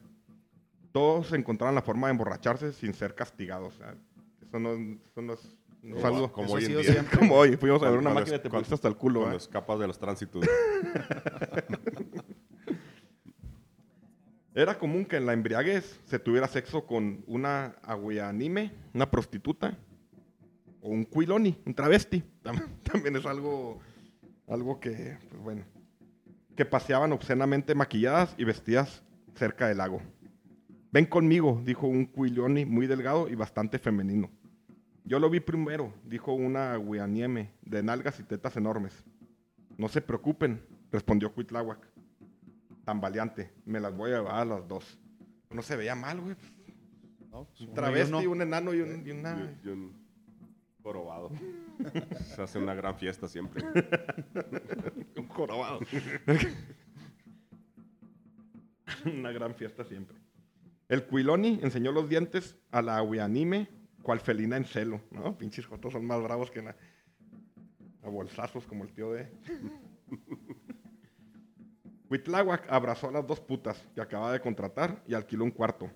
todos 0.92 1.32
encontraron 1.32 1.74
la 1.74 1.80
forma 1.80 2.08
de 2.08 2.10
emborracharse 2.10 2.74
sin 2.74 2.92
ser 2.92 3.14
castigados. 3.14 3.80
Eso 4.42 4.58
no, 4.58 4.72
eso 4.74 5.22
no 5.22 5.32
es, 5.32 5.56
no 5.82 5.96
es 5.96 6.02
Como- 6.02 6.14
algo 6.14 6.32
como 6.32 6.46
Eso 6.46 6.54
hoy 6.56 6.62
ha 6.62 6.64
en 6.64 6.70
sido 6.70 6.80
día. 6.80 6.92
siempre. 6.92 7.18
como 7.18 7.34
hoy. 7.36 7.56
Fuimos 7.56 7.82
a 7.82 7.86
ver 7.90 7.98
una 7.98 8.02
cuando 8.10 8.20
máquina 8.20 8.36
y 8.36 8.38
es- 8.38 8.42
te 8.42 8.50
pusiste 8.50 8.74
hasta 8.74 8.88
el 8.88 8.96
culo. 8.96 9.20
Cuando 9.20 9.36
¿eh? 9.36 9.38
escapas 9.38 9.78
de 9.80 9.86
los 9.86 9.98
tránsitos. 9.98 10.44
Era 14.54 14.78
común 14.78 15.06
que 15.06 15.16
en 15.16 15.24
la 15.26 15.32
embriaguez 15.32 15.98
se 16.04 16.18
tuviera 16.18 16.46
sexo 16.46 16.86
con 16.86 17.24
una 17.26 17.74
aguianime, 17.82 18.70
una 18.92 19.10
prostituta, 19.10 19.78
o 20.82 20.90
un 20.90 21.04
cuiloni, 21.04 21.58
un 21.64 21.74
travesti. 21.74 22.22
Tam- 22.42 22.66
También 22.82 23.16
es 23.16 23.24
algo, 23.24 23.80
algo 24.46 24.78
que, 24.78 25.16
pues 25.30 25.42
bueno, 25.42 25.64
que 26.54 26.66
paseaban 26.66 27.12
obscenamente 27.12 27.74
maquilladas 27.74 28.34
y 28.36 28.44
vestidas 28.44 29.02
cerca 29.36 29.68
del 29.68 29.78
lago. 29.78 30.02
Ven 30.90 31.06
conmigo, 31.06 31.62
dijo 31.64 31.86
un 31.86 32.04
cuiloni 32.04 32.66
muy 32.66 32.86
delgado 32.86 33.28
y 33.30 33.34
bastante 33.34 33.78
femenino. 33.78 34.30
Yo 35.04 35.18
lo 35.18 35.28
vi 35.30 35.40
primero, 35.40 35.92
dijo 36.04 36.32
una 36.32 36.74
aguianieme 36.74 37.50
de 37.62 37.82
nalgas 37.82 38.20
y 38.20 38.22
tetas 38.22 38.56
enormes. 38.56 39.04
No 39.76 39.88
se 39.88 40.00
preocupen, 40.00 40.62
respondió 40.90 41.32
Cuitláhuac 41.32 41.78
tan 42.84 43.00
valiente. 43.00 43.52
Me 43.64 43.80
las 43.80 43.94
voy 43.96 44.12
a 44.12 44.16
llevar 44.18 44.34
a 44.36 44.44
las 44.44 44.68
dos. 44.68 44.98
No 45.50 45.62
se 45.62 45.76
veía 45.76 45.94
mal, 45.94 46.20
güey. 46.20 46.36
¿no? 47.30 47.44
Pues 47.44 47.60
Un 47.62 47.74
travesti, 47.74 48.26
un 48.26 48.42
enano 48.42 48.74
y, 48.74 48.80
un- 48.80 49.06
y 49.06 49.10
una... 49.10 49.56
Y, 49.64 49.66
y 49.66 49.70
un 49.70 49.92
jorobado. 50.82 51.30
Se 52.34 52.42
hace 52.42 52.58
una 52.58 52.74
gran 52.74 52.96
fiesta 52.96 53.28
siempre. 53.28 53.64
Un 55.16 55.28
jorobado. 55.28 55.80
una 59.06 59.32
gran 59.32 59.54
fiesta 59.54 59.84
siempre. 59.84 60.16
El 60.88 61.06
Quiloni 61.06 61.60
enseñó 61.62 61.92
los 61.92 62.08
dientes 62.08 62.56
a 62.70 62.82
la 62.82 62.98
Aguianime, 62.98 63.68
cual 64.02 64.20
felina 64.20 64.56
en 64.56 64.64
celo. 64.64 65.00
¿No? 65.10 65.36
Pinches 65.36 65.66
jotos 65.66 65.92
son 65.92 66.04
más 66.04 66.22
bravos 66.22 66.50
que 66.50 66.62
na- 66.62 66.76
a 68.02 68.08
bolsazos 68.08 68.66
como 68.66 68.84
el 68.84 68.92
tío 68.92 69.12
de... 69.12 69.28
Huitláhuac 72.10 72.70
abrazó 72.70 73.08
a 73.08 73.12
las 73.12 73.26
dos 73.26 73.40
putas 73.40 73.82
que 73.94 74.00
acababa 74.00 74.32
de 74.32 74.40
contratar 74.40 75.02
y 75.06 75.14
alquiló 75.14 75.44
un 75.44 75.50
cuarto. 75.50 75.90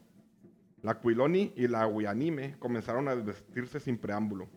La 0.83 0.99
Quiloni 1.01 1.53
y 1.57 1.69
la 1.69 1.83
Aguianime 1.83 2.57
comenzaron 2.59 3.09
a 3.09 3.15
vestirse 3.15 3.81
sin 3.81 3.99
preámbulo. 3.99 4.49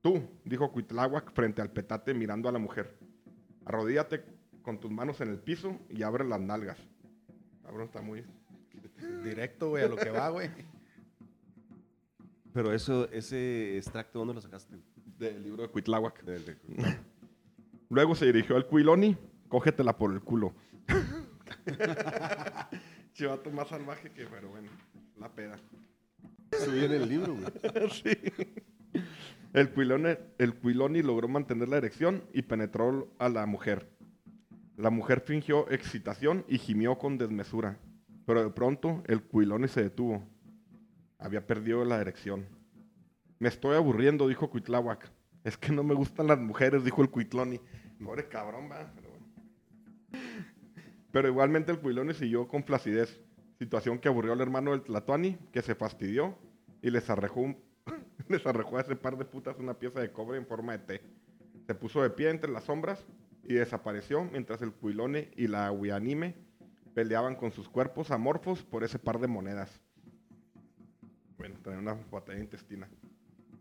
Tú, 0.00 0.20
dijo 0.44 0.72
Cuitláhuac 0.72 1.32
frente 1.32 1.62
al 1.62 1.70
petate 1.70 2.14
mirando 2.14 2.48
a 2.48 2.52
la 2.52 2.58
mujer. 2.58 2.98
Arrodíllate 3.64 4.24
con 4.62 4.80
tus 4.80 4.90
manos 4.90 5.20
en 5.20 5.28
el 5.28 5.38
piso 5.38 5.78
y 5.88 6.02
abre 6.02 6.24
las 6.24 6.40
nalgas. 6.40 6.78
Cabrón, 7.62 7.84
está 7.84 8.00
muy... 8.02 8.24
Directo, 9.22 9.68
güey, 9.70 9.84
a 9.84 9.88
lo 9.88 9.96
que 9.96 10.10
va, 10.10 10.30
güey. 10.30 10.50
Pero 12.52 12.72
eso, 12.72 13.08
ese 13.10 13.78
extracto, 13.78 14.18
¿dónde 14.18 14.34
lo 14.34 14.40
sacaste? 14.40 14.76
Del 15.18 15.42
libro 15.42 15.62
de 15.62 15.68
Cuitláhuac. 15.68 16.22
Del- 16.24 16.44
de- 16.44 16.56
Luego 17.90 18.14
se 18.14 18.26
dirigió 18.26 18.56
al 18.56 18.68
Quiloni. 18.68 19.16
Cógetela 19.48 19.96
por 19.96 20.12
el 20.12 20.20
culo. 20.20 20.54
Chivato 23.12 23.50
más 23.50 23.68
salvaje 23.68 24.10
que, 24.10 24.24
pero 24.26 24.48
bueno, 24.48 24.68
la 25.18 25.28
peda. 25.30 25.58
Eso 26.50 26.70
viene 26.72 26.96
en 26.96 27.02
el 27.02 27.08
libro, 27.08 27.34
güey. 27.34 27.90
Sí. 28.02 28.12
El 29.52 29.70
Quiloni, 29.72 30.14
el 30.38 30.54
Quiloni 30.54 31.02
logró 31.02 31.28
mantener 31.28 31.68
la 31.68 31.76
erección 31.76 32.24
y 32.32 32.42
penetró 32.42 33.12
a 33.18 33.28
la 33.28 33.44
mujer. 33.46 33.88
La 34.76 34.90
mujer 34.90 35.20
fingió 35.20 35.70
excitación 35.70 36.44
y 36.48 36.58
gimió 36.58 36.96
con 36.98 37.18
desmesura. 37.18 37.78
Pero 38.26 38.42
de 38.42 38.50
pronto 38.50 39.02
el 39.06 39.22
Quiloni 39.22 39.68
se 39.68 39.82
detuvo. 39.82 40.26
Había 41.22 41.46
perdido 41.46 41.84
la 41.84 42.00
erección. 42.00 42.46
Me 43.38 43.48
estoy 43.48 43.76
aburriendo, 43.76 44.28
dijo 44.28 44.50
Cuitláhuac. 44.50 45.10
Es 45.44 45.56
que 45.56 45.72
no 45.72 45.82
me 45.82 45.94
gustan 45.94 46.28
las 46.28 46.38
mujeres, 46.38 46.84
dijo 46.84 47.02
el 47.02 47.10
Cuitloni. 47.10 47.60
Pobre 48.04 48.28
cabrón, 48.28 48.68
va. 48.70 48.92
Pero, 48.94 49.08
bueno. 49.10 49.26
Pero 51.12 51.28
igualmente 51.28 51.70
el 51.72 51.78
Quiloni 51.78 52.14
siguió 52.14 52.48
con 52.48 52.64
flacidez. 52.64 53.20
Situación 53.58 53.98
que 53.98 54.08
aburrió 54.08 54.32
al 54.32 54.40
hermano 54.40 54.72
del 54.72 54.82
Tlatuani, 54.82 55.38
que 55.52 55.62
se 55.62 55.74
fastidió 55.74 56.36
y 56.80 56.90
les 56.90 57.08
arrejó, 57.10 57.54
les 58.28 58.44
arrojó 58.46 58.78
a 58.78 58.80
ese 58.80 58.96
par 58.96 59.16
de 59.16 59.24
putas 59.24 59.58
una 59.58 59.74
pieza 59.74 60.00
de 60.00 60.10
cobre 60.10 60.38
en 60.38 60.46
forma 60.46 60.72
de 60.72 60.78
T. 60.78 61.02
Se 61.66 61.74
puso 61.74 62.02
de 62.02 62.10
pie 62.10 62.30
entre 62.30 62.50
las 62.50 62.64
sombras 62.64 63.04
y 63.44 63.54
desapareció 63.54 64.24
mientras 64.24 64.62
el 64.62 64.72
Quilone 64.72 65.30
y 65.36 65.46
la 65.46 65.66
Aguianime 65.66 66.34
peleaban 66.94 67.36
con 67.36 67.52
sus 67.52 67.68
cuerpos 67.68 68.10
amorfos 68.10 68.64
por 68.64 68.82
ese 68.82 68.98
par 68.98 69.20
de 69.20 69.28
monedas. 69.28 69.80
Bueno, 71.42 71.58
tener 71.60 71.80
una 71.80 71.94
batalla 71.94 72.38
intestina. 72.38 72.88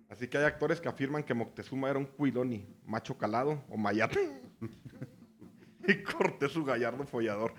Así 0.07 0.27
que 0.27 0.37
hay 0.37 0.43
actores 0.43 0.79
que 0.79 0.87
afirman 0.87 1.23
que 1.23 1.33
Moctezuma 1.33 1.89
era 1.89 1.97
un 1.97 2.05
Quiloni, 2.05 2.63
macho 2.85 3.17
calado 3.17 3.63
o 3.69 3.75
mayate. 3.75 4.39
y 5.87 6.03
Cortés 6.03 6.51
su 6.51 6.63
gallardo 6.63 7.03
follador. 7.07 7.55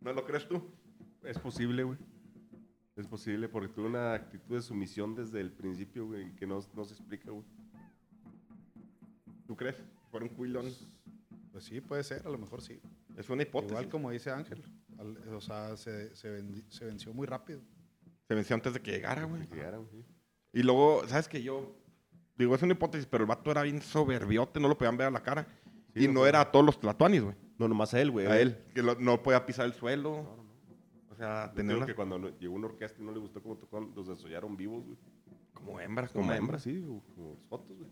¿No 0.00 0.14
lo 0.14 0.24
crees 0.24 0.48
tú? 0.48 0.70
Es 1.22 1.38
posible, 1.38 1.82
güey. 1.82 1.98
Es 2.96 3.06
posible 3.06 3.46
porque 3.50 3.68
tuvo 3.68 3.88
una 3.88 4.14
actitud 4.14 4.54
de 4.56 4.62
sumisión 4.62 5.14
desde 5.14 5.38
el 5.42 5.52
principio, 5.52 6.06
güey, 6.06 6.34
que 6.34 6.46
no, 6.46 6.60
no 6.74 6.84
se 6.86 6.94
explica, 6.94 7.30
güey. 7.30 7.44
¿Tú 9.46 9.54
crees? 9.54 9.76
Fuera 10.10 10.24
un 10.24 10.34
Quiloni. 10.34 10.74
Pues 11.52 11.64
sí, 11.64 11.82
puede 11.82 12.04
ser, 12.04 12.26
a 12.26 12.30
lo 12.30 12.38
mejor 12.38 12.62
sí. 12.62 12.80
Es 13.18 13.28
una 13.28 13.42
hipótesis. 13.42 13.72
Igual 13.72 13.90
como 13.90 14.10
dice 14.10 14.30
Ángel. 14.30 14.62
al- 14.96 15.18
o 15.34 15.42
sea, 15.42 15.76
se, 15.76 16.16
se, 16.16 16.40
vendi- 16.40 16.64
se 16.70 16.86
venció 16.86 17.12
muy 17.12 17.26
rápido. 17.26 17.60
Se 18.30 18.34
venció 18.36 18.54
antes 18.54 18.72
de 18.72 18.80
que 18.80 18.92
llegara, 18.92 19.24
güey. 19.24 19.42
Y 20.52 20.62
luego, 20.62 21.02
¿sabes 21.08 21.26
que 21.26 21.42
Yo, 21.42 21.74
digo, 22.38 22.54
es 22.54 22.62
una 22.62 22.74
hipótesis, 22.74 23.04
pero 23.10 23.24
el 23.24 23.28
vato 23.28 23.50
era 23.50 23.62
bien 23.62 23.82
soberbiote, 23.82 24.60
no 24.60 24.68
lo 24.68 24.78
podían 24.78 24.96
ver 24.96 25.08
a 25.08 25.10
la 25.10 25.20
cara. 25.20 25.48
Sí, 25.94 26.04
y 26.04 26.06
no 26.08 26.24
era 26.24 26.40
a 26.40 26.52
todos 26.52 26.64
los 26.64 26.78
tlatuanis, 26.78 27.22
güey. 27.24 27.34
No, 27.58 27.66
nomás 27.66 27.92
a 27.92 28.00
él, 28.00 28.12
güey. 28.12 28.26
A 28.28 28.38
él, 28.40 28.56
que 28.72 28.84
lo- 28.84 28.94
no 28.94 29.20
podía 29.20 29.44
pisar 29.44 29.66
el 29.66 29.72
suelo. 29.74 30.10
No, 30.22 30.22
no, 30.22 30.44
no. 30.44 30.54
O 31.10 31.16
sea, 31.16 31.50
creo 31.52 31.76
una- 31.78 31.86
que 31.86 31.94
cuando 31.96 32.38
llegó 32.38 32.54
una 32.54 32.68
orquesta 32.68 33.02
y 33.02 33.04
no 33.04 33.10
le 33.10 33.18
gustó 33.18 33.42
cómo 33.42 33.56
tocaron, 33.56 33.92
los 33.96 34.06
desollaron 34.06 34.56
vivos, 34.56 34.84
güey. 34.84 34.96
como 35.52 35.80
hembra, 35.80 36.06
Como 36.06 36.32
hembras, 36.32 36.62
sí, 36.62 36.78
güey, 36.78 37.00
como 37.16 37.30
los 37.30 37.42
fotos, 37.48 37.76
güey. 37.78 37.90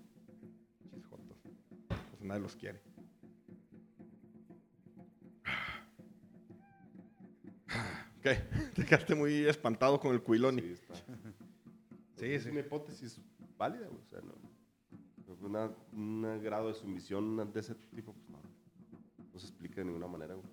Pinches 0.84 1.05
jotos. 1.11 1.36
Pues 1.89 2.22
nadie 2.22 2.43
los 2.43 2.55
quiere. 2.55 2.80
¿Qué? 8.23 8.35
Te 8.75 8.85
quedaste 8.85 9.14
muy 9.14 9.45
espantado 9.47 10.01
con 10.01 10.12
el 10.12 10.23
cuiloni. 10.23 10.62
Sí, 10.62 10.73
está. 10.73 10.95
Sí, 12.16 12.27
es 12.27 12.43
sí. 12.43 12.51
una 12.51 12.61
hipótesis 12.61 13.21
válida, 13.57 13.87
güey. 13.87 14.01
O 14.01 14.07
sea, 14.07 14.21
no. 14.21 14.35
Una, 15.41 15.71
un 15.93 16.43
grado 16.43 16.69
de 16.69 16.75
sumisión 16.75 17.53
de 17.53 17.61
ese 17.61 17.75
tipo, 17.95 18.12
pues 18.12 18.29
no. 18.31 18.39
No 19.33 19.39
se 19.39 19.47
explica 19.47 19.77
de 19.77 19.85
ninguna 19.85 20.09
manera, 20.09 20.35
güey. 20.35 20.47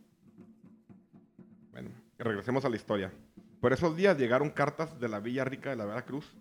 Bueno, 1.72 1.90
regresemos 2.20 2.64
a 2.66 2.70
la 2.70 2.76
historia. 2.76 3.12
Por 3.60 3.74
esos 3.74 3.96
días 3.96 4.18
llegaron 4.18 4.50
cartas 4.52 5.00
de 5.00 5.10
la 5.10 5.20
Villa 5.20 5.44
Rica 5.44 5.72
de 5.72 5.76
la 5.76 5.86
Veracruz 5.86 6.36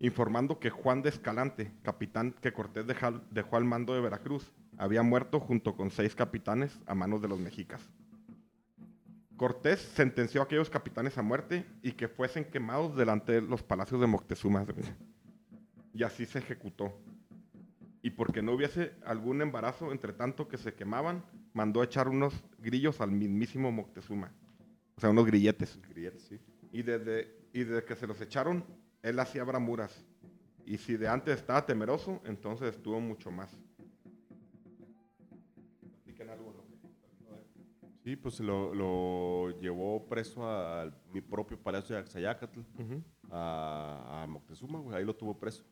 informando 0.00 0.58
que 0.58 0.70
Juan 0.70 1.02
de 1.02 1.10
Escalante, 1.10 1.72
capitán 1.82 2.32
que 2.40 2.52
Cortés 2.52 2.86
dejó 2.86 3.56
al 3.56 3.64
mando 3.64 3.94
de 3.94 4.00
Veracruz, 4.00 4.50
había 4.78 5.02
muerto 5.02 5.38
junto 5.40 5.76
con 5.76 5.90
seis 5.90 6.14
capitanes 6.14 6.80
a 6.86 6.94
manos 6.94 7.20
de 7.20 7.28
los 7.28 7.38
mexicas. 7.38 7.82
Cortés 9.40 9.80
sentenció 9.80 10.42
a 10.42 10.44
aquellos 10.44 10.68
capitanes 10.68 11.16
a 11.16 11.22
muerte 11.22 11.64
y 11.82 11.92
que 11.92 12.08
fuesen 12.08 12.44
quemados 12.44 12.94
delante 12.94 13.32
de 13.32 13.40
los 13.40 13.62
palacios 13.62 13.98
de 13.98 14.06
Moctezuma. 14.06 14.66
Y 15.94 16.02
así 16.02 16.26
se 16.26 16.40
ejecutó. 16.40 16.92
Y 18.02 18.10
porque 18.10 18.42
no 18.42 18.52
hubiese 18.52 18.92
algún 19.02 19.40
embarazo 19.40 19.92
entre 19.92 20.12
tanto 20.12 20.46
que 20.46 20.58
se 20.58 20.74
quemaban, 20.74 21.24
mandó 21.54 21.82
echar 21.82 22.06
unos 22.06 22.34
grillos 22.58 23.00
al 23.00 23.12
mismísimo 23.12 23.72
Moctezuma. 23.72 24.30
O 24.94 25.00
sea, 25.00 25.08
unos 25.08 25.24
grilletes. 25.24 25.80
Grilletes, 25.88 26.22
sí. 26.24 26.38
Y 26.70 26.82
desde, 26.82 27.34
y 27.54 27.64
desde 27.64 27.86
que 27.86 27.96
se 27.96 28.06
los 28.06 28.20
echaron, 28.20 28.62
él 29.00 29.18
hacía 29.20 29.42
bramuras. 29.42 30.04
Y 30.66 30.76
si 30.76 30.98
de 30.98 31.08
antes 31.08 31.38
estaba 31.38 31.64
temeroso, 31.64 32.20
entonces 32.26 32.74
estuvo 32.76 33.00
mucho 33.00 33.30
más. 33.30 33.56
Sí, 38.10 38.16
pues 38.16 38.40
lo, 38.40 38.74
lo 38.74 39.56
llevó 39.60 40.04
preso 40.08 40.44
a, 40.44 40.90
mi 41.12 41.20
propio 41.20 41.56
palacio 41.56 41.94
de 41.94 42.02
Axayacatl, 42.02 42.58
a, 43.30 44.22
a 44.24 44.26
Moctezuma, 44.26 44.80
güey. 44.80 44.96
Ahí 44.96 45.04
lo 45.04 45.14
tuvo 45.14 45.38
preso. 45.38 45.62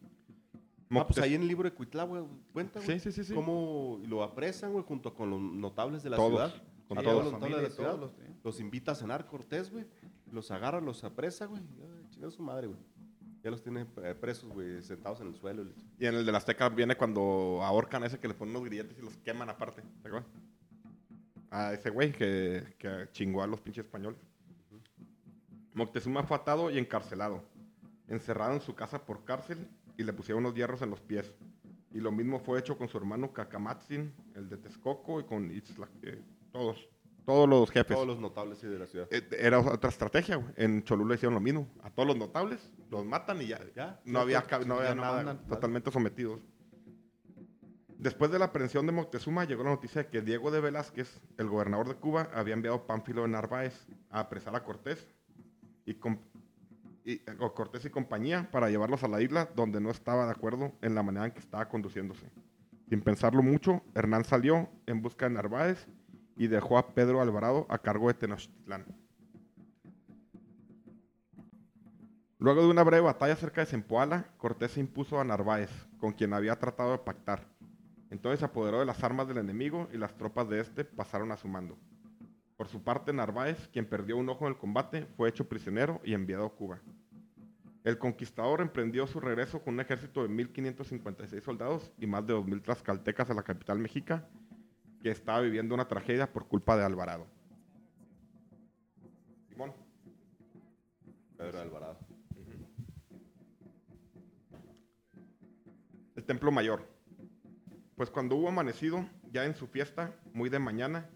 Ah, 0.90 1.04
pues 1.04 1.18
ahí 1.18 1.34
en 1.34 1.42
el 1.42 1.48
libro 1.48 1.68
de 1.68 1.74
Cuitlá, 1.74 2.04
güey, 2.04 2.22
cuenta, 2.52 2.78
güey. 2.78 3.00
Sí, 3.00 3.10
sí, 3.10 3.10
sí, 3.10 3.24
sí. 3.24 3.34
Cómo 3.34 4.00
lo 4.06 4.22
apresan, 4.22 4.70
güey, 4.72 4.84
junto 4.84 5.12
con 5.16 5.30
los 5.30 5.40
notables 5.40 6.04
de 6.04 6.10
la 6.10 6.16
Todos, 6.16 6.52
ciudad. 6.52 6.62
con 6.86 6.98
a 6.98 7.02
todos. 7.02 7.24
los 7.24 7.32
notables 7.32 7.56
de 7.56 7.62
la 7.64 7.70
ciudad. 7.70 7.96
todos 7.96 8.12
los- 8.44 8.60
invita 8.60 8.92
a 8.92 8.94
cenar 8.94 9.26
Cortés, 9.26 9.72
güey. 9.72 9.84
Los 10.30 10.52
agarra, 10.52 10.80
los 10.80 11.02
apresa, 11.02 11.46
güey. 11.46 11.60
Ya, 11.76 12.08
Chingada 12.10 12.30
su 12.30 12.42
madre, 12.44 12.68
güey. 12.68 12.78
Ya 13.42 13.50
los 13.50 13.60
tiene 13.64 13.84
eh, 14.04 14.14
presos, 14.14 14.48
güey, 14.52 14.80
sentados 14.84 15.20
en 15.22 15.26
el 15.26 15.34
suelo. 15.34 15.64
Y 15.98 16.06
en 16.06 16.14
el 16.14 16.24
de 16.24 16.30
la 16.30 16.38
Azteca 16.38 16.68
viene 16.68 16.94
cuando 16.96 17.64
ahorcan 17.64 18.04
a 18.04 18.06
ese 18.06 18.20
que 18.20 18.28
le 18.28 18.34
ponen 18.34 18.54
unos 18.54 18.68
grilletes 18.68 18.96
y 18.96 19.02
los 19.02 19.16
queman 19.16 19.50
aparte. 19.50 19.82
¿Te 20.02 20.06
acuerdas? 20.06 20.30
A 21.50 21.72
ese 21.72 21.90
güey 21.90 22.12
que, 22.12 22.74
que 22.78 23.08
chingó 23.12 23.42
a 23.42 23.46
los 23.46 23.60
pinches 23.60 23.84
españoles. 23.84 24.20
Moctezuma 25.74 26.22
fue 26.24 26.36
atado 26.36 26.70
y 26.70 26.78
encarcelado. 26.78 27.42
Encerrado 28.08 28.54
en 28.54 28.60
su 28.60 28.74
casa 28.74 29.04
por 29.04 29.24
cárcel 29.24 29.68
y 29.96 30.02
le 30.02 30.12
pusieron 30.12 30.44
unos 30.44 30.54
hierros 30.54 30.82
en 30.82 30.90
los 30.90 31.00
pies. 31.00 31.32
Y 31.92 32.00
lo 32.00 32.12
mismo 32.12 32.38
fue 32.40 32.58
hecho 32.58 32.76
con 32.76 32.88
su 32.88 32.98
hermano 32.98 33.32
Cacamatzin, 33.32 34.12
el 34.34 34.48
de 34.48 34.58
Texcoco, 34.58 35.20
y 35.20 35.24
con 35.24 35.50
Itzla, 35.50 35.88
eh, 36.02 36.22
todos, 36.52 36.86
todos 37.24 37.48
los 37.48 37.70
jefes. 37.70 37.96
Todos 37.96 38.06
los 38.06 38.18
notables 38.20 38.58
sí, 38.58 38.66
de 38.66 38.78
la 38.78 38.86
ciudad. 38.86 39.08
Eh, 39.10 39.26
Era 39.38 39.58
otra 39.60 39.88
estrategia, 39.88 40.36
güey. 40.36 40.52
En 40.56 40.82
Cholula 40.84 41.14
hicieron 41.14 41.34
lo 41.34 41.40
mismo. 41.40 41.68
A 41.82 41.90
todos 41.90 42.08
los 42.08 42.16
notables 42.16 42.60
los 42.90 43.04
matan 43.06 43.40
y 43.40 43.46
ya. 43.48 43.60
Ya, 43.74 44.00
no 44.04 44.20
había, 44.20 44.44
no 44.66 44.78
había 44.78 44.94
nada. 44.94 45.16
mandan, 45.16 45.46
totalmente 45.46 45.90
sometidos. 45.90 46.40
Después 47.98 48.30
de 48.30 48.38
la 48.38 48.44
aprehensión 48.46 48.86
de 48.86 48.92
Moctezuma, 48.92 49.44
llegó 49.44 49.64
la 49.64 49.70
noticia 49.70 50.04
de 50.04 50.08
que 50.08 50.22
Diego 50.22 50.52
de 50.52 50.60
Velázquez, 50.60 51.20
el 51.36 51.48
gobernador 51.48 51.88
de 51.88 51.96
Cuba, 51.96 52.30
había 52.32 52.54
enviado 52.54 52.86
Pánfilo 52.86 53.22
de 53.22 53.28
Narváez 53.28 53.74
a 54.08 54.20
apresar 54.20 54.54
a 54.54 54.62
Cortés 54.62 55.04
y, 55.84 55.94
Cortés 57.54 57.84
y 57.86 57.90
compañía 57.90 58.48
para 58.52 58.70
llevarlos 58.70 59.02
a 59.02 59.08
la 59.08 59.20
isla 59.20 59.50
donde 59.56 59.80
no 59.80 59.90
estaba 59.90 60.26
de 60.26 60.30
acuerdo 60.30 60.70
en 60.80 60.94
la 60.94 61.02
manera 61.02 61.26
en 61.26 61.32
que 61.32 61.40
estaba 61.40 61.68
conduciéndose. 61.68 62.30
Sin 62.88 63.00
pensarlo 63.00 63.42
mucho, 63.42 63.82
Hernán 63.96 64.24
salió 64.24 64.70
en 64.86 65.02
busca 65.02 65.28
de 65.28 65.34
Narváez 65.34 65.88
y 66.36 66.46
dejó 66.46 66.78
a 66.78 66.94
Pedro 66.94 67.20
Alvarado 67.20 67.66
a 67.68 67.78
cargo 67.78 68.06
de 68.06 68.14
Tenochtitlán. 68.14 68.86
Luego 72.38 72.62
de 72.62 72.68
una 72.68 72.84
breve 72.84 73.02
batalla 73.02 73.34
cerca 73.34 73.62
de 73.62 73.66
Zempoala, 73.66 74.28
Cortés 74.36 74.70
se 74.70 74.80
impuso 74.80 75.18
a 75.18 75.24
Narváez, 75.24 75.70
con 75.98 76.12
quien 76.12 76.32
había 76.32 76.56
tratado 76.56 76.92
de 76.92 76.98
pactar. 76.98 77.57
Entonces 78.10 78.40
se 78.40 78.46
apoderó 78.46 78.80
de 78.80 78.86
las 78.86 79.02
armas 79.04 79.28
del 79.28 79.38
enemigo 79.38 79.88
y 79.92 79.98
las 79.98 80.16
tropas 80.16 80.48
de 80.48 80.60
este 80.60 80.84
pasaron 80.84 81.30
a 81.32 81.36
su 81.36 81.48
mando. 81.48 81.76
Por 82.56 82.68
su 82.68 82.82
parte, 82.82 83.12
Narváez, 83.12 83.68
quien 83.68 83.86
perdió 83.86 84.16
un 84.16 84.28
ojo 84.28 84.46
en 84.46 84.52
el 84.52 84.58
combate, 84.58 85.06
fue 85.16 85.28
hecho 85.28 85.48
prisionero 85.48 86.00
y 86.04 86.14
enviado 86.14 86.46
a 86.46 86.54
Cuba. 86.54 86.80
El 87.84 87.98
conquistador 87.98 88.60
emprendió 88.60 89.06
su 89.06 89.20
regreso 89.20 89.62
con 89.62 89.74
un 89.74 89.80
ejército 89.80 90.22
de 90.22 90.28
1.556 90.28 91.40
soldados 91.40 91.92
y 91.98 92.06
más 92.06 92.26
de 92.26 92.34
2.000 92.34 92.62
tlaxcaltecas 92.62 93.30
a 93.30 93.34
la 93.34 93.42
capital 93.42 93.78
mexica, 93.78 94.28
que 95.00 95.10
estaba 95.10 95.40
viviendo 95.40 95.74
una 95.74 95.86
tragedia 95.86 96.32
por 96.32 96.48
culpa 96.48 96.76
de 96.76 96.84
Alvarado. 96.84 97.26
Simón. 99.48 99.72
Pedro 101.36 101.60
Alvarado. 101.60 101.98
El 106.16 106.24
Templo 106.24 106.50
Mayor. 106.50 106.97
Pues 107.98 108.10
cuando 108.10 108.36
hubo 108.36 108.48
amanecido, 108.48 109.04
ya 109.32 109.44
en 109.44 109.56
su 109.56 109.66
fiesta, 109.66 110.14
muy 110.32 110.48
de 110.50 110.60
mañana, 110.60 111.10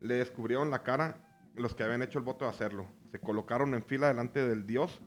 le 0.00 0.14
descubrieron 0.14 0.70
la 0.70 0.82
cara 0.82 1.18
los 1.54 1.74
que 1.74 1.84
habían 1.84 2.00
hecho 2.02 2.18
el 2.18 2.24
voto 2.24 2.46
de 2.46 2.50
hacerlo. 2.50 2.86
Se 3.10 3.20
colocaron 3.20 3.74
en 3.74 3.84
fila 3.84 4.08
delante 4.08 4.48
del 4.48 4.66
Dios 4.66 4.98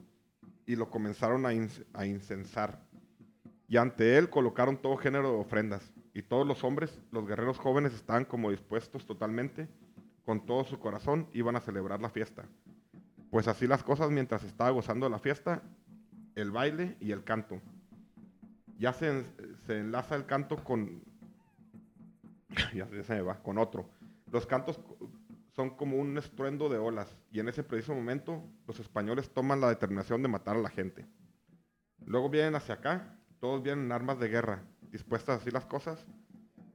y 0.67 0.76
lo 0.76 0.91
comenzaron 0.91 1.47
a, 1.47 1.51
inc- 1.51 1.84
a 1.93 2.05
incensar. 2.05 2.80
Y 3.67 3.78
ante 3.78 4.19
él 4.19 4.30
colocaron 4.30 4.78
todo 4.78 4.97
género 4.97 5.32
de 5.32 5.38
ofrendas. 5.39 5.91
Y 6.13 6.21
todos 6.21 6.45
los 6.45 6.63
hombres, 6.63 7.01
los 7.09 7.26
guerreros 7.26 7.57
jóvenes, 7.57 7.95
estaban 7.95 8.26
como 8.26 8.51
dispuestos 8.51 9.07
totalmente, 9.07 9.67
con 10.26 10.45
todo 10.45 10.63
su 10.63 10.78
corazón, 10.78 11.28
iban 11.34 11.55
a 11.55 11.59
celebrar 11.59 12.01
la 12.01 12.11
fiesta. 12.11 12.45
Pues 13.32 13.47
así 13.47 13.65
las 13.65 13.82
cosas 13.82 14.11
mientras 14.11 14.43
estaba 14.43 14.69
gozando 14.69 15.09
la 15.09 15.17
fiesta, 15.17 15.63
el 16.36 16.51
baile 16.51 16.97
y 16.99 17.11
el 17.13 17.23
canto 17.23 17.59
ya 18.78 18.93
se 18.93 19.23
enlaza 19.69 20.15
el 20.15 20.26
canto 20.26 20.63
con. 20.63 21.01
ya 22.73 22.87
se 23.03 23.13
me 23.13 23.21
va, 23.21 23.41
con 23.41 23.57
otro. 23.57 23.89
Los 24.31 24.45
cantos 24.45 24.79
son 25.55 25.71
como 25.71 25.97
un 25.97 26.17
estruendo 26.17 26.69
de 26.69 26.77
olas, 26.77 27.15
y 27.31 27.39
en 27.39 27.47
ese 27.47 27.63
preciso 27.63 27.93
momento 27.93 28.43
los 28.67 28.79
españoles 28.79 29.29
toman 29.29 29.61
la 29.61 29.69
determinación 29.69 30.21
de 30.21 30.27
matar 30.27 30.57
a 30.57 30.61
la 30.61 30.69
gente. 30.69 31.07
Luego 32.05 32.29
vienen 32.29 32.55
hacia 32.55 32.75
acá, 32.75 33.17
todos 33.39 33.63
vienen 33.63 33.85
en 33.85 33.91
armas 33.91 34.19
de 34.19 34.27
guerra, 34.27 34.63
dispuestas 34.91 35.41
así 35.41 35.51
las 35.51 35.65
cosas. 35.65 36.05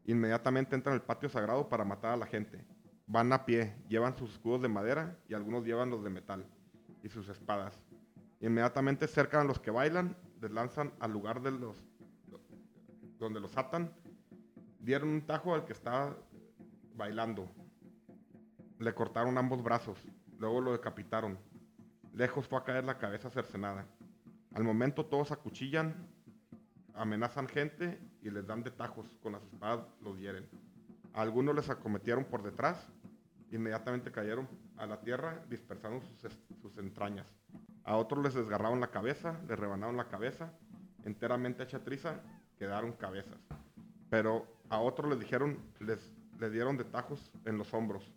Inmediatamente 0.06 0.74
entran 0.74 0.94
al 0.94 1.02
patio 1.02 1.28
sagrado 1.28 1.68
para 1.68 1.84
matar 1.84 2.12
a 2.12 2.16
la 2.16 2.26
gente. 2.26 2.64
Van 3.06 3.32
a 3.32 3.44
pie, 3.44 3.74
llevan 3.88 4.16
sus 4.16 4.32
escudos 4.32 4.62
de 4.62 4.68
madera 4.68 5.18
y 5.28 5.34
algunos 5.34 5.64
llevan 5.64 5.90
los 5.90 6.02
de 6.02 6.10
metal 6.10 6.46
y 7.02 7.08
sus 7.08 7.28
espadas. 7.28 7.78
Inmediatamente 8.40 9.06
cercan 9.06 9.42
a 9.42 9.44
los 9.44 9.58
que 9.60 9.70
bailan, 9.70 10.16
les 10.40 10.50
lanzan 10.50 10.92
al 11.00 11.12
lugar 11.12 11.42
de 11.42 11.50
los 11.50 11.76
donde 13.18 13.38
los 13.38 13.56
atan, 13.58 13.92
dieron 14.80 15.08
un 15.10 15.22
tajo 15.26 15.54
al 15.54 15.64
que 15.64 15.72
estaba 15.72 16.16
bailando. 16.94 17.48
Le 18.78 18.94
cortaron 18.94 19.36
ambos 19.38 19.62
brazos, 19.62 19.98
luego 20.38 20.60
lo 20.60 20.72
decapitaron. 20.72 21.38
Lejos 22.14 22.48
fue 22.48 22.58
a 22.58 22.64
caer 22.64 22.84
la 22.84 22.98
cabeza 22.98 23.30
cercenada. 23.30 23.86
Al 24.54 24.64
momento 24.64 25.06
todos 25.06 25.30
acuchillan, 25.30 25.94
amenazan 26.94 27.46
gente 27.46 28.00
y 28.22 28.30
les 28.30 28.46
dan 28.46 28.62
de 28.62 28.70
tajos, 28.70 29.06
con 29.22 29.32
las 29.32 29.42
espadas 29.44 29.86
los 30.00 30.18
hieren. 30.18 30.48
A 31.14 31.22
algunos 31.22 31.54
les 31.54 31.68
acometieron 31.70 32.24
por 32.24 32.42
detrás, 32.42 32.88
inmediatamente 33.52 34.10
cayeron 34.10 34.48
a 34.76 34.86
la 34.86 35.00
tierra 35.00 35.44
es- 35.50 36.38
sus 36.60 36.76
entrañas. 36.78 37.26
A 37.84 37.96
otros 37.96 38.22
les 38.22 38.34
desgarraron 38.34 38.80
la 38.80 38.90
cabeza, 38.90 39.40
les 39.48 39.58
rebanaron 39.58 39.96
la 39.96 40.08
cabeza, 40.08 40.52
enteramente 41.04 41.62
hecha 41.62 41.82
triza, 41.82 42.20
quedaron 42.58 42.92
cabezas. 42.92 43.40
Pero 44.08 44.46
a 44.70 44.78
otros 44.80 45.10
les 45.10 45.20
dijeron, 45.20 45.58
les, 45.80 46.00
les 46.38 46.52
dieron 46.52 46.76
de 46.76 46.84
tajos 46.84 47.30
en 47.44 47.58
los 47.58 47.72
hombros, 47.74 48.10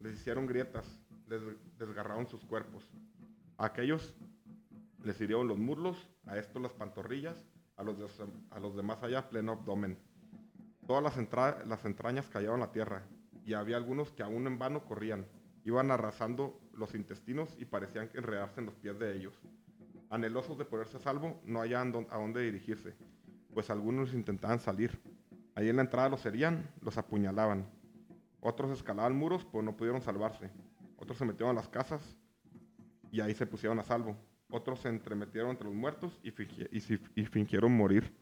les 0.00 0.14
hicieron 0.14 0.46
grietas, 0.46 0.86
les 1.28 1.40
desgarraron 1.78 2.26
sus 2.28 2.44
cuerpos. 2.44 2.88
A 3.56 3.66
aquellos 3.66 4.14
les 5.02 5.20
hirieron 5.20 5.48
los 5.48 5.58
muslos, 5.58 6.08
a 6.26 6.38
estos 6.38 6.62
las 6.62 6.72
pantorrillas, 6.72 7.44
a 7.76 7.82
los, 7.82 7.98
de- 7.98 8.06
a 8.50 8.60
los 8.60 8.76
demás 8.76 9.02
allá 9.02 9.28
pleno 9.28 9.52
abdomen. 9.52 9.98
Todas 10.86 11.02
las, 11.02 11.16
entra- 11.16 11.64
las 11.66 11.84
entrañas 11.84 12.28
cayeron 12.28 12.62
a 12.62 12.66
la 12.66 12.72
tierra, 12.72 13.02
y 13.44 13.54
había 13.54 13.76
algunos 13.76 14.10
que 14.12 14.22
aún 14.22 14.46
en 14.46 14.58
vano 14.58 14.84
corrían, 14.84 15.26
iban 15.64 15.90
arrasando 15.90 16.60
los 16.74 16.94
intestinos 16.94 17.54
y 17.58 17.64
parecían 17.64 18.10
enredarse 18.14 18.60
en 18.60 18.66
los 18.66 18.74
pies 18.76 18.98
de 18.98 19.16
ellos. 19.16 19.34
Anhelosos 20.10 20.56
de 20.58 20.64
ponerse 20.64 20.96
a 20.96 21.00
salvo, 21.00 21.40
no 21.44 21.60
hallaban 21.60 22.06
a 22.10 22.16
dónde 22.18 22.42
dirigirse, 22.42 22.94
pues 23.52 23.68
algunos 23.70 24.12
intentaban 24.14 24.60
salir. 24.60 24.98
Ahí 25.58 25.68
en 25.68 25.74
la 25.74 25.82
entrada 25.82 26.08
los 26.08 26.24
herían, 26.24 26.70
los 26.82 26.96
apuñalaban. 26.98 27.66
Otros 28.40 28.70
escalaban 28.70 29.16
muros, 29.16 29.44
pues 29.44 29.64
no 29.64 29.76
pudieron 29.76 30.00
salvarse. 30.00 30.52
Otros 30.98 31.18
se 31.18 31.24
metieron 31.24 31.50
a 31.50 31.58
las 31.60 31.68
casas 31.68 32.16
y 33.10 33.20
ahí 33.20 33.34
se 33.34 33.44
pusieron 33.44 33.76
a 33.80 33.82
salvo. 33.82 34.16
Otros 34.50 34.78
se 34.78 34.88
entremetieron 34.88 35.50
entre 35.50 35.66
los 35.66 35.74
muertos 35.74 36.16
y, 36.22 36.30
fingi- 36.30 36.68
y 36.70 36.78
si- 36.80 37.00
y 37.16 37.24
fingieron 37.24 37.76
morir 37.76 38.14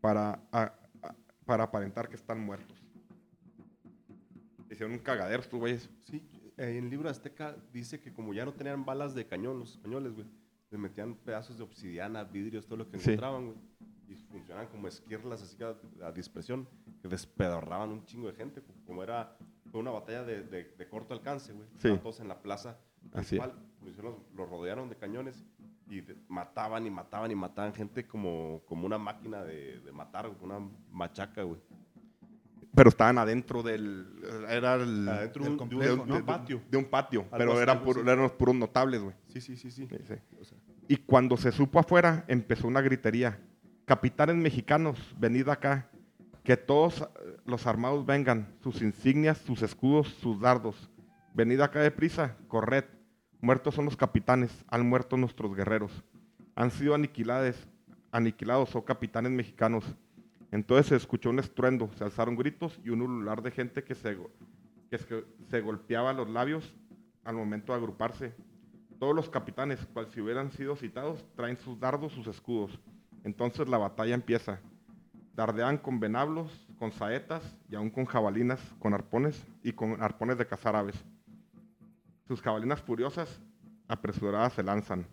para, 0.00 0.40
a- 0.50 0.72
a- 1.02 1.14
para 1.44 1.64
aparentar 1.64 2.08
que 2.08 2.16
están 2.16 2.40
muertos. 2.40 2.82
Hicieron 4.70 4.92
un 4.92 5.00
cagadero 5.00 5.42
estos 5.42 5.60
güeyes. 5.60 5.90
Sí, 6.04 6.22
en 6.56 6.76
el 6.84 6.88
libro 6.88 7.10
azteca 7.10 7.56
dice 7.74 8.00
que 8.00 8.10
como 8.10 8.32
ya 8.32 8.46
no 8.46 8.54
tenían 8.54 8.86
balas 8.86 9.14
de 9.14 9.26
cañón 9.26 9.58
los 9.58 9.72
españoles, 9.72 10.14
güey, 10.14 10.26
les 10.70 10.80
metían 10.80 11.14
pedazos 11.14 11.58
de 11.58 11.64
obsidiana, 11.64 12.24
vidrios, 12.24 12.64
todo 12.64 12.78
lo 12.78 12.88
que 12.90 12.98
Sí. 12.98 13.10
encontraban, 13.10 13.44
güey. 13.48 13.58
Y 14.08 14.16
funcionaban 14.16 14.68
como 14.68 14.86
esquirlas 14.88 15.42
así 15.42 15.56
a, 15.62 15.74
a 16.06 16.12
dispersión. 16.12 16.68
que 17.02 17.08
despedorraban 17.08 17.90
un 17.90 18.04
chingo 18.04 18.28
de 18.28 18.34
gente, 18.34 18.62
como 18.86 19.02
era 19.02 19.36
fue 19.70 19.80
una 19.80 19.90
batalla 19.90 20.22
de, 20.24 20.42
de- 20.44 20.74
de 20.76 20.88
corto 20.88 21.14
alcance, 21.14 21.52
güey. 21.52 21.66
Sí. 21.72 21.76
Estaban 21.88 22.00
todos 22.02 22.20
en 22.20 22.28
la 22.28 22.40
plaza 22.40 22.78
Así 23.12 23.38
principal, 23.38 23.54
los, 24.02 24.14
los 24.34 24.48
rodearon 24.48 24.88
de 24.88 24.96
cañones 24.96 25.44
y 25.88 26.00
de- 26.02 26.16
mataban 26.28 26.86
y 26.86 26.90
mataban 26.90 27.30
y 27.30 27.34
mataban 27.34 27.72
gente 27.74 28.06
como, 28.06 28.62
como 28.66 28.86
una 28.86 28.98
máquina 28.98 29.42
de, 29.42 29.80
de 29.80 29.92
matar, 29.92 30.30
una 30.40 30.60
machaca, 30.90 31.42
güey. 31.42 31.60
Pero 32.74 32.88
estaban 32.88 33.18
adentro 33.18 33.62
del. 33.62 34.06
Era 34.48 34.74
el. 34.74 35.08
Adentro 35.08 35.44
del 35.44 35.56
complejo, 35.56 35.94
de 35.94 36.00
un, 36.02 36.08
de 36.18 36.22
patio. 36.24 36.62
De 36.70 36.76
un 36.76 36.84
patio. 36.86 37.20
Algo 37.30 37.36
pero 37.38 37.52
así, 37.52 37.62
eran, 37.62 37.82
puro- 37.84 38.00
así. 38.00 38.08
eran 38.10 38.22
los 38.22 38.32
puros 38.32 38.54
notables, 38.56 39.00
güey. 39.00 39.14
Sí, 39.28 39.40
sí, 39.40 39.56
sí, 39.56 39.70
sí. 39.70 39.86
Sí, 39.86 39.96
sí. 40.06 40.14
O 40.40 40.44
sea, 40.44 40.58
Y 40.88 40.96
cuando 40.96 41.36
se 41.36 41.52
supo 41.52 41.78
afuera, 41.78 42.24
empezó 42.26 42.66
una 42.66 42.80
gritería. 42.80 43.40
Capitanes 43.84 44.36
mexicanos, 44.36 44.98
venid 45.18 45.46
acá. 45.48 45.90
Que 46.42 46.56
todos 46.56 47.02
eh, 47.02 47.36
los 47.44 47.66
armados 47.66 48.06
vengan, 48.06 48.54
sus 48.62 48.80
insignias, 48.80 49.38
sus 49.38 49.60
escudos, 49.60 50.08
sus 50.08 50.40
dardos. 50.40 50.90
Venid 51.34 51.60
acá 51.60 51.80
deprisa, 51.80 52.36
corred. 52.48 52.84
Muertos 53.42 53.74
son 53.74 53.84
los 53.84 53.96
capitanes, 53.96 54.64
han 54.68 54.88
muerto 54.88 55.18
nuestros 55.18 55.54
guerreros. 55.54 56.02
Han 56.54 56.70
sido 56.70 56.94
aniquilados, 56.94 57.56
aniquilados, 58.10 58.74
oh 58.74 58.84
capitanes 58.86 59.32
mexicanos. 59.32 59.84
Entonces 60.50 60.86
se 60.86 60.96
escuchó 60.96 61.28
un 61.28 61.40
estruendo, 61.40 61.90
se 61.98 62.04
alzaron 62.04 62.36
gritos 62.36 62.80
y 62.84 62.88
un 62.88 63.02
ulular 63.02 63.42
de 63.42 63.50
gente 63.50 63.84
que 63.84 63.94
se, 63.94 64.16
que 64.88 64.98
se 65.50 65.60
golpeaba 65.60 66.14
los 66.14 66.30
labios 66.30 66.74
al 67.22 67.34
momento 67.34 67.72
de 67.72 67.78
agruparse. 67.80 68.34
Todos 68.98 69.14
los 69.14 69.28
capitanes, 69.28 69.80
cual 69.92 70.06
si 70.10 70.22
hubieran 70.22 70.52
sido 70.52 70.74
citados, 70.74 71.26
traen 71.36 71.58
sus 71.58 71.78
dardos, 71.78 72.12
sus 72.12 72.26
escudos. 72.28 72.78
Entonces 73.24 73.68
la 73.68 73.78
batalla 73.78 74.14
empieza. 74.14 74.60
Dardean 75.34 75.78
con 75.78 75.98
venablos, 75.98 76.68
con 76.78 76.92
saetas 76.92 77.42
y 77.68 77.74
aún 77.74 77.90
con 77.90 78.04
jabalinas, 78.04 78.60
con 78.78 78.94
arpones 78.94 79.44
y 79.62 79.72
con 79.72 80.00
arpones 80.00 80.38
de 80.38 80.46
cazar 80.46 80.76
aves. 80.76 80.94
Sus 82.28 82.40
jabalinas 82.40 82.80
furiosas, 82.80 83.40
apresuradas, 83.88 84.52
se 84.52 84.62
lanzan. 84.62 85.06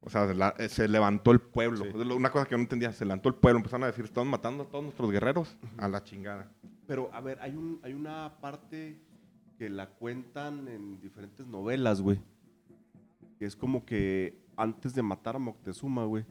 O 0.00 0.10
sea, 0.10 0.26
se 0.26 0.34
la- 0.34 0.54
eh, 0.58 0.68
se 0.68 0.88
levantó 0.88 1.30
el 1.30 1.40
pueblo. 1.40 1.84
Sí. 1.84 1.90
Una 1.96 2.30
cosa 2.30 2.44
que 2.46 2.50
yo 2.52 2.56
no 2.58 2.64
entendía, 2.64 2.92
se 2.92 3.04
levantó 3.04 3.28
el 3.28 3.36
pueblo, 3.36 3.58
empezaron 3.58 3.84
a 3.84 3.86
decir, 3.86 4.04
estamos 4.04 4.28
matando 4.28 4.64
a 4.64 4.66
todos 4.66 4.82
nuestros 4.82 5.10
guerreros 5.12 5.56
a 5.78 5.86
la 5.88 6.02
chingada. 6.02 6.50
Pero, 6.88 7.08
a 7.14 7.20
ver, 7.20 7.38
hay, 7.40 7.54
un, 7.54 7.78
hay 7.84 7.92
una 7.92 8.34
parte 8.40 8.98
que 9.56 9.70
la 9.70 9.88
cuentan 9.90 10.66
en 10.66 11.00
diferentes 11.00 11.46
novelas, 11.46 12.00
güey. 12.00 12.20
Que 13.38 13.44
es 13.44 13.54
como 13.54 13.84
que 13.84 14.41
antes 14.62 14.94
de 14.94 15.02
matar 15.02 15.36
a 15.36 15.38
Moctezuma, 15.38 16.04
güey, 16.04 16.24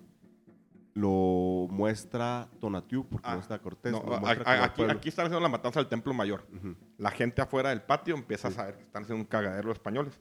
lo 0.93 1.67
muestra 1.69 2.49
Tonatiuh, 2.59 3.05
porque 3.07 3.27
Ah, 3.27 3.59
Cortés. 3.61 3.91
No, 3.91 4.03
lo 4.03 4.15
a- 4.15 4.19
muestra 4.19 4.63
a- 4.63 4.73
como 4.73 4.89
al 4.89 4.97
aquí, 4.97 5.09
están 5.09 5.25
haciendo 5.25 5.41
la 5.41 5.49
matanza 5.49 5.79
del 5.79 5.88
Templo 5.89 6.13
Mayor. 6.13 6.45
La 6.97 7.11
gente 7.11 7.41
afuera 7.41 7.69
del 7.69 7.82
patio 7.82 8.15
empieza 8.15 8.49
Sí. 8.49 8.53
a 8.53 8.57
saber 8.57 8.75
que 8.77 8.84
están 8.84 9.03
haciendo 9.03 9.21
un 9.23 9.27
cagadero 9.27 9.67
los 9.69 9.77
españoles. 9.77 10.19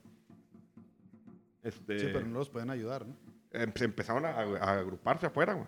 Este, 1.62 1.98
Sí, 1.98 2.06
pero 2.12 2.26
no 2.26 2.38
los 2.38 2.48
pueden 2.50 2.70
ayudar, 2.70 3.06
¿no? 3.06 3.14
em- 3.52 3.72
se 3.74 3.84
empezaron 3.84 4.24
a, 4.24 4.30
a 4.30 4.78
agruparse 4.78 5.26
afuera, 5.26 5.54
güey. 5.54 5.66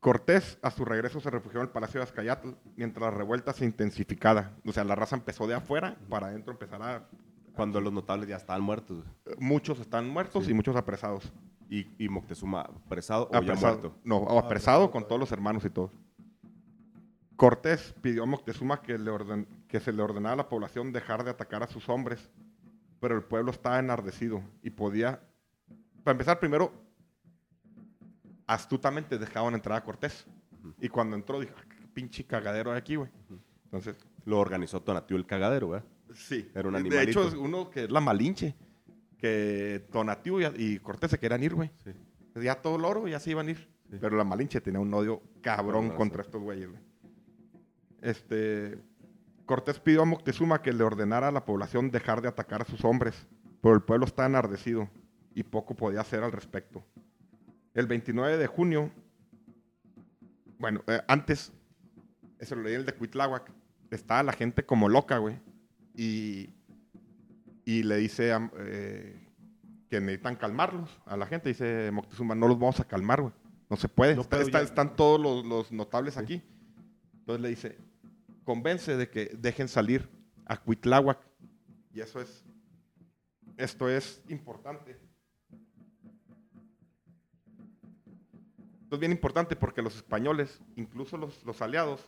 Cortés, 0.00 0.58
a 0.62 0.70
su 0.70 0.84
regreso, 0.84 1.20
se 1.20 1.30
refugió 1.30 1.60
en 1.60 1.66
el 1.66 1.72
Palacio 1.72 1.98
de 2.00 2.04
Azcayatl 2.04 2.50
mientras 2.76 3.02
la 3.02 3.16
revuelta 3.16 3.52
se 3.52 3.64
intensificaba. 3.64 4.52
O 4.64 4.72
sea, 4.72 4.84
la 4.84 4.94
raza 4.94 5.16
empezó 5.16 5.46
de 5.46 5.54
afuera 5.54 5.96
para 6.08 6.28
adentro 6.28 6.52
empezar 6.52 6.80
a... 6.82 7.08
Cuando 7.56 7.80
los 7.80 7.92
notables 7.92 8.28
ya 8.28 8.36
estaban 8.36 8.62
muertos. 8.62 9.02
Muchos 9.38 9.80
están 9.80 10.08
muertos 10.08 10.44
Sí. 10.44 10.50
y 10.52 10.54
muchos 10.54 10.76
apresados. 10.76 11.32
Y, 11.68 11.88
y 11.98 12.08
Moctezuma 12.08 12.60
apresado 12.60 13.26
o 13.28 13.32
ya 13.32 13.38
Apresado. 13.38 13.78
muerto. 13.78 13.98
No, 14.04 14.18
o 14.18 14.38
apresado 14.38 14.90
con 14.92 15.08
todos 15.08 15.18
los 15.18 15.32
hermanos 15.32 15.64
y 15.64 15.70
todo. 15.70 15.90
Cortés 17.36 17.94
pidió 18.00 18.22
a 18.22 18.26
Moctezuma 18.26 18.80
que, 18.82 18.96
le 18.98 19.10
orden- 19.10 19.46
que 19.68 19.80
se 19.80 19.92
le 19.92 20.00
ordenara 20.02 20.34
a 20.34 20.36
la 20.36 20.48
población 20.48 20.92
dejar 20.92 21.24
de 21.24 21.30
atacar 21.30 21.62
a 21.62 21.66
sus 21.66 21.88
hombres, 21.88 22.30
pero 23.00 23.14
el 23.16 23.22
pueblo 23.24 23.50
estaba 23.50 23.78
enardecido 23.78 24.42
y 24.62 24.70
podía... 24.70 25.20
Para 26.04 26.12
empezar, 26.12 26.38
primero, 26.38 26.72
astutamente 28.46 29.18
dejaban 29.18 29.54
entrar 29.54 29.78
a 29.78 29.84
Cortés. 29.84 30.26
Y 30.80 30.88
cuando 30.88 31.16
entró, 31.16 31.40
dijo, 31.40 31.54
"Ah, 31.58 31.64
pinche 31.94 32.24
cagadero 32.24 32.72
hay 32.72 32.78
aquí, 32.78 32.96
güey. 32.96 33.10
Entonces, 33.64 33.96
Lo 34.24 34.40
organizó 34.40 34.80
Tonatiuh 34.82 35.16
el 35.16 35.26
cagadero, 35.26 35.68
güey. 35.68 35.82
Sí. 36.14 36.50
Era 36.54 36.68
un 36.68 36.74
de 36.74 36.80
animalito. 36.80 37.10
hecho, 37.10 37.28
es 37.28 37.34
uno 37.34 37.70
que 37.70 37.84
es 37.84 37.90
la 37.90 38.00
Malinche, 38.00 38.54
que 39.18 39.86
Tonatiuh 39.90 40.40
y, 40.40 40.46
y 40.56 40.78
Cortés 40.78 41.10
se 41.10 41.18
querían 41.18 41.42
ir, 41.42 41.54
güey. 41.54 41.70
Sí. 41.84 41.92
Ya 42.42 42.56
todo 42.56 42.76
el 42.76 42.84
oro 42.84 43.08
ya 43.08 43.18
se 43.18 43.30
iban 43.30 43.48
a 43.48 43.50
ir. 43.52 43.68
Sí. 43.90 43.98
Pero 44.00 44.16
la 44.16 44.24
Malinche 44.24 44.60
tenía 44.60 44.80
un 44.80 44.92
odio 44.92 45.22
cabrón 45.40 45.90
contra 45.90 46.22
estos 46.22 46.42
güeyes, 46.42 46.68
güey. 46.70 46.82
Este. 48.02 48.78
Cortés 49.46 49.78
pidió 49.78 50.02
a 50.02 50.04
Moctezuma 50.04 50.60
que 50.60 50.72
le 50.72 50.82
ordenara 50.82 51.28
a 51.28 51.32
la 51.32 51.44
población 51.44 51.90
dejar 51.90 52.20
de 52.20 52.28
atacar 52.28 52.62
a 52.62 52.64
sus 52.64 52.84
hombres, 52.84 53.26
pero 53.62 53.74
el 53.74 53.82
pueblo 53.82 54.04
estaba 54.04 54.26
enardecido 54.26 54.90
y 55.34 55.44
poco 55.44 55.74
podía 55.74 56.00
hacer 56.00 56.24
al 56.24 56.32
respecto. 56.32 56.84
El 57.72 57.86
29 57.86 58.38
de 58.38 58.46
junio, 58.48 58.90
bueno, 60.58 60.82
eh, 60.88 61.00
antes, 61.06 61.52
eso 62.40 62.56
lo 62.56 62.62
leí 62.62 62.74
en 62.74 62.80
el 62.80 62.86
de 62.86 62.94
Cuitláhuac, 62.94 63.52
estaba 63.90 64.24
la 64.24 64.32
gente 64.32 64.66
como 64.66 64.88
loca, 64.88 65.18
güey, 65.18 65.38
y, 65.96 66.50
y 67.64 67.82
le 67.82 67.96
dice 67.96 68.32
a- 68.32 68.50
eh, 68.58 69.18
que 69.88 70.00
necesitan 70.00 70.36
calmarlos 70.36 70.90
a 71.06 71.16
la 71.16 71.26
gente. 71.26 71.48
Dice 71.48 71.90
Moctezuma, 71.92 72.34
no 72.34 72.48
los 72.48 72.58
vamos 72.58 72.78
a 72.80 72.84
calmar, 72.84 73.22
güey. 73.22 73.32
No 73.70 73.76
se 73.76 73.88
puede. 73.88 74.14
No 74.14 74.22
Está- 74.22 74.36
puedo 74.36 74.46
está- 74.48 74.58
ya. 74.60 74.64
están 74.64 74.94
todos 74.96 75.20
los, 75.20 75.44
los 75.44 75.72
notables 75.72 76.16
aquí. 76.16 76.42
Entonces 77.20 77.40
le 77.42 77.48
dice, 77.48 77.78
convence 78.44 78.96
de 78.96 79.08
que 79.10 79.26
dejen 79.38 79.68
salir 79.68 80.08
a 80.44 80.56
Cuitláhuac. 80.56 81.18
Y 81.92 82.00
eso 82.00 82.20
es, 82.20 82.44
esto 83.56 83.88
es 83.88 84.22
importante. 84.28 84.98
Esto 88.82 88.94
es 88.96 89.00
bien 89.00 89.12
importante 89.12 89.56
porque 89.56 89.82
los 89.82 89.96
españoles, 89.96 90.60
incluso 90.76 91.16
los, 91.16 91.42
los 91.44 91.60
aliados, 91.62 92.06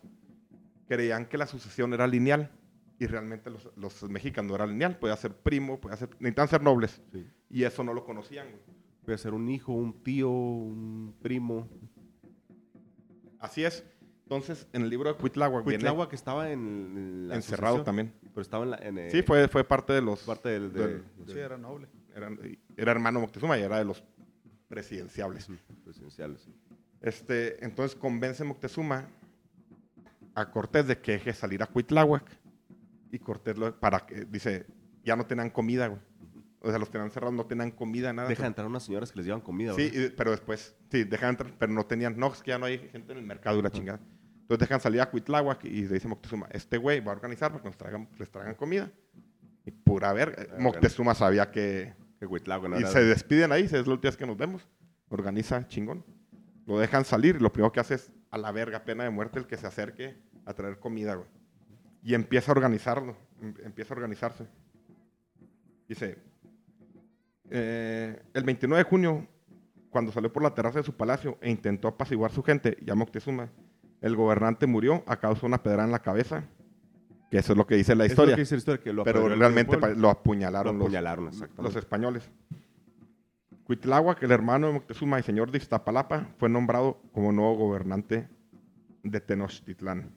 creían 0.86 1.26
que 1.26 1.36
la 1.38 1.46
sucesión 1.46 1.92
era 1.92 2.06
lineal 2.06 2.50
y 2.98 3.06
realmente 3.06 3.50
los, 3.50 3.70
los 3.76 4.02
mexicanos 4.10 4.48
no 4.50 4.54
era 4.56 4.66
lineal. 4.66 4.98
Podía 4.98 5.16
ser 5.16 5.32
primo, 5.36 5.80
podía 5.80 5.96
ser, 5.96 6.10
necesitaban 6.20 6.48
ser 6.48 6.62
nobles. 6.62 7.00
Sí. 7.12 7.26
Y 7.50 7.62
eso 7.64 7.84
no 7.84 7.94
lo 7.94 8.04
conocían. 8.04 8.48
Puede 9.04 9.18
ser 9.18 9.32
un 9.34 9.48
hijo, 9.48 9.72
un 9.72 10.02
tío, 10.02 10.30
un 10.30 11.14
primo. 11.22 11.68
Así 13.38 13.64
es. 13.64 13.84
Entonces, 14.24 14.66
en 14.74 14.82
el 14.82 14.90
libro 14.90 15.10
de 15.10 15.18
Cuitláhuac 15.18 15.64
Cuitláhuac 15.64 16.12
estaba 16.12 16.50
en, 16.50 17.28
la 17.28 17.36
encerrado 17.36 17.82
también. 17.82 18.12
Pero 18.34 18.42
estaba 18.42 18.64
en 18.64 18.70
la. 18.70 18.76
En, 18.76 18.98
eh, 18.98 19.10
Sí, 19.10 19.22
fue, 19.22 19.48
fue 19.48 19.64
parte 19.64 19.94
de 19.94 20.02
los... 20.02 20.20
parte 20.24 20.50
del. 20.50 20.72
de- 20.72 20.86
del- 20.86 21.04
de- 21.24 21.32
Sí, 21.32 21.38
era 21.38 21.56
noble. 21.56 21.88
Era, 22.14 22.30
era 22.76 22.90
hermano 22.92 23.20
Moctezuma 23.20 23.56
y 23.58 23.62
era 23.62 23.78
de 23.78 23.84
los 23.86 24.02
presidenciables. 24.68 25.48
presidenciales. 25.84 26.42
sí. 26.42 26.52
Este, 27.00 27.64
entonces 27.64 27.96
convence 27.96 28.42
Moctezuma 28.44 29.08
a 30.34 30.50
Cortés 30.50 30.86
de 30.88 30.98
que 30.98 31.12
deje 31.12 31.32
salir 31.32 31.62
a 31.62 31.66
Cuitláhuac. 31.66 32.24
Y 33.10 33.18
Cortés 33.18 33.56
lo, 33.56 33.78
para 33.78 34.00
que, 34.00 34.24
dice, 34.24 34.66
ya 35.04 35.16
no 35.16 35.26
tenían 35.26 35.50
comida, 35.50 35.88
güey. 35.88 36.00
O 36.60 36.70
sea, 36.70 36.78
los 36.78 36.90
tenían 36.90 37.10
cerrados, 37.10 37.34
no 37.34 37.46
tenían 37.46 37.70
comida, 37.70 38.12
nada. 38.12 38.28
Deja 38.28 38.46
entrar 38.46 38.66
unas 38.66 38.82
señoras 38.82 39.12
que 39.12 39.18
les 39.18 39.26
llevan 39.26 39.40
comida, 39.40 39.74
Sí, 39.74 39.90
pero 40.16 40.32
después, 40.32 40.74
sí, 40.90 41.04
dejan 41.04 41.30
entrar, 41.30 41.52
pero 41.56 41.72
no 41.72 41.86
tenían, 41.86 42.18
no, 42.18 42.32
es 42.32 42.42
que 42.42 42.50
ya 42.50 42.58
no 42.58 42.66
hay 42.66 42.78
gente 42.90 43.12
en 43.12 43.18
el 43.18 43.24
mercado 43.24 43.58
y 43.58 43.62
la 43.62 43.70
chingada. 43.70 44.00
Entonces 44.40 44.66
dejan 44.66 44.80
salir 44.80 45.00
a 45.00 45.10
Cuitláhuac 45.10 45.64
y 45.66 45.82
le 45.82 45.94
dice 45.94 46.08
Moctezuma, 46.08 46.48
este 46.50 46.78
güey 46.78 47.00
va 47.00 47.12
a 47.12 47.14
organizar 47.16 47.50
para 47.50 47.62
que 47.62 47.68
nos 47.68 47.76
traigan, 47.76 48.08
les 48.18 48.30
traigan 48.30 48.54
comida. 48.54 48.90
Y 49.66 49.70
pura 49.70 50.12
verga. 50.14 50.46
Ah, 50.50 50.56
Moctezuma 50.58 51.14
sabía 51.14 51.50
que... 51.50 51.94
Que 52.18 52.26
no 52.26 52.76
Y 52.76 52.80
era- 52.80 52.88
se 52.88 53.04
despiden 53.04 53.52
ahí, 53.52 53.64
es 53.64 53.72
la 53.72 53.92
última 53.92 54.08
vez 54.08 54.16
que 54.16 54.26
nos 54.26 54.36
vemos. 54.36 54.66
Organiza 55.10 55.68
chingón. 55.68 56.04
Lo 56.66 56.78
dejan 56.78 57.04
salir 57.04 57.36
y 57.36 57.38
lo 57.38 57.52
primero 57.52 57.70
que 57.72 57.80
hace 57.80 57.94
es 57.94 58.10
a 58.30 58.38
la 58.38 58.50
verga, 58.50 58.84
pena 58.84 59.04
de 59.04 59.10
muerte, 59.10 59.38
el 59.38 59.46
que 59.46 59.56
se 59.56 59.66
acerque 59.66 60.16
a 60.44 60.54
traer 60.54 60.78
comida, 60.78 61.14
güey. 61.14 61.28
Y 62.08 62.14
empieza 62.14 62.50
a 62.50 62.54
organizarlo, 62.54 63.14
em- 63.42 63.52
empieza 63.64 63.92
a 63.92 63.96
organizarse. 63.98 64.46
Dice, 65.86 66.16
eh, 67.50 68.18
el 68.32 68.44
29 68.44 68.82
de 68.82 68.88
junio, 68.88 69.26
cuando 69.90 70.10
salió 70.10 70.32
por 70.32 70.42
la 70.42 70.54
terraza 70.54 70.78
de 70.78 70.84
su 70.86 70.94
palacio 70.96 71.36
e 71.42 71.50
intentó 71.50 71.86
apaciguar 71.86 72.30
su 72.32 72.42
gente, 72.42 72.78
ya 72.80 72.94
Moctezuma, 72.94 73.50
el 74.00 74.16
gobernante 74.16 74.66
murió 74.66 75.04
a 75.06 75.16
causa 75.18 75.42
de 75.42 75.46
una 75.48 75.62
pedrada 75.62 75.84
en 75.84 75.92
la 75.92 75.98
cabeza, 75.98 76.44
que 77.30 77.36
eso 77.36 77.52
es 77.52 77.58
lo 77.58 77.66
que 77.66 77.74
dice 77.74 77.94
la 77.94 78.06
Es 78.06 78.12
lo 78.12 78.12
historia, 78.14 78.36
que 78.36 78.40
dice 78.40 78.54
la 78.54 78.58
historia, 78.60 78.82
que 78.82 78.92
lo 78.94 79.04
pero 79.04 79.28
realmente 79.28 79.76
lo 79.94 80.08
apuñalaron, 80.08 80.72
Lo 80.72 80.78
los- 80.78 80.86
apuñalaron, 80.88 81.30
los, 81.58 81.76
españoles. 81.76 82.30
Cuitláhuac, 83.64 84.22
el 84.22 84.30
hermano 84.30 84.68
de 84.68 84.72
Moctezuma 84.72 85.20
y 85.20 85.22
señor 85.22 85.50
de 85.50 85.58
Iztapalapa, 85.58 86.28
fue 86.38 86.48
nombrado 86.48 87.02
como 87.12 87.32
nuevo 87.32 87.54
gobernante 87.56 88.26
de 89.02 89.20
Tenochtitlán. 89.20 90.10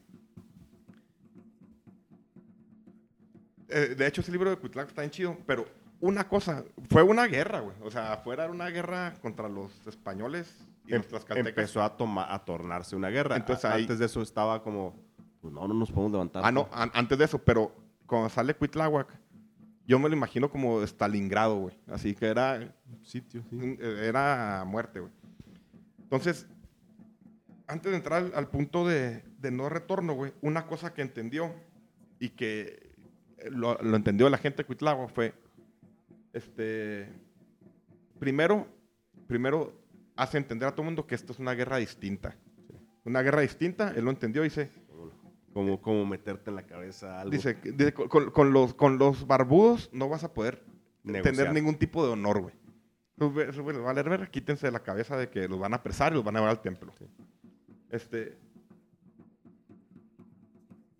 Eh, 3.72 3.94
de 3.96 4.06
hecho, 4.06 4.20
ese 4.20 4.32
libro 4.32 4.50
de 4.50 4.56
Cuitláhuac 4.56 4.88
está 4.90 5.02
bien 5.02 5.10
chido, 5.10 5.36
pero 5.46 5.66
una 6.00 6.28
cosa, 6.28 6.64
fue 6.90 7.02
una 7.02 7.26
guerra, 7.26 7.60
güey. 7.60 7.76
O 7.82 7.90
sea, 7.90 8.12
afuera 8.12 8.44
era 8.44 8.52
una 8.52 8.68
guerra 8.68 9.14
contra 9.22 9.48
los 9.48 9.86
españoles 9.86 10.52
y 10.86 10.90
los 10.92 11.02
Em- 11.04 11.08
tlaxcaltecas 11.08 11.48
empezó 11.48 11.82
a, 11.82 11.96
toma- 11.96 12.32
a 12.32 12.44
tornarse 12.44 12.96
una 12.96 13.08
guerra. 13.08 13.36
Entonces 13.36 13.64
A- 13.64 13.74
ahí- 13.74 13.82
Antes 13.82 13.98
de 13.98 14.06
eso 14.06 14.20
estaba 14.22 14.62
como, 14.62 14.94
pues 15.40 15.52
no, 15.54 15.66
no 15.68 15.74
nos 15.74 15.90
podemos 15.90 16.12
levantar. 16.12 16.42
Ah, 16.44 16.50
no, 16.52 16.68
an- 16.72 16.90
antes 16.94 17.16
de 17.18 17.24
eso, 17.24 17.38
pero 17.38 17.74
cuando 18.06 18.28
sale 18.28 18.54
Cuitláhuac, 18.54 19.08
yo 19.86 19.98
me 19.98 20.08
lo 20.08 20.14
imagino 20.16 20.50
como 20.50 20.82
Stalingrado, 20.82 21.56
güey. 21.56 21.76
Así 21.88 22.14
que 22.14 22.26
era, 22.26 22.74
Sitio, 23.02 23.42
sí. 23.48 23.56
un- 23.56 23.78
era 23.80 24.64
muerte, 24.66 25.00
güey. 25.00 25.12
Entonces, 26.02 26.46
antes 27.66 27.90
de 27.90 27.96
entrar 27.96 28.22
al, 28.24 28.32
al 28.34 28.48
punto 28.48 28.86
de, 28.86 29.24
de 29.38 29.50
no 29.50 29.68
retorno, 29.68 30.14
güey, 30.14 30.32
una 30.42 30.66
cosa 30.66 30.92
que 30.92 31.02
entendió 31.02 31.54
y 32.18 32.30
que 32.30 32.60
eh, 32.82 32.91
lo, 33.50 33.74
lo 33.82 33.96
entendió 33.96 34.28
la 34.28 34.38
gente 34.38 34.58
de 34.58 34.66
Cuitláhuac 34.66 35.10
fue, 35.10 35.34
este, 36.32 37.08
primero, 38.18 38.66
primero 39.26 39.72
hace 40.16 40.38
entender 40.38 40.68
a 40.68 40.72
todo 40.72 40.82
el 40.82 40.86
mundo 40.86 41.06
que 41.06 41.14
esto 41.14 41.32
es 41.32 41.38
una 41.38 41.54
guerra 41.54 41.76
distinta. 41.78 42.36
Una 43.04 43.22
guerra 43.22 43.40
distinta, 43.40 43.92
él 43.96 44.04
lo 44.04 44.10
entendió 44.10 44.42
y 44.42 44.48
dice, 44.48 44.70
Como, 45.52 45.82
como 45.82 46.06
meterte 46.06 46.50
en 46.50 46.56
la 46.56 46.62
cabeza 46.62 47.20
algo. 47.20 47.32
Dice, 47.32 47.58
con, 47.94 48.52
los, 48.52 48.74
con 48.74 48.98
los 48.98 49.26
barbudos 49.26 49.90
no 49.92 50.08
vas 50.08 50.24
a 50.24 50.32
poder 50.32 50.62
Negociar. 51.02 51.34
tener 51.34 51.52
ningún 51.52 51.76
tipo 51.76 52.06
de 52.06 52.12
honor, 52.12 52.40
güey. 52.40 52.54
Valer 53.82 54.08
verga, 54.08 54.26
quítense 54.26 54.66
de 54.66 54.72
la 54.72 54.82
cabeza 54.82 55.16
de 55.16 55.28
que 55.28 55.48
los 55.48 55.58
van 55.58 55.72
a 55.74 55.76
apresar 55.76 56.12
y 56.12 56.16
los 56.16 56.24
van 56.24 56.36
a 56.36 56.38
llevar 56.40 56.50
al 56.56 56.62
templo. 56.62 56.92
Este, 57.90 58.38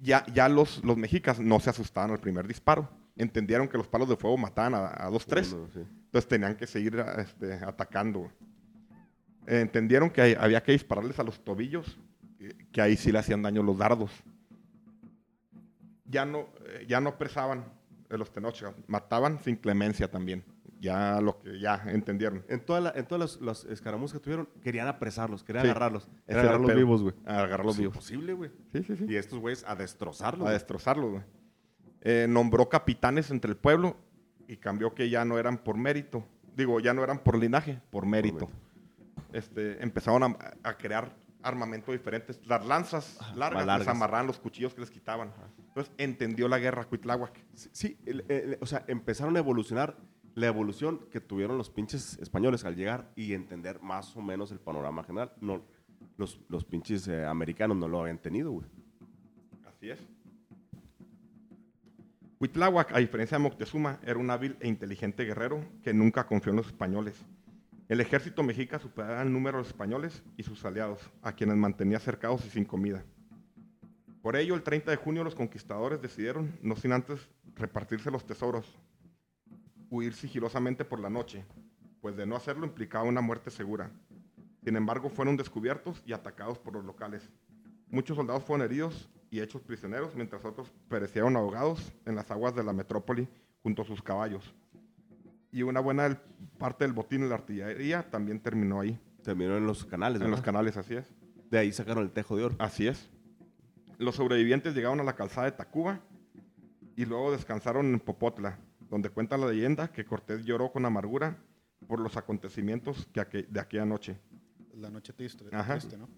ya 0.02 0.26
ya 0.34 0.48
los, 0.48 0.82
los 0.84 0.96
mexicas 0.96 1.38
no 1.40 1.58
se 1.60 1.70
asustaban 1.70 2.10
al 2.10 2.20
primer 2.20 2.46
disparo. 2.46 2.88
Entendieron 3.16 3.68
que 3.68 3.78
los 3.78 3.86
palos 3.86 4.08
de 4.08 4.16
fuego 4.16 4.36
mataban 4.36 4.74
a, 4.74 4.92
a 5.06 5.08
dos, 5.10 5.24
tres. 5.26 5.48
Sí. 5.72 5.80
Entonces 5.80 6.28
tenían 6.28 6.56
que 6.56 6.66
seguir 6.66 7.02
este, 7.18 7.54
atacando. 7.54 8.30
Eh, 9.46 9.60
entendieron 9.60 10.10
que 10.10 10.20
hay- 10.22 10.36
había 10.38 10.62
que 10.62 10.72
dispararles 10.72 11.18
a 11.18 11.22
los 11.22 11.42
tobillos, 11.44 11.98
eh, 12.40 12.54
que 12.72 12.80
ahí 12.80 12.96
sí 12.96 13.12
le 13.12 13.18
hacían 13.18 13.42
daño 13.42 13.62
los 13.62 13.78
dardos. 13.78 14.10
Ya 16.04 16.24
no, 16.24 16.48
eh, 16.66 16.84
ya 16.88 17.00
no 17.00 17.10
apresaban 17.10 17.64
los 18.08 18.30
tenochcas, 18.32 18.74
mataban 18.86 19.38
sin 19.42 19.56
clemencia 19.56 20.10
también. 20.10 20.44
Ya 20.82 21.20
lo 21.20 21.38
que 21.38 21.60
ya 21.60 21.80
entendieron. 21.86 22.44
En, 22.48 22.58
toda 22.60 22.80
la- 22.80 22.92
en 22.96 23.06
todas 23.06 23.40
las, 23.40 23.40
las 23.40 23.64
escaramuzas 23.72 24.14
que 24.18 24.24
tuvieron, 24.24 24.48
querían 24.62 24.88
apresarlos, 24.88 25.44
querían 25.44 25.64
Sí. 25.64 25.70
agarrarlos. 25.70 26.08
Era 26.26 26.40
agarrarlos 26.40 26.74
vivos, 26.74 27.02
güey. 27.02 27.14
Agarrarlos 27.24 27.74
Es 27.76 27.78
vivos. 27.78 27.94
imposible, 27.94 28.32
güey. 28.32 28.50
Sí, 28.72 28.82
sí, 28.82 28.96
sí. 28.96 29.06
Y 29.08 29.14
estos 29.16 29.38
güeyes 29.38 29.64
a 29.66 29.76
destrozarlos. 29.76 30.40
a 30.40 30.44
güey. 30.44 30.52
destrozarlos, 30.54 31.10
güey. 31.12 31.22
Eh, 32.00 32.26
nombró 32.28 32.68
capitanes 32.68 33.30
entre 33.30 33.52
el 33.52 33.56
pueblo 33.56 33.96
y 34.48 34.56
cambió 34.56 34.92
que 34.92 35.08
ya 35.08 35.24
no 35.24 35.38
eran 35.38 35.58
por 35.58 35.76
mérito. 35.76 36.26
Digo, 36.56 36.80
ya 36.80 36.92
no 36.92 37.04
eran 37.04 37.20
por 37.20 37.38
linaje, 37.38 37.80
por 37.90 38.04
mérito. 38.04 38.50
Este, 39.32 39.82
empezaron 39.82 40.24
a, 40.24 40.36
a 40.64 40.76
crear 40.76 41.14
armamento 41.42 41.92
diferentes. 41.92 42.40
Las 42.46 42.66
lanzas 42.66 43.18
largas, 43.36 43.58
más 43.60 43.66
largas. 43.66 43.78
les 43.80 43.88
amarraban 43.88 44.26
los 44.26 44.38
cuchillos 44.38 44.74
que 44.74 44.80
les 44.80 44.90
quitaban. 44.90 45.32
Entonces 45.68 45.92
entendió 45.96 46.48
la 46.48 46.58
guerra 46.58 46.84
Cuitláhuac. 46.84 47.32
Sí, 47.54 47.68
sí, 47.72 47.98
el- 48.04 48.24
el- 48.28 48.58
o 48.60 48.66
sea, 48.66 48.84
empezaron 48.88 49.36
a 49.36 49.38
evolucionar 49.38 49.96
la 50.34 50.46
evolución 50.46 51.00
que 51.10 51.20
tuvieron 51.20 51.58
los 51.58 51.70
pinches 51.70 52.18
españoles 52.18 52.64
al 52.64 52.76
llegar 52.76 53.10
y 53.16 53.34
entender 53.34 53.80
más 53.80 54.16
o 54.16 54.22
menos 54.22 54.50
el 54.50 54.60
panorama 54.60 55.04
general. 55.04 55.32
Los, 56.16 56.40
los 56.48 56.64
pinches 56.64 57.08
eh, 57.08 57.24
americanos 57.24 57.76
no 57.76 57.88
lo 57.88 58.00
habían 58.00 58.18
tenido, 58.18 58.50
güey. 58.50 58.66
Así 59.66 59.90
es. 59.90 59.98
Cuitláhuac, 62.38 62.92
a 62.92 62.98
diferencia 62.98 63.38
de 63.38 63.44
Moctezuma, 63.44 64.00
era 64.02 64.18
un 64.18 64.30
hábil 64.30 64.56
e 64.60 64.68
inteligente 64.68 65.24
guerrero 65.24 65.64
que 65.82 65.94
nunca 65.94 66.26
confió 66.26 66.50
en 66.50 66.56
los 66.56 66.66
españoles. 66.66 67.14
El 67.88 68.00
ejército 68.00 68.42
mexica 68.42 68.78
superaba 68.78 69.22
el 69.22 69.32
número 69.32 69.58
de 69.58 69.62
los 69.62 69.68
españoles 69.68 70.22
y 70.36 70.42
sus 70.42 70.64
aliados, 70.64 71.10
a 71.22 71.32
quienes 71.34 71.56
mantenía 71.56 72.00
cercados 72.00 72.44
y 72.44 72.50
sin 72.50 72.64
comida. 72.64 73.04
Por 74.22 74.36
ello, 74.36 74.54
el 74.54 74.62
30 74.62 74.90
de 74.90 74.96
junio 74.96 75.24
los 75.24 75.34
conquistadores 75.34 76.00
decidieron, 76.00 76.58
no 76.62 76.74
sin 76.74 76.92
antes 76.92 77.28
repartirse 77.54 78.10
los 78.10 78.24
tesoros, 78.24 78.78
huir 79.92 80.14
sigilosamente 80.14 80.86
por 80.86 80.98
la 80.98 81.10
noche, 81.10 81.44
pues 82.00 82.16
de 82.16 82.24
no 82.26 82.34
hacerlo 82.34 82.64
implicaba 82.64 83.04
una 83.04 83.20
muerte 83.20 83.50
segura. 83.50 83.90
Sin 84.64 84.74
embargo, 84.76 85.10
fueron 85.10 85.36
descubiertos 85.36 86.02
y 86.06 86.14
atacados 86.14 86.58
por 86.58 86.72
los 86.72 86.84
locales. 86.84 87.28
Muchos 87.90 88.16
soldados 88.16 88.42
fueron 88.42 88.64
heridos 88.64 89.10
y 89.30 89.40
hechos 89.40 89.60
prisioneros, 89.60 90.14
mientras 90.14 90.44
otros 90.46 90.72
perecieron 90.88 91.36
ahogados 91.36 91.92
en 92.06 92.16
las 92.16 92.30
aguas 92.30 92.54
de 92.54 92.64
la 92.64 92.72
metrópoli 92.72 93.28
junto 93.62 93.82
a 93.82 93.84
sus 93.84 94.02
caballos. 94.02 94.54
Y 95.50 95.62
una 95.62 95.80
buena 95.80 96.18
parte 96.58 96.84
del 96.84 96.94
botín 96.94 97.20
de 97.20 97.28
la 97.28 97.34
artillería 97.34 98.10
también 98.10 98.40
terminó 98.40 98.80
ahí, 98.80 98.98
Terminó 99.22 99.56
en 99.56 99.66
los 99.66 99.84
canales, 99.84 100.20
en 100.20 100.30
los 100.30 100.40
canales, 100.40 100.76
así 100.76 100.94
es. 100.94 101.06
De 101.50 101.58
ahí 101.58 101.70
sacaron 101.72 102.02
el 102.02 102.10
tejo 102.10 102.36
de 102.36 102.44
oro. 102.44 102.56
Así 102.58 102.88
es. 102.88 103.08
Los 103.98 104.16
sobrevivientes 104.16 104.74
llegaron 104.74 104.98
a 105.00 105.04
la 105.04 105.14
calzada 105.14 105.44
de 105.44 105.52
Tacuba 105.52 106.00
y 106.96 107.04
luego 107.04 107.30
descansaron 107.30 107.86
en 107.86 108.00
Popotla, 108.00 108.58
donde 108.92 109.08
cuenta 109.08 109.38
la 109.38 109.46
leyenda 109.46 109.90
que 109.90 110.04
Cortés 110.04 110.44
lloró 110.44 110.70
con 110.70 110.84
amargura 110.84 111.38
por 111.88 111.98
los 111.98 112.18
acontecimientos 112.18 113.08
que 113.10 113.22
aqu- 113.22 113.48
de 113.48 113.58
aquella 113.58 113.86
noche. 113.86 114.18
La 114.74 114.90
noche 114.90 115.14
triste, 115.14 115.46
Ajá. 115.50 115.78
triste, 115.78 115.96
¿no? 115.96 116.10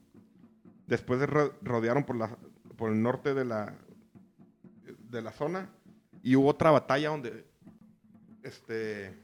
Después 0.88 1.20
de 1.20 1.26
ro- 1.26 1.54
rodearon 1.62 2.02
por, 2.02 2.16
la, 2.16 2.36
por 2.76 2.90
el 2.90 3.00
norte 3.00 3.32
de 3.32 3.44
la, 3.44 3.76
de 5.08 5.22
la 5.22 5.30
zona 5.30 5.70
y 6.20 6.34
hubo 6.34 6.48
otra 6.48 6.72
batalla 6.72 7.10
donde 7.10 7.46
este 8.42 9.16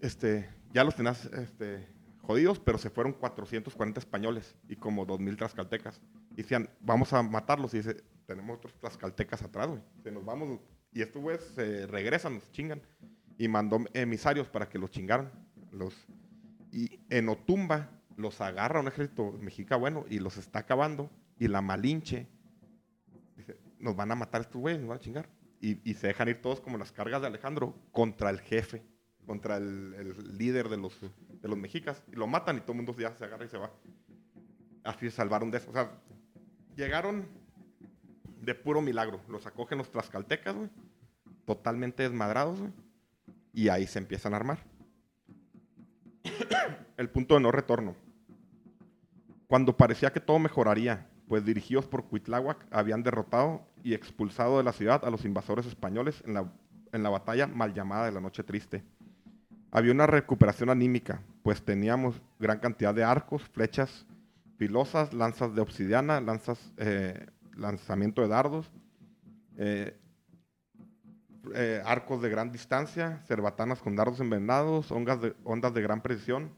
este, 0.00 0.48
ya 0.72 0.84
los 0.84 0.94
tenías 0.96 1.26
este, 1.26 1.86
jodidos, 2.22 2.58
pero 2.60 2.78
se 2.78 2.88
fueron 2.88 3.12
440 3.12 4.00
españoles 4.00 4.56
y 4.70 4.76
como 4.76 5.06
2.000 5.06 5.36
tlaxcaltecas. 5.36 6.00
Y 6.32 6.36
decían, 6.36 6.70
vamos 6.80 7.12
a 7.12 7.22
matarlos. 7.22 7.74
Y 7.74 7.78
dice, 7.78 8.02
tenemos 8.26 8.58
otros 8.58 8.74
tlaxcaltecas 8.74 9.42
atrás, 9.42 9.68
güey. 9.68 9.80
Se 10.02 10.10
nos 10.10 10.24
vamos. 10.24 10.60
Y 10.92 11.02
estos 11.02 11.22
güeyes 11.22 11.42
se 11.54 11.86
regresan, 11.86 12.34
nos 12.34 12.50
chingan. 12.52 12.82
Y 13.38 13.48
mandó 13.48 13.78
emisarios 13.94 14.48
para 14.48 14.68
que 14.68 14.78
los 14.78 14.90
chingaran. 14.90 15.30
Los, 15.70 15.94
y 16.72 17.00
en 17.10 17.28
Otumba 17.28 17.90
los 18.16 18.40
agarra 18.40 18.80
un 18.80 18.88
ejército 18.88 19.32
mexica 19.32 19.76
bueno 19.76 20.04
y 20.08 20.18
los 20.18 20.36
está 20.36 20.60
acabando. 20.60 21.10
Y 21.38 21.48
la 21.48 21.60
Malinche 21.60 22.26
dice, 23.36 23.58
nos 23.78 23.94
van 23.94 24.10
a 24.10 24.14
matar 24.14 24.40
estos 24.40 24.60
güeyes, 24.60 24.80
nos 24.80 24.88
van 24.88 24.98
a 24.98 25.00
chingar. 25.00 25.28
Y, 25.60 25.88
y 25.88 25.94
se 25.94 26.08
dejan 26.08 26.28
ir 26.28 26.40
todos 26.40 26.60
como 26.60 26.78
las 26.78 26.92
cargas 26.92 27.20
de 27.20 27.28
Alejandro 27.28 27.74
contra 27.92 28.30
el 28.30 28.40
jefe, 28.40 28.82
contra 29.26 29.56
el, 29.56 30.38
líder 30.38 30.68
de 30.68 30.76
los, 30.76 30.98
de 31.00 31.48
los 31.48 31.58
mexicas. 31.58 32.02
Y 32.10 32.16
lo 32.16 32.26
matan 32.26 32.56
y 32.56 32.60
todo 32.60 32.72
el 32.72 32.76
mundo 32.78 32.94
se 32.94 33.24
agarra 33.24 33.44
y 33.44 33.48
se 33.48 33.58
va. 33.58 33.70
Así 34.84 35.10
salvaron 35.10 35.50
de 35.50 35.58
eso. 35.58 35.70
O 35.70 35.72
sea, 35.72 35.90
llegaron 36.76 37.45
de 38.46 38.54
puro 38.54 38.80
milagro. 38.80 39.20
Los 39.28 39.46
acogen 39.46 39.76
los 39.76 39.90
tlaxcaltecas. 39.90 40.54
Totalmente 41.44 42.04
desmadrados. 42.04 42.58
Y 43.52 43.68
ahí 43.68 43.86
se 43.86 43.98
empiezan 43.98 44.32
a 44.32 44.36
armar. 44.36 44.58
el 46.96 47.10
punto 47.10 47.34
de 47.34 47.40
no 47.40 47.50
retorno. 47.50 47.94
Cuando 49.48 49.76
parecía 49.76 50.12
que 50.12 50.20
todo 50.20 50.38
mejoraría, 50.38 51.08
pues 51.28 51.44
dirigidos 51.44 51.86
por 51.86 52.04
Cuitláhuac 52.04 52.66
habían 52.70 53.02
derrotado 53.02 53.66
y 53.82 53.94
expulsado 53.94 54.58
de 54.58 54.64
la 54.64 54.72
ciudad 54.72 55.04
a 55.04 55.10
los 55.10 55.24
invasores 55.24 55.66
españoles 55.66 56.22
en 56.24 56.34
la, 56.34 56.52
en 56.92 57.02
la 57.02 57.10
batalla 57.10 57.46
mal 57.46 57.74
llamada 57.74 58.06
de 58.06 58.12
la 58.12 58.20
Noche 58.20 58.42
Triste. 58.42 58.84
Había 59.72 59.92
una 59.92 60.06
recuperación 60.06 60.70
anímica, 60.70 61.22
pues 61.42 61.64
teníamos 61.64 62.20
gran 62.38 62.58
cantidad 62.60 62.94
de 62.94 63.04
arcos, 63.04 63.42
flechas 63.42 64.06
filosas, 64.56 65.12
lanzas 65.12 65.54
de 65.54 65.60
obsidiana, 65.60 66.20
lanzas, 66.20 66.72
eh, 66.76 67.26
lanzamiento 67.56 68.22
de 68.22 68.28
dardos, 68.28 68.70
eh, 69.56 69.98
eh, 71.54 71.82
arcos 71.84 72.20
de 72.22 72.28
gran 72.28 72.50
distancia, 72.50 73.22
cerbatanas 73.26 73.80
con 73.80 73.94
dardos 73.96 74.20
envenenados, 74.20 74.90
ondas 74.90 75.20
de, 75.20 75.34
ondas 75.44 75.72
de 75.74 75.82
gran 75.82 76.00
precisión. 76.02 76.50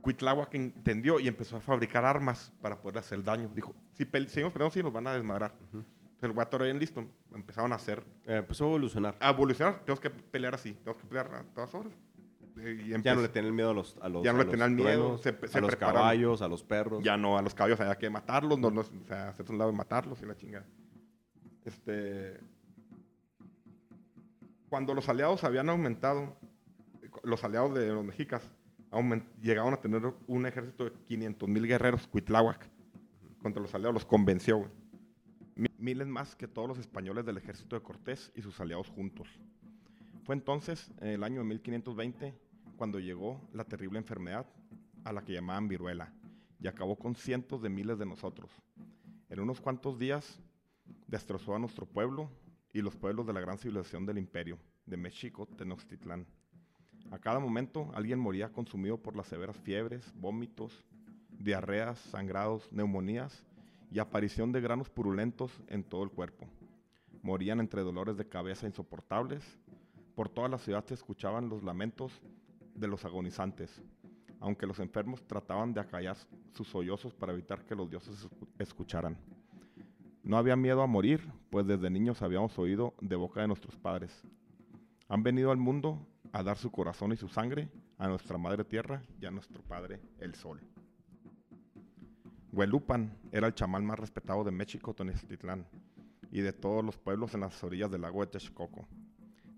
Cuitláhuac 0.00 0.54
entendió 0.54 1.20
y 1.20 1.28
empezó 1.28 1.56
a 1.56 1.60
fabricar 1.60 2.04
armas 2.04 2.52
para 2.60 2.80
poder 2.80 2.98
hacer 2.98 3.22
daño. 3.22 3.50
Dijo, 3.54 3.74
si 3.92 4.04
pel- 4.04 4.26
seguimos 4.28 4.52
peleando, 4.52 4.72
sí, 4.72 4.82
nos 4.82 4.92
van 4.92 5.06
a 5.06 5.12
desmadrar. 5.14 5.54
El 6.20 6.32
guato 6.32 6.56
era 6.56 6.64
bien 6.66 6.78
listo. 6.78 7.04
Empezaron 7.34 7.72
a 7.72 7.76
hacer, 7.76 8.02
Eh, 8.26 8.36
empezó 8.36 8.64
a 8.64 8.68
evolucionar. 8.68 9.16
a 9.20 9.30
evolucionar. 9.30 9.80
Tenemos 9.80 10.00
que 10.00 10.10
pelear 10.10 10.54
así, 10.54 10.72
tenemos 10.72 11.00
que 11.02 11.06
pelear 11.08 11.32
a 11.34 11.42
todas 11.54 11.72
horas. 11.74 11.92
Eh, 12.60 12.82
Y 12.86 13.02
Ya 13.02 13.14
no 13.14 13.22
le 13.22 13.28
tenían 13.28 13.54
miedo 13.54 13.70
a 13.70 13.74
los, 13.74 13.96
a 14.00 14.08
los, 14.08 14.24
Ya 14.24 14.32
no 14.32 14.40
a 14.40 14.44
le 14.44 14.50
tenían 14.50 14.74
miedo, 14.74 15.18
se- 15.18 15.32
se 15.48 15.58
a 15.58 15.60
los 15.60 15.70
prepararon. 15.70 16.00
caballos, 16.02 16.42
a 16.42 16.48
los 16.48 16.62
perros. 16.62 17.02
Ya 17.04 17.16
no, 17.16 17.38
a 17.38 17.42
los 17.42 17.54
caballos 17.54 17.80
había 17.80 17.96
que 17.96 18.10
matarlos, 18.10 18.58
no, 18.58 18.70
no, 18.70 18.80
o 18.82 18.84
sea, 19.06 19.28
hacerse 19.30 19.52
un 19.52 19.58
lado 19.58 19.70
y 19.70 19.74
matarlos 19.74 20.20
y 20.22 20.26
la 20.26 20.36
chingada. 20.36 20.66
Este, 21.64 22.40
cuando 24.68 24.94
los 24.94 25.08
aliados 25.08 25.44
habían 25.44 25.68
aumentado, 25.68 26.36
los 27.22 27.42
aliados 27.44 27.74
de 27.74 27.88
los 27.88 28.04
mexicas 28.04 28.42
llegaron 29.42 29.74
a 29.74 29.76
tener 29.80 30.02
un 30.26 30.46
ejército 30.46 30.84
de 30.84 30.92
500 31.06 31.48
mil 31.48 31.66
guerreros, 31.66 32.06
Cuitláhuac, 32.06 32.66
contra 33.42 33.60
los 33.62 33.74
aliados, 33.74 33.94
los 33.94 34.04
convenció. 34.04 34.58
güey. 34.58 34.70
Miles 35.78 36.06
más 36.06 36.34
que 36.36 36.48
todos 36.48 36.68
los 36.68 36.78
españoles 36.78 37.24
del 37.24 37.36
ejército 37.36 37.76
de 37.76 37.82
Cortés 37.82 38.32
y 38.34 38.42
sus 38.42 38.58
aliados 38.60 38.88
juntos. 38.88 39.28
Fue 40.24 40.34
entonces, 40.34 40.90
en 41.00 41.08
el 41.08 41.24
año 41.24 41.40
de 41.40 41.44
1520, 41.46 42.34
cuando 42.78 43.00
llegó 43.00 43.40
la 43.52 43.64
terrible 43.64 43.98
enfermedad 43.98 44.46
a 45.04 45.12
la 45.12 45.22
que 45.22 45.32
llamaban 45.32 45.66
viruela 45.66 46.12
y 46.60 46.68
acabó 46.68 46.96
con 46.96 47.16
cientos 47.16 47.60
de 47.60 47.68
miles 47.68 47.98
de 47.98 48.06
nosotros. 48.06 48.50
En 49.28 49.40
unos 49.40 49.60
cuantos 49.60 49.98
días 49.98 50.40
destrozó 51.08 51.56
a 51.56 51.58
nuestro 51.58 51.86
pueblo 51.86 52.30
y 52.72 52.80
los 52.80 52.94
pueblos 52.94 53.26
de 53.26 53.32
la 53.32 53.40
gran 53.40 53.58
civilización 53.58 54.06
del 54.06 54.18
imperio, 54.18 54.58
de 54.86 54.96
México, 54.96 55.46
Tenochtitlán. 55.46 56.24
A 57.10 57.18
cada 57.18 57.40
momento 57.40 57.90
alguien 57.94 58.20
moría 58.20 58.52
consumido 58.52 58.96
por 58.96 59.16
las 59.16 59.26
severas 59.26 59.56
fiebres, 59.56 60.12
vómitos, 60.14 60.84
diarreas, 61.30 61.98
sangrados, 61.98 62.72
neumonías 62.72 63.44
y 63.90 63.98
aparición 63.98 64.52
de 64.52 64.60
granos 64.60 64.88
purulentos 64.88 65.50
en 65.66 65.82
todo 65.82 66.04
el 66.04 66.10
cuerpo. 66.10 66.46
Morían 67.22 67.58
entre 67.58 67.82
dolores 67.82 68.16
de 68.16 68.28
cabeza 68.28 68.66
insoportables. 68.66 69.42
Por 70.14 70.28
toda 70.28 70.48
la 70.48 70.58
ciudad 70.58 70.84
se 70.84 70.94
escuchaban 70.94 71.48
los 71.48 71.64
lamentos 71.64 72.12
de 72.78 72.88
los 72.88 73.04
agonizantes, 73.04 73.82
aunque 74.40 74.66
los 74.66 74.78
enfermos 74.78 75.26
trataban 75.26 75.72
de 75.72 75.80
acallar 75.80 76.16
sus 76.52 76.68
sollozos 76.68 77.14
para 77.14 77.32
evitar 77.32 77.64
que 77.64 77.74
los 77.74 77.90
dioses 77.90 78.28
escucharan. 78.58 79.16
No 80.22 80.36
había 80.36 80.56
miedo 80.56 80.82
a 80.82 80.86
morir, 80.86 81.32
pues 81.50 81.66
desde 81.66 81.90
niños 81.90 82.22
habíamos 82.22 82.58
oído 82.58 82.94
de 83.00 83.16
boca 83.16 83.40
de 83.40 83.48
nuestros 83.48 83.76
padres. 83.76 84.22
Han 85.08 85.22
venido 85.22 85.50
al 85.50 85.56
mundo 85.56 86.06
a 86.32 86.42
dar 86.42 86.58
su 86.58 86.70
corazón 86.70 87.12
y 87.12 87.16
su 87.16 87.28
sangre 87.28 87.68
a 87.96 88.08
nuestra 88.08 88.38
madre 88.38 88.64
tierra 88.64 89.02
y 89.20 89.26
a 89.26 89.30
nuestro 89.30 89.62
padre 89.62 90.00
el 90.18 90.34
sol. 90.34 90.60
Huelupan 92.52 93.16
era 93.32 93.46
el 93.46 93.54
chamán 93.54 93.84
más 93.84 93.98
respetado 93.98 94.44
de 94.44 94.50
México, 94.50 94.94
Tenochtitlán, 94.94 95.66
y 96.30 96.40
de 96.40 96.52
todos 96.52 96.84
los 96.84 96.98
pueblos 96.98 97.34
en 97.34 97.40
las 97.40 97.62
orillas 97.62 97.90
del 97.90 98.02
lago 98.02 98.20
de 98.20 98.28
Texcoco. 98.28 98.86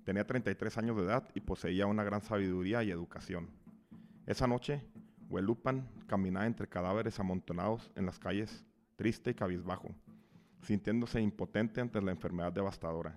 Tenía 0.05 0.27
33 0.27 0.79
años 0.79 0.97
de 0.97 1.05
edad 1.05 1.29
y 1.35 1.41
poseía 1.41 1.87
una 1.87 2.05
gran 2.05 2.23
sabiduría 2.23 2.83
y 2.83 2.91
educación. 2.91 3.51
Esa 4.27 4.47
noche, 4.47 4.83
Huelupan 5.29 5.89
caminaba 6.07 6.47
entre 6.47 6.69
cadáveres 6.69 7.21
amontonados 7.21 7.91
en 7.95 8.07
las 8.07 8.19
calles, 8.19 8.65
triste 8.97 9.31
y 9.31 9.35
cabizbajo, 9.35 9.95
sintiéndose 10.63 11.21
impotente 11.21 11.81
ante 11.81 12.03
la 12.03 12.11
enfermedad 12.11 12.53
devastadora. 12.53 13.17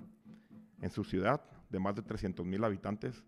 En 0.82 0.90
su 0.92 1.04
ciudad, 1.04 1.42
de 1.70 1.80
más 1.80 1.96
de 1.96 2.04
300.000 2.04 2.66
habitantes, 2.66 3.24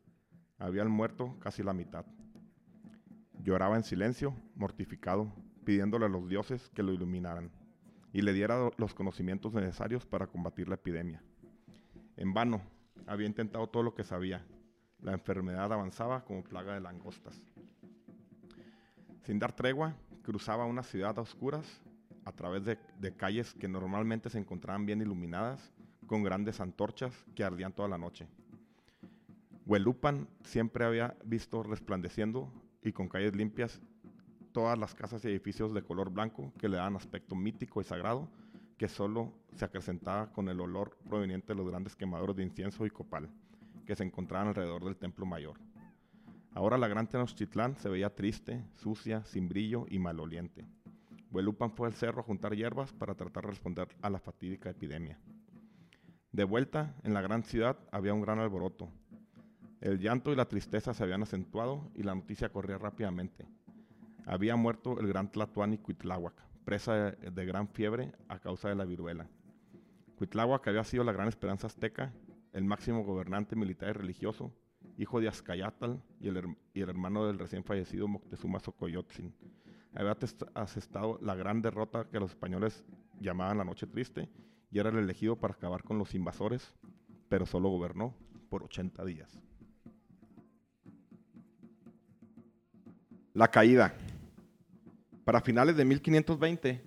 habían 0.58 0.90
muerto 0.90 1.38
casi 1.40 1.64
la 1.64 1.74
mitad. 1.74 2.06
Lloraba 3.42 3.76
en 3.76 3.84
silencio, 3.84 4.36
mortificado, 4.56 5.32
pidiéndole 5.64 6.06
a 6.06 6.10
los 6.10 6.30
dioses 6.30 6.70
que 6.70 6.84
lo 6.84 6.94
iluminaran 6.94 7.52
y 8.14 8.22
le 8.22 8.34
diera 8.34 8.70
los 8.78 8.94
conocimientos 8.94 9.54
necesarios 9.54 10.06
para 10.06 10.28
combatir 10.28 10.70
la 10.70 10.76
epidemia. 10.76 11.22
En 12.18 12.34
vano, 12.34 12.62
había 13.08 13.28
intentado 13.28 13.68
todo 13.68 13.84
lo 13.84 13.94
que 13.94 14.04
sabía. 14.04 14.46
La 15.02 15.14
enfermedad 15.14 15.72
avanzaba 15.72 16.24
como 16.24 16.44
plaga 16.44 16.74
de 16.74 16.82
langostas. 16.82 17.42
Sin 19.24 19.40
dar 19.40 19.56
tregua, 19.56 19.96
cruzaba 20.24 20.66
una 20.66 20.84
ciudad 20.84 21.18
a 21.18 21.22
oscuras 21.22 21.82
a 22.26 22.32
través 22.32 22.66
de, 22.66 23.16
calles 23.16 23.54
que 23.54 23.68
normalmente 23.68 24.30
se 24.30 24.40
encontraban 24.40 24.86
bien 24.86 25.02
iluminadas, 25.02 25.72
con 26.08 26.24
grandes 26.24 26.60
antorchas 26.60 27.14
que 27.36 27.44
ardían 27.44 27.74
toda 27.74 27.88
la 27.88 27.98
noche. 27.98 28.28
Huelupan 29.66 30.28
siempre 30.44 30.86
había 30.86 31.16
visto 31.24 31.64
resplandeciendo 31.64 32.52
y 32.84 32.92
con 32.92 33.08
calles 33.08 33.36
limpias 33.36 33.82
todas 34.52 34.78
las 34.78 34.94
casas 34.94 35.24
y 35.26 35.28
edificios 35.28 35.74
de 35.74 35.84
color 35.84 36.12
blanco 36.12 36.54
que 36.60 36.70
le 36.70 36.78
daban 36.78 36.96
aspecto 36.96 37.36
mítico 37.36 37.82
y 37.82 37.84
sagrado, 37.84 38.30
que 38.78 38.88
solo 38.88 39.34
se 39.54 39.66
acrecentaba 39.66 40.32
con 40.32 40.50
el 40.50 40.60
olor 40.60 40.98
proveniente 41.06 41.54
de 41.54 41.56
los 41.56 41.68
grandes 41.68 41.96
quemadores 41.96 42.36
de 42.36 42.44
incienso 42.44 42.86
y 42.86 42.90
copal 42.90 43.30
que 43.86 43.96
se 43.96 44.04
encontraban 44.04 44.48
alrededor 44.48 44.84
del 44.84 44.98
templo 44.98 45.26
mayor. 45.26 45.60
Ahora 46.54 46.78
la 46.78 46.88
gran 46.88 47.08
Tenochtitlán 47.08 47.78
se 47.78 47.90
veía 47.90 48.16
triste, 48.16 48.64
sucia, 48.74 49.24
sin 49.26 49.48
brillo 49.48 49.86
y 49.90 50.00
maloliente. 50.00 50.66
Huelupan 51.32 51.72
fue 51.72 51.88
al 51.88 51.94
cerro 51.94 52.22
a 52.22 52.24
juntar 52.24 52.56
hierbas 52.56 52.94
para 52.94 53.16
tratar 53.16 53.44
de 53.44 53.50
responder 53.50 53.88
a 54.02 54.10
la 54.10 54.20
fatídica 54.20 54.70
epidemia. 54.70 55.20
De 56.32 56.44
vuelta, 56.44 56.96
en 57.04 57.14
la 57.14 57.22
gran 57.22 57.44
ciudad 57.44 57.78
había 57.92 58.14
un 58.14 58.22
gran 58.22 58.40
alboroto. 58.40 58.90
El 59.82 60.00
llanto 60.00 60.32
y 60.32 60.36
la 60.36 60.48
tristeza 60.48 60.94
se 60.94 61.04
habían 61.04 61.24
acentuado 61.24 61.92
y 61.94 62.04
la 62.04 62.16
noticia 62.16 62.50
corría 62.50 62.78
rápidamente 62.78 63.46
había 64.26 64.56
muerto 64.56 65.00
el 65.00 65.08
gran 65.08 65.32
Tlatuani 65.32 65.78
Cuitláhuac, 65.78 66.34
presa 66.66 67.12
de, 67.12 67.46
gran 67.46 67.68
fiebre 67.70 68.12
a 68.28 68.40
causa 68.40 68.70
de 68.70 68.76
la 68.76 68.86
viruela. 68.86 69.30
Cuitláhuac 70.18 70.68
había 70.68 70.84
sido 70.84 71.04
la 71.04 71.12
gran 71.12 71.28
esperanza 71.28 71.68
azteca, 71.68 72.14
el 72.54 72.66
máximo 72.66 73.04
gobernante 73.04 73.56
militar 73.56 73.90
y 73.90 73.94
religioso, 73.94 74.52
hijo 74.98 75.20
de 75.20 75.28
el, 75.28 76.56
y 76.74 76.82
el 76.82 76.90
hermano 76.90 77.28
del 77.28 77.40
recién 77.40 77.64
fallecido 77.64 78.08
Moctezuma 78.08 78.60
Xocoyotzin. 78.60 79.34
Había 79.94 80.18
asestado 80.56 81.20
la 81.22 81.36
gran 81.36 81.62
derrota 81.62 82.10
que 82.10 82.20
los 82.20 82.32
españoles 82.32 82.84
llamaban 83.20 83.58
la 83.58 83.64
Noche 83.64 83.88
Triste 83.88 84.30
y 84.72 84.80
era 84.80 84.90
el 84.90 84.98
elegido 84.98 85.38
para 85.38 85.54
acabar 85.54 85.84
con 85.84 85.98
los 85.98 86.16
invasores, 86.16 86.76
pero 87.30 87.46
solo 87.46 87.70
gobernó 87.70 88.14
por 88.50 88.64
80 88.64 89.06
días. 89.06 89.40
La 93.34 93.50
caída. 93.50 93.94
Para 95.26 95.42
finales 95.42 95.76
de 95.76 95.86
1520, 95.86 96.84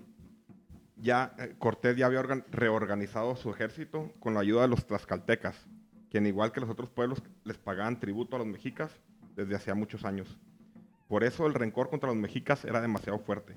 ya 0.97 1.34
eh, 1.41 1.57
Cortés 1.59 1.97
ya 1.97 2.07
había 2.07 2.22
reorganizado 2.22 3.34
su 3.34 3.51
ejército 3.51 4.12
con 4.20 4.32
la 4.34 4.41
ayuda 4.41 4.62
de 4.62 4.68
los 4.68 4.86
tlaxcaltecas, 4.86 5.66
quien 6.09 6.24
igual 6.24 6.53
que 6.53 6.61
los 6.61 6.70
otros 6.70 6.89
pueblos 6.89 7.20
les 7.43 7.59
pagaban 7.59 7.99
tributo 7.99 8.36
a 8.36 8.39
los 8.39 8.47
mexicas 8.47 8.93
desde 9.34 9.57
hacía 9.57 9.74
muchos 9.74 10.05
años. 10.05 10.39
Por 11.09 11.24
eso 11.24 11.49
el 11.49 11.55
rencor 11.55 11.91
contra 11.91 12.11
los 12.11 12.16
mexicas 12.16 12.64
era 12.64 12.80
demasiado 12.80 13.18
fuerte. 13.18 13.57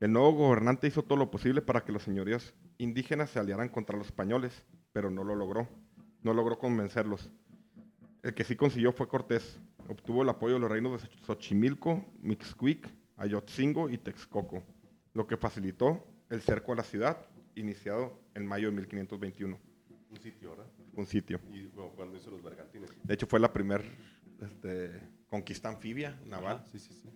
El 0.00 0.12
nuevo 0.14 0.32
gobernante 0.32 0.86
hizo 0.86 1.02
todo 1.02 1.18
lo 1.18 1.30
posible 1.30 1.60
para 1.60 1.84
que 1.84 1.92
los 1.92 2.04
señorías 2.04 2.54
indígenas 2.78 3.28
se 3.28 3.40
aliaran 3.40 3.68
contra 3.68 3.98
los 3.98 4.06
españoles, 4.06 4.64
pero 4.94 5.10
no 5.10 5.22
lo 5.22 5.34
logró. 5.34 5.68
No 6.22 6.32
logró 6.32 6.58
convencerlos. 6.58 7.30
El 8.22 8.32
que 8.32 8.44
sí 8.44 8.56
consiguió 8.56 8.90
fue 8.92 9.06
Cortés. 9.06 9.60
Obtuvo 9.86 10.22
el 10.22 10.30
apoyo 10.30 10.54
de 10.54 10.60
los 10.60 10.70
reinos 10.70 11.02
de 11.02 11.08
Xochimilco, 11.26 12.06
Mixquic, 12.22 12.88
Ayotzingo 13.18 13.90
y 13.90 13.98
Texcoco, 13.98 14.62
lo 15.12 15.26
que 15.26 15.36
facilitó 15.36 16.06
el 16.30 16.40
cerco 16.40 16.72
a 16.72 16.76
la 16.76 16.82
ciudad, 16.84 17.18
iniciado 17.54 18.20
en 18.34 18.46
mayo 18.46 18.68
de 18.70 18.76
1521. 18.76 19.58
Un 20.10 20.18
sitio, 20.20 20.50
¿verdad? 20.50 20.66
Un 20.94 21.06
sitio. 21.06 21.40
Y 21.52 21.66
bueno, 21.66 21.92
cuando 21.94 22.16
hizo 22.16 22.30
los 22.30 22.42
bergantines. 22.42 22.90
De 23.02 23.14
hecho, 23.14 23.26
fue 23.26 23.40
la 23.40 23.52
primera 23.52 23.84
este, 24.40 25.00
conquista 25.28 25.68
anfibia 25.68 26.18
naval. 26.26 26.64
Sí, 26.70 26.78
sí, 26.78 26.94
sí. 26.94 27.10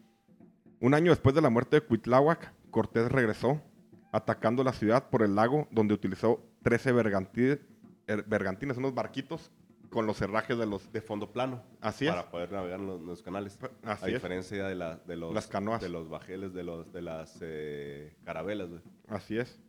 Un 0.80 0.94
año 0.94 1.12
después 1.12 1.34
de 1.34 1.40
la 1.40 1.50
muerte 1.50 1.76
de 1.76 1.86
Cuitláhuac, 1.86 2.52
Cortés 2.70 3.10
regresó, 3.10 3.62
atacando 4.10 4.64
la 4.64 4.72
ciudad 4.72 5.08
por 5.08 5.22
el 5.22 5.34
lago, 5.34 5.68
donde 5.70 5.94
utilizó 5.94 6.44
13 6.62 6.92
bergantines, 6.92 7.60
er, 8.06 8.24
bergantines 8.24 8.76
unos 8.76 8.94
barquitos 8.94 9.50
con 9.92 10.06
los 10.06 10.20
herrajes 10.22 10.56
de 10.58 10.66
los... 10.66 10.90
De 10.92 11.00
fondo 11.02 11.30
plano. 11.32 11.62
Así 11.80 12.06
es. 12.06 12.10
Para 12.10 12.30
poder 12.30 12.50
navegar 12.50 12.80
en 12.80 12.86
los, 12.86 13.00
en 13.00 13.06
los 13.06 13.22
canales. 13.22 13.58
Así 13.84 14.04
a 14.04 14.08
es. 14.08 14.14
diferencia 14.14 14.66
de, 14.66 14.74
la, 14.74 14.96
de 14.96 15.16
los... 15.16 15.32
Las 15.34 15.46
canoas. 15.46 15.80
De 15.82 15.88
los 15.88 16.08
bajeles, 16.08 16.54
de, 16.54 16.64
los, 16.64 16.92
de 16.92 17.02
las 17.02 17.38
eh, 17.42 18.16
carabelas, 18.24 18.70
güey. 18.70 18.80
Así 19.08 19.38
es. 19.38 19.60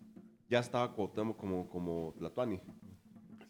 Ya 0.49 0.59
estaba 0.59 0.93
Cuauhtémoc 0.95 1.37
como, 1.37 1.69
como 1.69 2.15
Tlatuani. 2.17 2.59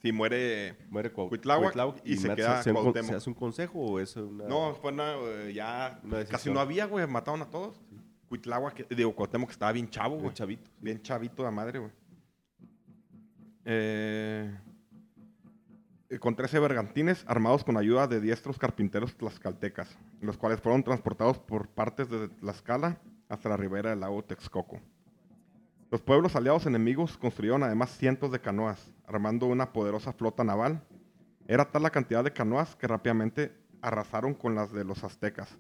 Si 0.02 0.12
muere... 0.12 0.76
Muere 0.90 1.12
Cuitláhuac 1.14 2.02
y 2.04 2.18
se 2.18 2.28
Matt 2.28 2.38
queda 2.38 2.64
con- 2.64 2.74
Cuauhtémoc. 2.74 3.10
¿Se 3.10 3.16
hace 3.16 3.30
un 3.30 3.36
consejo 3.36 3.80
o 3.80 4.00
es 4.00 4.16
una...? 4.16 4.46
No, 4.46 4.74
fue 4.76 4.92
una, 4.92 5.14
eh, 5.16 5.54
ya... 5.54 6.02
Una 6.04 6.26
casi 6.26 6.52
no 6.52 6.60
había, 6.60 6.86
güey. 6.88 7.06
Mataron 7.08 7.42
a 7.42 7.50
todos. 7.50 7.80
Cuitláhuac, 8.28 8.74
que- 8.74 8.96
digo, 8.96 9.16
Cuauhtémoc 9.16 9.50
que 9.50 9.54
estaba 9.54 9.72
bien 9.72 9.90
chavo, 9.90 10.18
güey. 10.18 10.34
chavito. 10.34 10.70
Bien 10.82 11.02
chavito 11.02 11.44
de 11.44 11.52
madre, 11.52 11.80
güey. 11.80 11.92
Eh, 13.66 14.60
con 16.20 16.36
13 16.36 16.60
bergantines 16.60 17.24
armados 17.28 17.64
con 17.64 17.78
ayuda 17.78 18.08
de 18.08 18.20
diestros 18.20 18.58
carpinteros 18.58 19.16
tlaxcaltecas, 19.16 19.98
los 20.22 20.38
cuales 20.38 20.60
fueron 20.60 20.84
transportados 20.84 21.40
por 21.40 21.68
partes 21.70 22.10
de 22.10 22.28
Tlaxcala 22.28 23.00
hasta 23.30 23.50
la 23.50 23.58
ribera 23.58 23.90
del 23.90 24.02
lago 24.02 24.24
Texcoco. 24.24 24.80
Los 25.90 26.02
pueblos 26.02 26.36
aliados 26.36 26.66
enemigos 26.66 27.18
construyeron 27.18 27.64
además 27.64 27.92
cientos 27.92 28.32
de 28.32 28.42
canoas, 28.42 28.92
armando 29.08 29.46
una 29.48 29.72
poderosa 29.74 30.14
flota 30.14 30.44
naval. 30.44 30.84
Era 31.48 31.66
tal 31.72 31.84
la 31.84 31.90
cantidad 31.90 32.24
de 32.24 32.34
canoas 32.34 32.76
que 32.76 32.88
rápidamente 32.88 33.56
arrasaron 33.82 34.34
con 34.34 34.56
las 34.56 34.72
de 34.72 34.84
los 34.84 35.04
aztecas, 35.04 35.58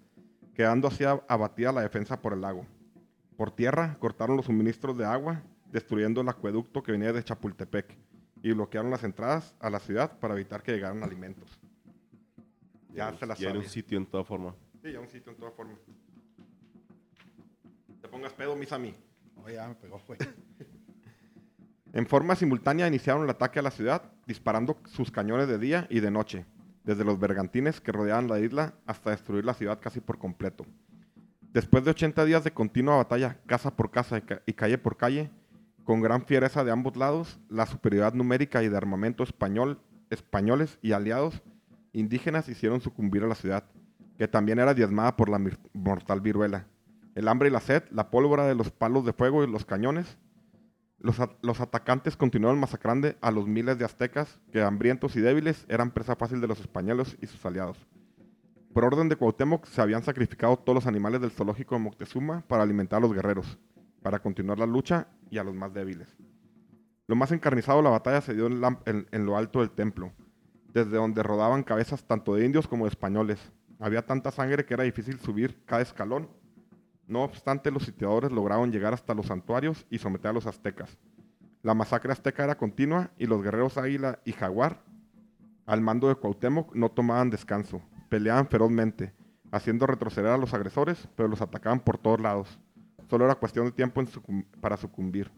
quedando 0.55 0.87
así 0.87 1.03
abatida 1.03 1.71
la 1.71 1.81
defensa 1.81 2.21
por 2.21 2.33
el 2.33 2.41
lago. 2.41 2.65
Por 3.37 3.51
tierra 3.51 3.97
cortaron 3.99 4.37
los 4.37 4.45
suministros 4.45 4.97
de 4.97 5.05
agua, 5.05 5.43
destruyendo 5.71 6.21
el 6.21 6.29
acueducto 6.29 6.83
que 6.83 6.91
venía 6.91 7.13
de 7.13 7.23
Chapultepec 7.23 7.97
y 8.43 8.51
bloquearon 8.51 8.91
las 8.91 9.03
entradas 9.03 9.55
a 9.59 9.69
la 9.71 9.79
ciudad 9.79 10.19
para 10.19 10.35
evitar 10.35 10.61
que 10.61 10.73
llegaran 10.73 11.01
alimentos. 11.03 11.49
Ya 12.93 13.11
se 13.17 13.25
las 13.25 13.39
Y 13.39 13.45
era 13.45 13.53
un 13.53 13.59
sabía. 13.61 13.69
sitio 13.69 13.97
en 13.97 14.05
toda 14.05 14.23
forma. 14.23 14.53
Sí, 14.83 14.91
ya 14.91 14.99
un 14.99 15.07
sitio 15.09 15.31
en 15.31 15.37
toda 15.39 15.49
forma. 15.51 15.73
Te 18.01 18.07
pongas 18.07 18.33
pedo, 18.33 18.55
mis 18.55 18.71
amigos. 18.71 18.99
Oh, 19.37 19.49
ya 19.49 19.67
me 19.67 19.75
pegó, 19.75 19.99
güey. 20.07 20.19
En 21.93 22.07
forma 22.07 22.35
simultánea 22.35 22.87
iniciaron 22.87 23.23
el 23.23 23.29
ataque 23.29 23.59
a 23.59 23.61
la 23.61 23.69
ciudad, 23.69 24.01
disparando 24.25 24.79
sus 24.85 25.11
cañones 25.11 25.47
de 25.47 25.59
día 25.59 25.85
y 25.91 25.99
de 25.99 26.09
noche. 26.09 26.45
desde 26.83 27.05
los 27.05 27.17
bergantines 27.19 27.79
que 27.79 27.91
rodeaban 27.93 28.27
la 28.27 28.39
isla 28.39 28.73
hasta 28.87 29.11
destruir 29.11 29.45
la 29.45 29.53
ciudad 29.53 29.79
casi 29.79 30.01
por 30.01 30.17
completo. 30.17 30.65
Después 31.53 31.85
de 31.85 31.91
80 31.91 32.25
días 32.25 32.43
de 32.43 32.51
continua 32.51 32.97
batalla, 32.97 33.37
casa 33.45 33.73
por 33.75 33.89
casa 33.91 34.17
y, 34.17 34.21
ca- 34.23 34.41
y 34.45 34.51
calle 34.53 34.77
por 34.79 34.97
calle, 34.97 35.29
con 35.83 36.01
gran 36.01 36.25
fiereza 36.25 36.63
de 36.63 36.71
ambos 36.71 36.95
lados, 36.95 37.39
la 37.49 37.65
superioridad 37.65 38.13
numérica 38.13 38.63
y 38.63 38.69
de 38.69 38.77
armamento 38.77 39.23
español, 39.23 39.79
españoles 40.09 40.79
y 40.81 40.93
aliados 40.93 41.41
indígenas 41.93 42.49
hicieron 42.49 42.81
sucumbir 42.81 43.23
a 43.23 43.27
la 43.27 43.35
ciudad, 43.35 43.63
que 44.17 44.27
también 44.27 44.59
era 44.59 44.73
diezmada 44.73 45.15
por 45.15 45.29
la 45.29 45.39
mortal 45.73 46.21
viruela. 46.21 46.65
El 47.15 47.27
hambre 47.27 47.49
y 47.49 47.51
la 47.51 47.59
sed, 47.59 47.83
la 47.91 48.09
pólvora 48.09 48.47
de 48.47 48.55
los 48.55 48.71
palos 48.71 49.05
de 49.05 49.13
fuego 49.13 49.43
y 49.43 49.47
los 49.47 49.65
cañones. 49.65 50.17
Los, 50.99 51.17
los 51.41 51.61
atacantes 51.61 52.17
continuaron 52.17 52.59
masacrando 52.59 53.09
a 53.21 53.29
los 53.29 53.47
miles 53.47 53.77
de 53.77 53.85
aztecas 53.85 54.39
que, 54.51 54.61
hambrientos 54.61 55.15
y 55.15 55.21
débiles, 55.21 55.65
eran 55.69 55.91
presa 55.91 56.15
fácil 56.15 56.41
de 56.41 56.47
los 56.47 56.59
españoles 56.59 57.17
y 57.21 57.27
sus 57.27 57.45
aliados. 57.45 57.77
Por 58.73 58.85
orden 58.85 59.09
de 59.09 59.15
Cuauhtémoc, 59.15 59.65
se 59.67 59.81
habían 59.81 60.01
sacrificado 60.01 60.57
todos 60.57 60.75
los 60.75 60.87
animales 60.87 61.21
del 61.21 61.29
zoológico 61.29 61.75
de 61.75 61.81
Moctezuma 61.81 62.41
para 62.47 62.63
alimentar 62.63 62.97
a 62.97 63.01
los 63.01 63.13
guerreros, 63.13 63.59
para 64.03 64.19
continuar 64.19 64.59
la 64.59 64.67
lucha 64.67 65.07
y 65.31 65.39
a 65.39 65.43
los 65.43 65.55
más 65.55 65.73
débiles. 65.73 66.15
Lo 67.07 67.15
más 67.15 67.31
encarnizado 67.31 67.79
de 67.79 67.85
la 67.85 67.89
batalla 67.89 68.21
se 68.21 68.33
dio 68.33 68.47
en, 68.47 69.07
en 69.11 69.25
lo 69.25 69.35
alto 69.35 69.61
del 69.61 69.71
templo, 69.71 70.11
desde 70.71 70.97
donde 70.97 71.23
rodaban 71.23 71.63
cabezas 71.63 72.03
tanto 72.03 72.35
de 72.35 72.45
indios 72.45 72.67
como 72.67 72.85
de 72.85 72.89
españoles. 72.89 73.39
Había 73.79 74.05
tanta 74.05 74.31
sangre 74.31 74.65
que 74.65 74.73
era 74.73 74.83
difícil 74.83 75.19
subir 75.19 75.63
cada 75.65 75.81
escalón. 75.81 76.29
No 77.07 77.23
obstante, 77.23 77.71
los 77.71 77.83
sitiadores 77.83 78.31
lograron 78.31 78.71
llegar 78.71 78.93
hasta 78.93 79.13
los 79.13 79.25
santuarios 79.25 79.85
y 79.89 79.97
someter 79.97 80.29
a 80.29 80.33
los 80.33 80.47
aztecas. 80.47 80.97
La 81.61 81.73
masacre 81.73 82.11
azteca 82.11 82.43
era 82.43 82.57
continua 82.57 83.11
y 83.17 83.25
los 83.25 83.41
guerreros 83.41 83.77
Águila 83.77 84.19
y 84.25 84.33
Jaguar, 84.33 84.83
al 85.65 85.81
mando 85.81 86.09
de 86.09 86.15
Cuauhtémoc, 86.15 86.75
no 86.75 86.89
tomaban 86.89 87.29
descanso. 87.29 87.81
Peleaban 88.09 88.47
ferozmente, 88.47 89.13
haciendo 89.51 89.87
retroceder 89.87 90.31
a 90.31 90.37
los 90.37 90.53
agresores, 90.53 91.07
pero 91.15 91.29
los 91.29 91.41
atacaban 91.41 91.79
por 91.79 91.97
todos 91.97 92.19
lados. 92.19 92.59
Solo 93.13 93.25
era 93.25 93.35
cuestión 93.35 93.65
de 93.67 93.71
tiempo 93.71 94.03
para 94.59 94.75
sucumbir. 94.75 95.29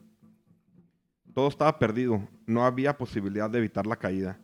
Todo 1.33 1.49
estaba 1.49 1.77
perdido, 1.77 2.25
no 2.45 2.63
había 2.63 2.97
posibilidad 2.97 3.49
de 3.49 3.57
evitar 3.57 3.85
la 3.85 3.97
caída. 3.97 4.39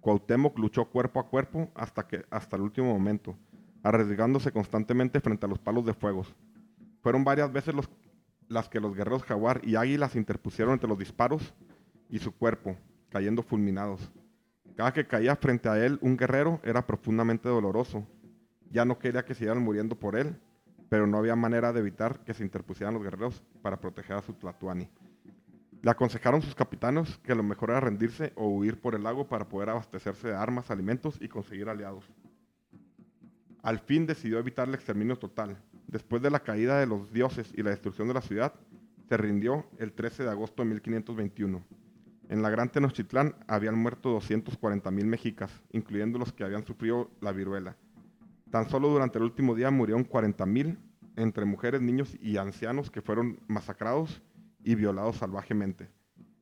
Cuauhtémoc 0.00 0.58
luchó 0.58 0.90
cuerpo 0.90 1.18
a 1.18 1.26
cuerpo 1.30 1.72
hasta, 1.74 2.06
que, 2.06 2.26
hasta 2.28 2.56
el 2.56 2.62
último 2.62 2.92
momento, 2.92 3.38
arriesgándose 3.82 4.52
constantemente 4.52 5.18
frente 5.18 5.46
a 5.46 5.48
los 5.48 5.58
palos 5.58 5.86
de 5.86 5.94
fuegos. 5.94 6.36
Fueron 7.00 7.24
varias 7.24 7.50
veces 7.50 7.74
las 8.48 8.68
que 8.68 8.80
los 8.80 8.94
guerreros 8.94 9.22
jaguar 9.22 9.62
y 9.64 9.76
águila 9.76 10.10
se 10.10 10.18
interpusieron 10.18 10.74
entre 10.74 10.90
los 10.90 10.98
disparos 10.98 11.54
y 12.10 12.18
su 12.18 12.32
cuerpo, 12.32 12.76
cayendo 13.08 13.42
fulminados. 13.42 14.12
Cada 14.76 14.92
que 14.92 15.06
caía 15.06 15.36
frente 15.36 15.70
a 15.70 15.82
él 15.82 15.98
un 16.02 16.18
guerrero 16.18 16.60
era 16.62 16.86
profundamente 16.86 17.48
doloroso. 17.48 18.06
Ya 18.70 18.84
no 18.84 18.98
quería 18.98 19.24
que 19.24 19.32
siguieran 19.32 19.62
muriendo 19.62 19.98
por 19.98 20.16
él, 20.16 20.38
pero 20.94 21.08
no 21.08 21.18
había 21.18 21.34
manera 21.34 21.72
de 21.72 21.80
evitar 21.80 22.20
que 22.20 22.34
se 22.34 22.44
interpusieran 22.44 22.94
los 22.94 23.02
guerreros 23.02 23.42
para 23.62 23.80
proteger 23.80 24.14
a 24.14 24.22
su 24.22 24.32
Tlatuani. 24.32 24.88
Le 25.82 25.90
aconsejaron 25.90 26.40
sus 26.40 26.54
capitanes 26.54 27.18
que 27.24 27.34
lo 27.34 27.42
mejor 27.42 27.70
era 27.70 27.80
rendirse 27.80 28.32
o 28.36 28.46
huir 28.46 28.80
por 28.80 28.94
el 28.94 29.02
lago 29.02 29.26
para 29.26 29.48
poder 29.48 29.70
abastecerse 29.70 30.28
de 30.28 30.36
armas, 30.36 30.70
alimentos 30.70 31.18
y 31.20 31.26
conseguir 31.26 31.68
aliados. 31.68 32.04
Al 33.60 33.80
fin 33.80 34.06
decidió 34.06 34.38
evitar 34.38 34.68
el 34.68 34.74
exterminio 34.76 35.18
total. 35.18 35.56
Después 35.88 36.22
de 36.22 36.30
la 36.30 36.38
caída 36.38 36.78
de 36.78 36.86
los 36.86 37.12
dioses 37.12 37.52
y 37.56 37.64
la 37.64 37.70
destrucción 37.70 38.06
de 38.06 38.14
la 38.14 38.20
ciudad, 38.20 38.54
se 39.08 39.16
rindió 39.16 39.66
el 39.78 39.94
13 39.94 40.22
de 40.22 40.30
agosto 40.30 40.62
de 40.62 40.68
1521. 40.68 41.60
En 42.28 42.40
la 42.40 42.50
Gran 42.50 42.70
Tenochtitlán 42.70 43.34
habían 43.48 43.76
muerto 43.76 44.16
240.000 44.16 45.04
mexicas, 45.06 45.50
incluyendo 45.72 46.20
los 46.20 46.32
que 46.32 46.44
habían 46.44 46.64
sufrido 46.64 47.10
la 47.20 47.32
viruela. 47.32 47.76
Tan 48.54 48.70
solo 48.70 48.88
durante 48.88 49.18
el 49.18 49.24
último 49.24 49.56
día 49.56 49.68
murieron 49.72 50.08
40.000, 50.08 50.78
entre 51.16 51.44
mujeres, 51.44 51.80
niños 51.80 52.16
y 52.20 52.36
ancianos 52.36 52.88
que 52.88 53.02
fueron 53.02 53.40
masacrados 53.48 54.22
y 54.62 54.76
violados 54.76 55.16
salvajemente, 55.16 55.90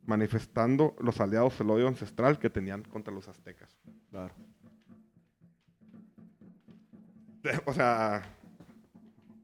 manifestando 0.04 0.94
los 1.00 1.22
aliados 1.22 1.58
el 1.62 1.70
odio 1.70 1.88
ancestral 1.88 2.38
que 2.38 2.50
tenían 2.50 2.82
contra 2.82 3.14
los 3.14 3.28
aztecas. 3.28 3.74
Claro. 4.10 4.34
O 7.64 7.72
sea, 7.72 8.22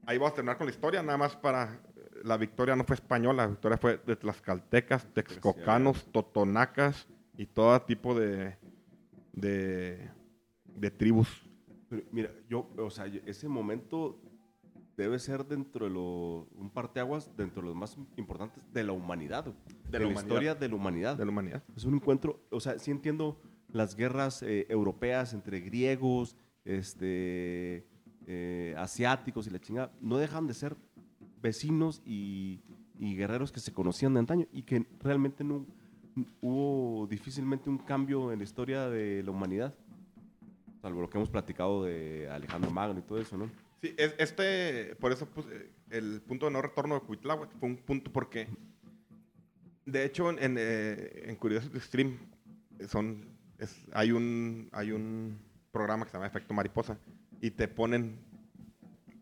ahí 0.05 0.19
vamos 0.19 0.33
a 0.33 0.35
terminar 0.35 0.59
con 0.59 0.67
la 0.67 0.71
historia, 0.71 1.01
nada 1.01 1.17
más 1.17 1.35
para... 1.35 1.81
La 2.23 2.37
victoria 2.37 2.75
no 2.75 2.83
fue 2.83 2.97
española, 2.97 3.45
la 3.45 3.49
victoria 3.49 3.79
fue 3.79 3.99
de 4.05 4.15
tlaxcaltecas, 4.15 5.07
texcocanos, 5.11 6.05
totonacas 6.11 7.07
y 7.35 7.47
todo 7.47 7.81
tipo 7.81 8.13
de, 8.13 8.59
de, 9.33 10.07
de 10.75 10.91
tribus. 10.91 11.48
Pero 11.89 12.03
mira, 12.11 12.31
yo, 12.49 12.69
o 12.77 12.89
sea, 12.89 13.05
ese 13.25 13.47
momento 13.47 14.21
debe 14.95 15.17
ser 15.17 15.45
dentro 15.45 15.85
de 15.87 15.91
lo, 15.91 16.47
un 16.55 16.69
parteaguas 16.69 17.35
dentro 17.35 17.61
de 17.61 17.69
los 17.69 17.75
más 17.75 17.97
importantes 18.17 18.61
de 18.71 18.83
la 18.83 18.91
humanidad, 18.91 19.45
de, 19.45 19.51
la 19.51 19.99
la, 19.99 20.05
humanidad. 20.05 20.21
historia 20.21 20.55
de 20.55 20.69
la 20.69 20.75
humanidad. 20.75 21.17
de 21.17 21.25
la 21.25 21.31
humanidad. 21.31 21.63
Es 21.75 21.85
un 21.85 21.95
encuentro, 21.95 22.41
o 22.51 22.59
sea, 22.59 22.77
sí 22.79 22.91
entiendo 22.91 23.39
las 23.71 23.95
guerras 23.95 24.43
eh, 24.43 24.65
europeas 24.69 25.33
entre 25.33 25.61
griegos, 25.61 26.35
este, 26.65 27.87
eh, 28.27 28.75
asiáticos 28.77 29.47
y 29.47 29.51
la 29.51 29.59
chingada, 29.59 29.91
no 30.01 30.17
dejan 30.17 30.47
de 30.47 30.53
ser 30.53 30.75
vecinos 31.41 32.01
y, 32.05 32.61
y 32.99 33.15
guerreros 33.15 33.51
que 33.51 33.61
se 33.61 33.71
conocían 33.71 34.13
de 34.13 34.19
antaño 34.19 34.47
y 34.51 34.63
que 34.63 34.85
realmente 34.99 35.43
no 35.43 35.65
hubo 36.41 37.07
difícilmente 37.07 37.69
un 37.69 37.77
cambio 37.77 38.31
en 38.31 38.39
la 38.39 38.43
historia 38.43 38.89
de 38.89 39.23
la 39.23 39.31
humanidad, 39.31 39.73
salvo 40.81 41.01
lo 41.01 41.09
que 41.09 41.17
hemos 41.17 41.29
platicado 41.29 41.83
de 41.83 42.29
Alejandro 42.29 42.71
Magno 42.71 42.99
y 42.99 43.03
todo 43.03 43.19
eso, 43.19 43.37
¿no? 43.37 43.49
Sí, 43.81 43.93
es- 43.97 44.15
este, 44.17 44.95
por 44.99 45.11
eso 45.11 45.25
puse 45.25 45.71
el 45.89 46.21
punto 46.21 46.45
de 46.45 46.51
no 46.51 46.61
retorno 46.61 46.95
de 46.95 47.01
Cuitláhuac 47.01 47.49
fue 47.59 47.69
un 47.69 47.77
punto 47.77 48.11
porque, 48.11 48.47
de 49.85 50.05
hecho, 50.05 50.29
en, 50.29 50.39
en, 50.43 50.55
eh, 50.59 51.23
en 51.25 51.35
Curiosity 51.35 51.79
Stream 51.79 52.17
son, 52.87 53.25
hay, 53.93 54.11
un, 54.11 54.69
hay 54.71 54.91
un 54.91 55.37
programa 55.71 56.05
que 56.05 56.11
se 56.11 56.17
llama 56.17 56.27
Efecto 56.27 56.53
Mariposa 56.53 56.97
y 57.41 57.51
te 57.51 57.67
ponen 57.67 58.19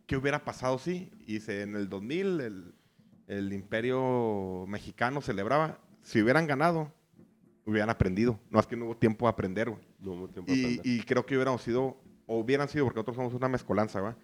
qué 0.05 0.17
hubiera 0.17 0.43
pasado 0.43 0.77
si, 0.79 1.11
y 1.25 1.33
dice, 1.33 1.61
en 1.61 1.75
el 1.75 1.89
2000 1.89 2.39
el, 2.41 2.73
el 3.27 3.53
imperio 3.53 4.65
mexicano 4.67 5.21
celebraba, 5.21 5.79
si 6.01 6.21
hubieran 6.21 6.47
ganado, 6.47 6.91
hubieran 7.65 7.89
aprendido, 7.89 8.39
no 8.49 8.59
es 8.59 8.67
que 8.67 8.75
no 8.77 8.85
hubo 8.85 8.97
tiempo 8.97 9.25
de 9.25 9.29
aprender, 9.31 9.69
güey. 9.69 9.81
No 9.99 10.11
hubo 10.13 10.27
tiempo 10.29 10.51
Y, 10.53 10.79
y 10.83 11.01
creo 11.01 11.25
que 11.25 11.35
hubiéramos 11.35 11.61
sido, 11.61 11.97
o 12.27 12.39
hubieran 12.39 12.69
sido, 12.69 12.85
porque 12.85 12.97
nosotros 12.97 13.15
somos 13.15 13.33
una 13.33 13.49
mezcolanza, 13.49 14.01
¿va? 14.01 14.15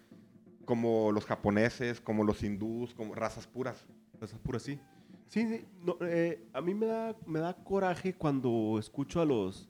Como 0.64 1.12
los 1.12 1.24
japoneses, 1.26 2.00
como 2.00 2.24
los 2.24 2.42
hindús, 2.42 2.94
como 2.94 3.14
razas 3.14 3.46
puras. 3.46 3.86
Esa 4.20 4.38
pura 4.38 4.58
sí. 4.58 4.78
Sí, 5.28 5.46
sí. 5.48 5.64
No, 5.82 5.96
eh, 6.00 6.46
a 6.52 6.60
mí 6.60 6.74
me 6.74 6.86
da, 6.86 7.16
me 7.26 7.40
da 7.40 7.54
coraje 7.54 8.14
cuando 8.14 8.76
escucho 8.78 9.20
a 9.20 9.24
los 9.24 9.68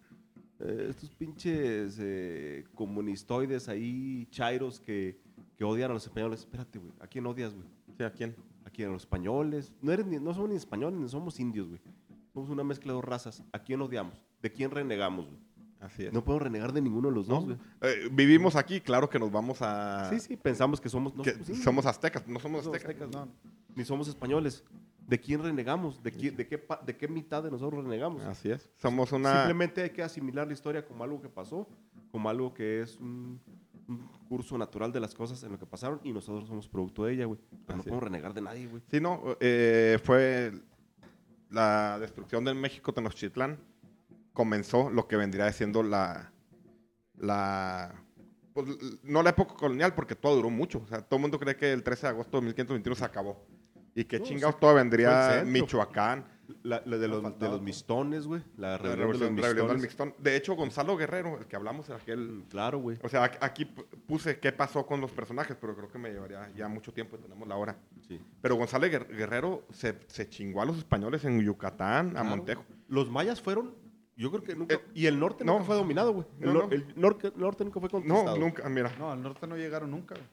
eh, 0.61 0.87
estos 0.91 1.11
pinches 1.11 1.99
eh, 2.01 2.65
comunistoides 2.75 3.69
ahí, 3.69 4.27
chairos, 4.31 4.79
que, 4.79 5.19
que 5.57 5.65
odian 5.65 5.91
a 5.91 5.95
los 5.95 6.05
españoles. 6.05 6.41
Espérate, 6.41 6.79
güey. 6.79 6.93
¿A 7.01 7.07
quién 7.07 7.27
odias, 7.27 7.55
güey? 7.55 7.67
¿Sí, 7.97 8.03
¿A 8.05 8.13
quién? 8.13 8.37
¿A 8.65 8.71
quién? 8.71 8.91
¿A 8.91 8.93
los 8.93 9.03
españoles? 9.03 9.73
No, 9.81 9.91
eres 9.93 10.07
ni- 10.07 10.19
no 10.19 10.33
somos 10.35 10.51
ni 10.51 10.57
españoles 10.57 10.99
ni 11.01 11.09
somos 11.09 11.41
indios, 11.41 11.69
güey. 11.69 11.81
Somos 12.33 12.51
una 12.51 12.63
mezcla 12.65 12.93
de 12.93 12.97
dos 12.97 13.05
razas. 13.05 13.43
¿A 13.53 13.59
quién 13.59 13.81
odiamos? 13.81 14.23
¿De 14.43 14.53
quién 14.53 14.71
renegamos, 14.71 15.27
güey? 15.27 15.39
Así 15.85 16.05
es. 16.07 16.13
No 16.13 16.25
podemos 16.25 16.43
renegar 16.43 16.73
de 16.73 16.81
ninguno 16.81 17.09
de 17.11 17.15
los 17.15 17.27
dos, 17.27 17.45
güey. 17.45 17.57
Eh, 17.83 18.09
vivimos 18.11 18.57
aquí, 18.57 18.81
claro 18.81 19.09
que 19.11 19.19
nos 19.19 19.31
vamos 19.31 19.59
a... 19.61 20.09
Sí, 20.09 20.19
sí, 20.19 20.37
pensamos 20.37 20.81
que 20.81 20.89
somos... 20.89 21.15
no 21.15 21.23
que 21.23 21.33
somos 21.63 21.85
aztecas, 21.85 22.27
no 22.27 22.41
somos 22.41 22.65
aztecas. 22.67 22.89
aztecas, 22.91 23.11
no. 23.11 23.29
Ni 23.75 23.85
somos 23.85 24.09
españoles. 24.09 24.65
¿De 25.07 25.21
quién 25.21 25.43
renegamos? 25.43 26.03
¿De, 26.03 26.11
quién- 26.11 26.35
de, 26.37 26.47
qué, 26.47 26.67
¿De 26.87 26.97
qué 26.97 27.07
mitad 27.09 27.43
de 27.43 27.51
nosotros 27.51 27.85
renegamos? 27.85 28.23
Así 28.23 28.51
es. 28.51 28.71
Somos 28.77 29.13
una... 29.13 29.33
Simplemente 29.41 29.83
hay 29.83 29.91
que 29.91 30.03
asimilar 30.03 30.47
la 30.47 30.55
historia 30.55 30.87
como 30.87 31.05
algo 31.05 31.21
que 31.21 31.29
pasó, 31.29 31.69
como 32.11 32.31
algo 32.31 32.55
que 32.55 32.81
es 32.81 32.97
un, 32.99 33.39
un 33.87 33.99
curso 34.29 34.57
natural 34.57 34.91
de 34.91 35.01
las 35.01 35.15
cosas 35.15 35.43
en 35.43 35.53
lo 35.53 35.59
que 35.59 35.67
pasaron 35.67 36.01
y 36.03 36.13
nosotros 36.15 36.49
somos 36.49 36.67
producto 36.67 37.05
de 37.05 37.13
ella, 37.13 37.27
güey. 37.27 37.39
Pero 37.67 37.77
no 37.77 37.83
podemos 37.83 38.03
renegar 38.05 38.33
de 38.33 38.41
nadie, 38.41 38.67
güey. 38.69 38.83
Sí, 38.91 38.99
no, 39.01 39.37
eh, 39.41 39.99
fue 40.03 40.53
la 41.51 41.99
destrucción 42.01 42.43
del 42.45 42.55
México 42.55 42.95
Tenochtitlán 42.95 43.59
comenzó 44.35 44.91
lo 44.91 45.09
que 45.09 45.17
vendría 45.17 45.51
siendo 45.53 45.83
la 45.83 46.31
la 47.17 47.95
pues, 48.53 48.67
no 49.03 49.23
la 49.23 49.31
época 49.31 49.55
colonial 49.55 49.95
porque 49.95 50.15
todo 50.15 50.37
duró 50.37 50.51
mucho, 50.51 50.81
o 50.85 50.87
sea, 50.87 51.01
todo 51.03 51.17
el 51.17 51.23
mundo 51.23 51.39
cree 51.41 51.57
que 51.57 51.73
el 51.73 51.83
13 51.83 52.03
de 52.07 52.11
agosto 52.11 52.39
de 52.39 52.47
1521 52.47 52.95
se 52.95 53.05
acabó. 53.05 53.47
Y 53.97 54.05
que 54.05 54.19
No, 54.19 54.25
chingados 54.25 54.57
sí, 54.57 54.61
todo 54.61 54.73
fue 54.73 54.81
vendría. 54.81 55.45
Michoacán, 55.47 56.25
La, 56.65 56.83
la 56.85 56.99
de, 56.99 57.07
los, 57.09 57.39
de 57.39 57.49
los 57.49 57.63
mistones, 57.63 58.27
güey. 58.27 58.43
La 58.57 58.71
la 58.73 58.79
rebelión, 58.79 58.99
revolución, 58.99 59.37
de 59.37 59.41
los 59.43 59.51
rebelión 59.51 59.69
del. 59.69 59.81
Mixtón. 59.83 60.15
De 60.19 60.37
hecho, 60.37 60.55
Gonzalo 60.57 60.97
Guerrero, 60.97 61.39
el 61.39 61.47
que 61.47 61.55
hablamos 61.55 61.89
en 61.89 61.95
aquel 61.95 62.19
Mm, 62.19 62.43
Claro, 62.49 62.79
güey. 62.81 62.99
o 63.03 63.09
sea, 63.09 63.23
aquí 63.41 63.65
pu- 63.67 63.87
puse 64.07 64.41
qué 64.41 64.51
pasó 64.51 64.85
con 64.85 65.01
los 65.01 65.13
personajes, 65.13 65.57
pero 65.61 65.77
creo 65.77 65.89
que 65.89 65.99
me 65.99 66.11
llevaría 66.11 66.51
ya 66.57 66.67
mucho 66.67 66.93
tiempo 66.93 67.17
y 67.17 67.21
tenemos 67.21 67.47
la 67.47 67.55
hora. 67.57 67.77
Sí. 68.09 68.21
Pero 68.43 68.57
Gonzalo 68.57 68.87
Guer- 68.89 69.07
Guerrero 69.09 69.65
se, 69.71 69.97
se 70.09 70.29
chingó 70.29 70.61
a 70.61 70.65
los 70.65 70.77
españoles 70.79 71.25
en 71.25 71.41
Yucatán, 71.41 72.09
a 72.09 72.11
Claro. 72.21 72.29
Montejo. 72.31 72.65
Los 72.89 73.09
mayas 73.09 73.41
fueron 73.41 73.77
Yo 74.17 74.31
creo 74.31 74.43
que 74.43 74.55
nunca. 74.55 74.75
Eh, 74.77 74.81
y 74.95 75.07
el 75.07 75.19
norte 75.19 75.45
no. 75.45 75.53
nunca 75.55 75.65
fue 75.65 75.77
dominado, 75.77 76.13
güey. 76.13 76.27
El, 76.41 76.47
No, 76.47 76.53
nor- 76.63 76.67
no. 76.69 76.73
el 76.73 76.87
norte, 76.97 77.29
el 77.29 77.41
norte 77.41 77.65
nunca 77.65 77.81
fue 77.81 77.89
conquistado. 77.91 78.25
No, 78.25 78.37
nunca, 78.37 78.69
mira. 78.69 78.93
No, 78.99 79.11
al 79.11 79.23
norte 79.23 79.47
no 79.47 79.57
llegaron 79.57 79.91
nunca. 79.91 80.15
güey. 80.15 80.27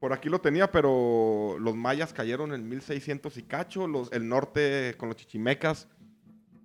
Por 0.00 0.12
aquí 0.12 0.28
lo 0.28 0.40
tenía, 0.40 0.70
pero 0.70 1.56
los 1.60 1.74
mayas 1.74 2.12
cayeron 2.12 2.52
en 2.54 2.68
1600 2.68 3.36
y 3.36 3.42
cacho, 3.42 3.86
los, 3.88 4.12
el 4.12 4.28
norte 4.28 4.94
con 4.96 5.08
los 5.08 5.16
chichimecas, 5.16 5.88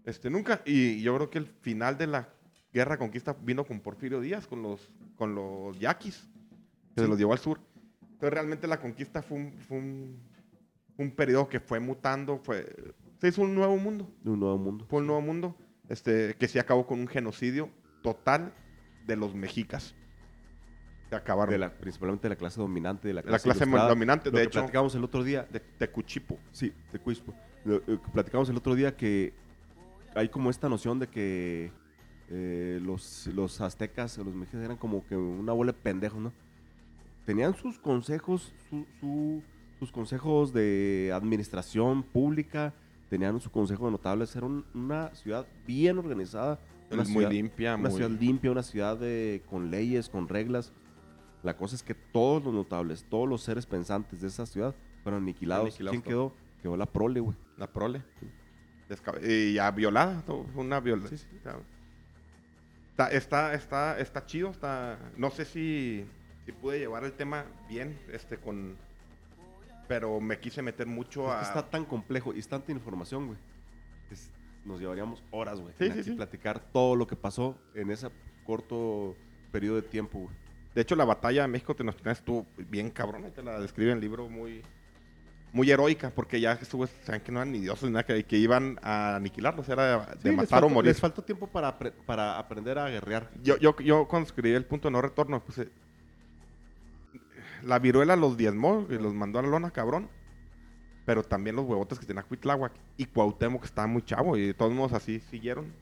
este, 0.05 0.29
nunca. 0.29 0.61
Y 0.65 1.01
yo 1.01 1.15
creo 1.15 1.29
que 1.31 1.39
el 1.39 1.47
final 1.47 1.97
de 1.97 2.07
la 2.07 2.29
guerra 2.71 2.97
conquista 2.97 3.36
vino 3.41 3.63
con 3.65 3.79
Porfirio 3.79 4.19
Díaz, 4.21 4.45
con 4.47 4.61
los, 4.61 4.89
con 5.15 5.34
los 5.34 5.79
yaquis, 5.79 6.27
que 6.95 7.01
se 7.01 7.07
los 7.07 7.17
llevó 7.17 7.34
al 7.34 7.39
sur. 7.39 7.59
Entonces 8.01 8.34
realmente 8.34 8.67
la 8.67 8.79
conquista 8.79 9.21
fue 9.23 9.38
un, 9.38 9.53
fue 9.67 9.77
un, 9.77 10.19
un 10.97 11.11
periodo 11.11 11.49
que 11.49 11.59
fue 11.59 11.79
mutando, 11.79 12.38
fue, 12.38 12.93
se 13.19 13.29
hizo 13.29 13.41
un 13.41 13.55
nuevo 13.55 13.75
mundo, 13.77 14.07
De 14.21 14.29
un 14.29 14.39
nuevo 14.39 14.57
mundo. 14.59 14.86
fue 14.88 14.99
un 14.99 15.07
nuevo 15.07 15.21
mundo, 15.21 15.55
este, 15.89 16.36
que 16.36 16.47
se 16.47 16.59
acabó 16.59 16.86
con 16.88 16.99
un 16.99 17.07
genocidio 17.07 17.69
total 18.01 18.53
de 19.05 19.15
los 19.15 19.34
mexicas. 19.36 19.95
Se 21.09 21.15
acabaron. 21.15 21.51
De 21.51 21.57
la, 21.59 21.73
principalmente 21.73 22.23
de 22.23 22.29
la 22.29 22.36
clase 22.36 22.59
dominante, 22.59 23.07
de 23.07 23.13
la 23.13 23.21
La 23.21 23.39
clase, 23.39 23.65
dominante, 23.65 24.31
Lo 24.31 24.38
de 24.38 24.43
que 24.43 24.47
hecho, 24.47 24.59
platicamos 24.61 24.95
el 24.95 25.03
otro 25.03 25.23
día, 25.23 25.47
de 25.51 25.59
Tecuchipo. 25.59 26.39
Sí, 26.51 26.73
lo 27.65 27.84
que 27.84 27.97
Platicamos 28.13 28.49
el 28.49 28.57
otro 28.57 28.75
día 28.75 28.95
que 28.95 29.34
hay 30.15 30.29
como 30.29 30.49
esta 30.49 30.69
noción 30.69 30.99
de 30.99 31.07
que 31.07 31.71
eh, 32.29 32.79
los, 32.81 33.27
los 33.27 33.59
aztecas 33.61 34.17
o 34.17 34.23
los 34.23 34.34
mexicas 34.34 34.63
eran 34.63 34.77
como 34.77 35.05
que 35.05 35.15
una 35.15 35.53
bola 35.53 35.71
de 35.71 35.77
pendejos, 35.79 36.19
¿no? 36.19 36.34
Tenían 37.25 37.55
sus 37.55 37.79
consejos, 37.79 38.53
su- 38.69 38.86
su- 38.99 39.41
sus 39.79 39.91
consejos 39.91 40.53
de 40.53 41.11
administración 41.13 42.03
pública, 42.03 42.73
tenían 43.14 43.39
su 43.39 43.51
consejo 43.51 43.86
de 43.86 43.91
notables. 43.91 44.36
Era 44.36 44.47
un- 44.47 44.66
una 44.74 45.14
ciudad 45.14 45.45
bien 45.68 45.99
organizada, 45.99 46.57
una, 46.89 47.03
muy 47.03 47.11
ciudad, 47.11 47.30
limpia, 47.32 47.76
una 47.76 47.89
muy... 47.89 47.97
ciudad 47.99 48.09
limpia, 48.20 48.51
una 48.51 48.64
ciudad 48.64 48.97
de- 48.97 49.43
con 49.51 49.70
leyes, 49.70 50.09
con 50.09 50.28
reglas. 50.28 50.74
La 51.43 51.55
cosa 51.55 51.76
es 51.76 51.84
que 51.84 51.93
todos 51.93 52.43
los 52.43 52.53
notables, 52.55 53.05
todos 53.07 53.30
los 53.30 53.43
seres 53.43 53.68
pensantes 53.68 54.22
de 54.22 54.30
esa 54.30 54.47
ciudad 54.47 54.74
fueron 55.03 55.22
aniquilados. 55.22 55.66
Aniquilados 55.68 55.91
¿Quién 55.91 56.01
quedó? 56.01 56.34
Quedó 56.64 56.76
la 56.76 56.88
prole, 56.88 57.20
güey. 57.20 57.38
La 57.57 57.68
prole. 57.68 58.01
Descabe- 58.89 59.22
y 59.28 59.53
ya 59.53 59.70
violada, 59.70 60.24
todo, 60.26 60.45
fue 60.51 60.64
una 60.64 60.80
violación. 60.80 61.20
Está, 62.89 63.11
está, 63.11 63.53
está, 63.53 63.99
está 63.99 64.26
chido, 64.26 64.49
está... 64.49 64.97
No 65.18 65.30
sé 65.30 65.45
si, 65.45 66.03
si 66.45 66.51
pude 66.51 66.80
llevar 66.80 67.03
el 67.03 67.14
tema 67.14 67.45
bien, 67.70 67.95
este, 68.11 68.38
con... 68.38 68.76
Pero 69.93 70.19
me 70.19 70.39
quise 70.39 70.61
meter 70.63 70.87
mucho 70.87 71.31
a... 71.31 71.41
está 71.41 71.69
tan 71.69 71.85
complejo 71.85 72.33
y 72.33 72.39
es 72.39 72.47
tanta 72.47 72.71
información, 72.71 73.27
güey. 73.27 73.37
es- 74.11 74.31
nos 74.65 74.79
llevaríamos 74.79 75.21
horas, 75.31 75.59
güey. 75.59 75.73
Sí, 75.77 75.85
en 75.85 75.93
sí, 75.93 75.99
aquí 75.99 76.09
sí. 76.11 76.15
platicar 76.15 76.59
todo 76.71 76.95
lo 76.95 77.05
que 77.05 77.15
pasó 77.15 77.55
en 77.75 77.91
ese 77.91 78.09
corto 78.45 79.15
periodo 79.51 79.75
de 79.75 79.81
tiempo, 79.83 80.19
güey. 80.19 80.35
De 80.73 80.81
hecho, 80.81 80.95
la 80.95 81.05
batalla 81.05 81.43
de 81.43 81.47
México 81.47 81.75
Tenochtitlán 81.75 82.13
estuvo 82.13 82.47
bien 82.57 82.89
cabrona. 82.89 83.27
y 83.27 83.31
Te 83.31 83.43
la 83.43 83.59
describe 83.59 83.91
en 83.91 83.97
el 83.97 84.01
libro 84.01 84.27
muy... 84.29 84.61
Muy 85.51 85.69
heroica, 85.69 86.09
porque 86.09 86.41
ya 86.41 86.53
estuvo, 86.53 86.87
saben 86.87 87.21
que 87.21 87.31
no 87.31 87.37
eran 87.39 87.51
ni 87.51 87.59
dioses 87.59 87.83
ni 87.83 87.91
nada, 87.91 88.03
que, 88.03 88.23
que 88.23 88.37
iban 88.37 88.79
a 88.81 89.17
aniquilarlos, 89.17 89.69
era 89.69 89.99
de, 90.15 90.31
Sí, 90.31 90.35
matar 90.35 90.63
o 90.63 90.67
faltó- 90.67 90.73
morir. 90.73 90.87
Les 90.89 90.99
faltó 90.99 91.21
tiempo 91.21 91.45
para, 91.45 91.77
para 92.07 92.39
aprender 92.39 92.79
a 92.79 92.89
guerrear. 92.89 93.29
Yo, 93.43 93.57
yo, 93.57 93.75
yo 93.77 94.07
cuando 94.07 94.25
escribí 94.25 94.55
el 94.55 94.65
punto 94.65 94.87
de 94.87 94.93
no 94.93 95.01
retorno, 95.03 95.43
puse. 95.43 95.69
La 97.64 97.80
viruela 97.80 98.16
los 98.16 98.38
diezmó 98.38 98.86
y 98.89 98.97
los 98.97 99.14
mandó 99.14 99.39
a 99.39 99.41
la 99.41 99.47
lona, 99.49 99.72
cabrón. 99.72 100.09
Pero 101.05 101.24
también 101.24 101.55
los 101.55 101.66
huevotes 101.66 101.99
que 101.99 102.05
tenía 102.05 102.24
Cuitláhuac 102.24 102.72
y 102.97 103.05
Cuauhtémoc, 103.05 103.61
que 103.61 103.68
estaba 103.68 103.88
muy 103.88 104.01
chavo. 104.03 104.38
Y 104.38 104.47
de 104.47 104.53
todos 104.53 104.72
modos 104.74 104.93
así 104.93 105.20
siguieron. 105.20 105.74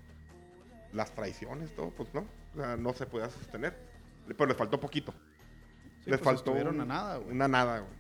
Las 0.94 1.14
traiciones, 1.14 1.74
todo, 1.76 1.90
pues 1.92 2.14
no. 2.14 2.22
O 2.54 2.58
sea, 2.58 2.76
no 2.78 2.94
se 2.94 3.06
podía 3.06 3.30
sostener. 3.30 3.78
Pero 4.28 4.46
les 4.48 4.58
faltó 4.58 4.80
poquito. 4.80 5.14
Sí, 6.04 6.10
les 6.10 6.20
pues, 6.20 6.22
faltó. 6.22 6.40
estuvieron 6.52 6.76
un- 6.76 6.82
a 6.82 6.86
nada, 6.86 7.18
güey. 7.18 7.32
Una 7.32 7.48
nada, 7.48 7.80
güey. 7.80 7.92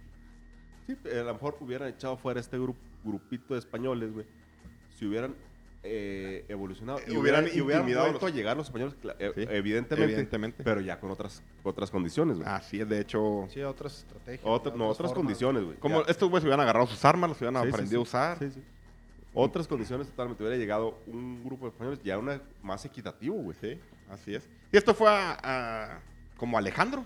Sí, 0.88 0.98
a 1.10 1.24
lo 1.24 1.34
mejor 1.34 1.58
hubieran 1.60 1.90
echado 1.90 2.18
fuera 2.18 2.40
este 2.40 2.58
grup- 2.58 2.76
grupito 3.04 3.54
de 3.54 3.60
españoles, 3.60 4.12
güey. 4.14 4.26
Si 4.98 5.06
hubieran 5.06 5.36
eh, 5.84 6.46
evolucionado. 6.48 7.00
Eh, 7.00 7.06
y 7.08 7.18
hubieran 7.18 7.48
y 7.54 7.60
hubieran 7.62 7.86
vuelto 7.86 8.26
a 8.26 8.30
llegar 8.30 8.56
los 8.56 8.68
españoles, 8.68 8.94
eh, 9.20 9.32
Sí, 9.36 9.42
evidentemente, 9.50 10.04
evidentemente. 10.14 10.64
Pero 10.64 10.82
ya 10.82 11.00
con 11.00 11.10
otras, 11.12 11.42
otras 11.64 11.90
condiciones, 11.90 12.38
güey. 12.38 12.48
Así 12.48 12.80
es, 12.82 12.88
de 12.88 13.00
hecho. 13.00 13.48
Sí, 13.52 13.62
otras 13.62 14.00
estrategias. 14.00 14.42
Otra- 14.46 14.74
no, 14.76 14.86
otras 14.90 15.10
formas. 15.10 15.14
condiciones, 15.16 15.64
güey. 15.64 15.78
Como 15.78 16.04
Ya. 16.04 16.12
estos 16.12 16.30
güeyes 16.30 16.44
hubieran 16.44 16.60
agarrado 16.60 16.88
sus 16.88 17.04
armas, 17.06 17.30
los 17.30 17.38
hubieran 17.42 17.62
Sí, 17.64 17.70
aprendido 17.70 18.06
sí. 18.06 18.16
a 18.16 18.20
usar. 18.20 18.40
Sí, 18.40 18.52
sí. 18.52 18.64
Otras 19.34 19.68
condiciones 19.68 20.08
totalmente. 20.08 20.44
Hubiera 20.44 20.58
llegado 20.58 21.00
un 21.08 21.44
grupo 21.44 21.66
de 21.66 21.70
españoles 21.72 22.00
ya 22.04 22.18
una 22.18 22.42
más 22.62 22.84
equitativo, 22.86 23.36
güey. 23.36 23.58
Sí, 23.62 23.80
así 24.10 24.36
es. 24.36 24.48
Y 24.72 24.78
esto 24.78 24.94
fue 24.94 25.08
a, 25.10 25.38
a- 25.42 26.00
como 26.38 26.58
Alejandro. 26.58 27.06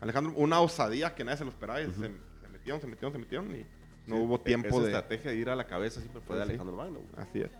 Alejandro, 0.00 0.32
una 0.36 0.60
osadía 0.60 1.14
que 1.14 1.24
nadie 1.24 1.38
se 1.38 1.44
lo 1.44 1.50
esperaba. 1.50 1.80
y 1.82 1.86
se, 1.86 1.94
se 1.94 2.48
metieron, 2.52 2.80
se 2.80 2.86
metieron, 2.86 3.12
se 3.12 3.18
metieron 3.18 3.50
y 3.56 3.66
no 4.06 4.16
Sí, 4.16 4.22
hubo 4.22 4.36
e- 4.36 4.38
tiempo 4.40 4.68
esa 4.68 4.78
de... 4.80 4.84
estrategia 4.86 5.30
de 5.30 5.36
ir 5.36 5.48
a 5.50 5.56
la 5.56 5.66
cabeza 5.66 6.00
siempre 6.00 6.20
fue 6.22 6.36
de 6.36 6.42
Pues 6.42 6.46
sí. 6.46 6.50
Alejandro 6.60 6.76
Magno, 6.76 7.00
güey. 7.00 7.26
Así 7.28 7.40
es. 7.40 7.50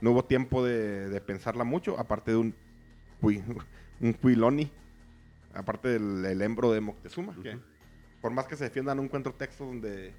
No 0.00 0.10
hubo 0.10 0.24
tiempo 0.24 0.64
de, 0.64 1.08
de 1.08 1.20
pensarla 1.20 1.64
mucho, 1.64 1.98
aparte 1.98 2.32
de 2.32 2.36
un, 2.38 2.54
un 4.00 4.12
Cuiloni, 4.14 4.70
aparte 5.54 5.88
del 5.88 6.24
el 6.24 6.42
embro 6.42 6.72
de 6.72 6.80
Moctezuma, 6.80 7.34
que 7.42 7.58
por 8.20 8.32
más 8.32 8.46
que 8.46 8.56
se 8.56 8.64
defienda, 8.64 8.94
no 8.94 9.02
encuentro 9.02 9.34
texto 9.34 9.64
donde, 9.66 10.12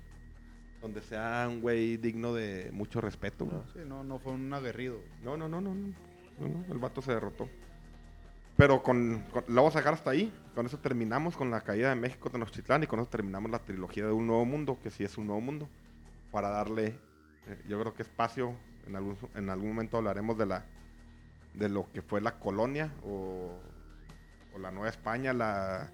donde 0.81 1.01
sea 1.01 1.47
un 1.49 1.61
güey 1.61 1.97
digno 1.97 2.33
de 2.33 2.69
mucho 2.71 3.01
respeto. 3.01 3.45
güey. 3.45 3.57
Sí, 3.73 3.79
no, 3.87 4.03
no 4.03 4.19
fue 4.19 4.33
un 4.33 4.51
aguerrido. 4.53 4.99
No, 5.23 5.35
no, 5.37 5.47
no, 5.49 5.59
no, 5.61 5.73
no, 5.73 5.93
no, 6.39 6.47
no, 6.47 6.65
el 6.73 6.77
vato 6.79 7.01
se 7.01 7.13
derrotó. 7.13 7.49
Pero 8.57 8.81
con, 8.83 9.23
con- 9.31 9.43
lo 9.47 9.55
vamos 9.55 9.75
a 9.75 9.79
sacar 9.79 9.93
hasta 9.95 10.11
ahí. 10.11 10.31
Con 10.53 10.65
eso 10.65 10.77
terminamos 10.79 11.35
con 11.35 11.51
la 11.51 11.61
caída 11.61 11.89
de 11.89 11.95
México 11.95 12.29
Tenochtitlán 12.29 12.83
y 12.83 12.87
con 12.87 12.99
eso 12.99 13.09
terminamos 13.09 13.51
la 13.51 13.59
trilogía 13.59 14.05
de 14.05 14.13
Un 14.13 14.27
Nuevo 14.27 14.45
Mundo, 14.45 14.79
que 14.81 14.91
sí 14.91 15.03
es 15.03 15.17
un 15.17 15.27
nuevo 15.27 15.41
mundo, 15.41 15.67
para 16.31 16.49
darle, 16.49 16.97
eh, 17.47 17.61
yo 17.67 17.79
creo 17.81 17.93
que 17.93 18.03
espacio, 18.03 18.53
en 18.87 18.95
algún, 18.95 19.17
en 19.35 19.49
algún 19.49 19.69
momento 19.69 19.97
hablaremos 19.97 20.37
de 20.37 20.45
la 20.45 20.65
de 21.53 21.69
lo 21.69 21.91
que 21.91 22.01
fue 22.01 22.21
la 22.21 22.37
colonia 22.39 22.91
o, 23.03 23.59
la 24.59 24.71
Nueva 24.71 24.89
España, 24.89 25.33
la, 25.33 25.91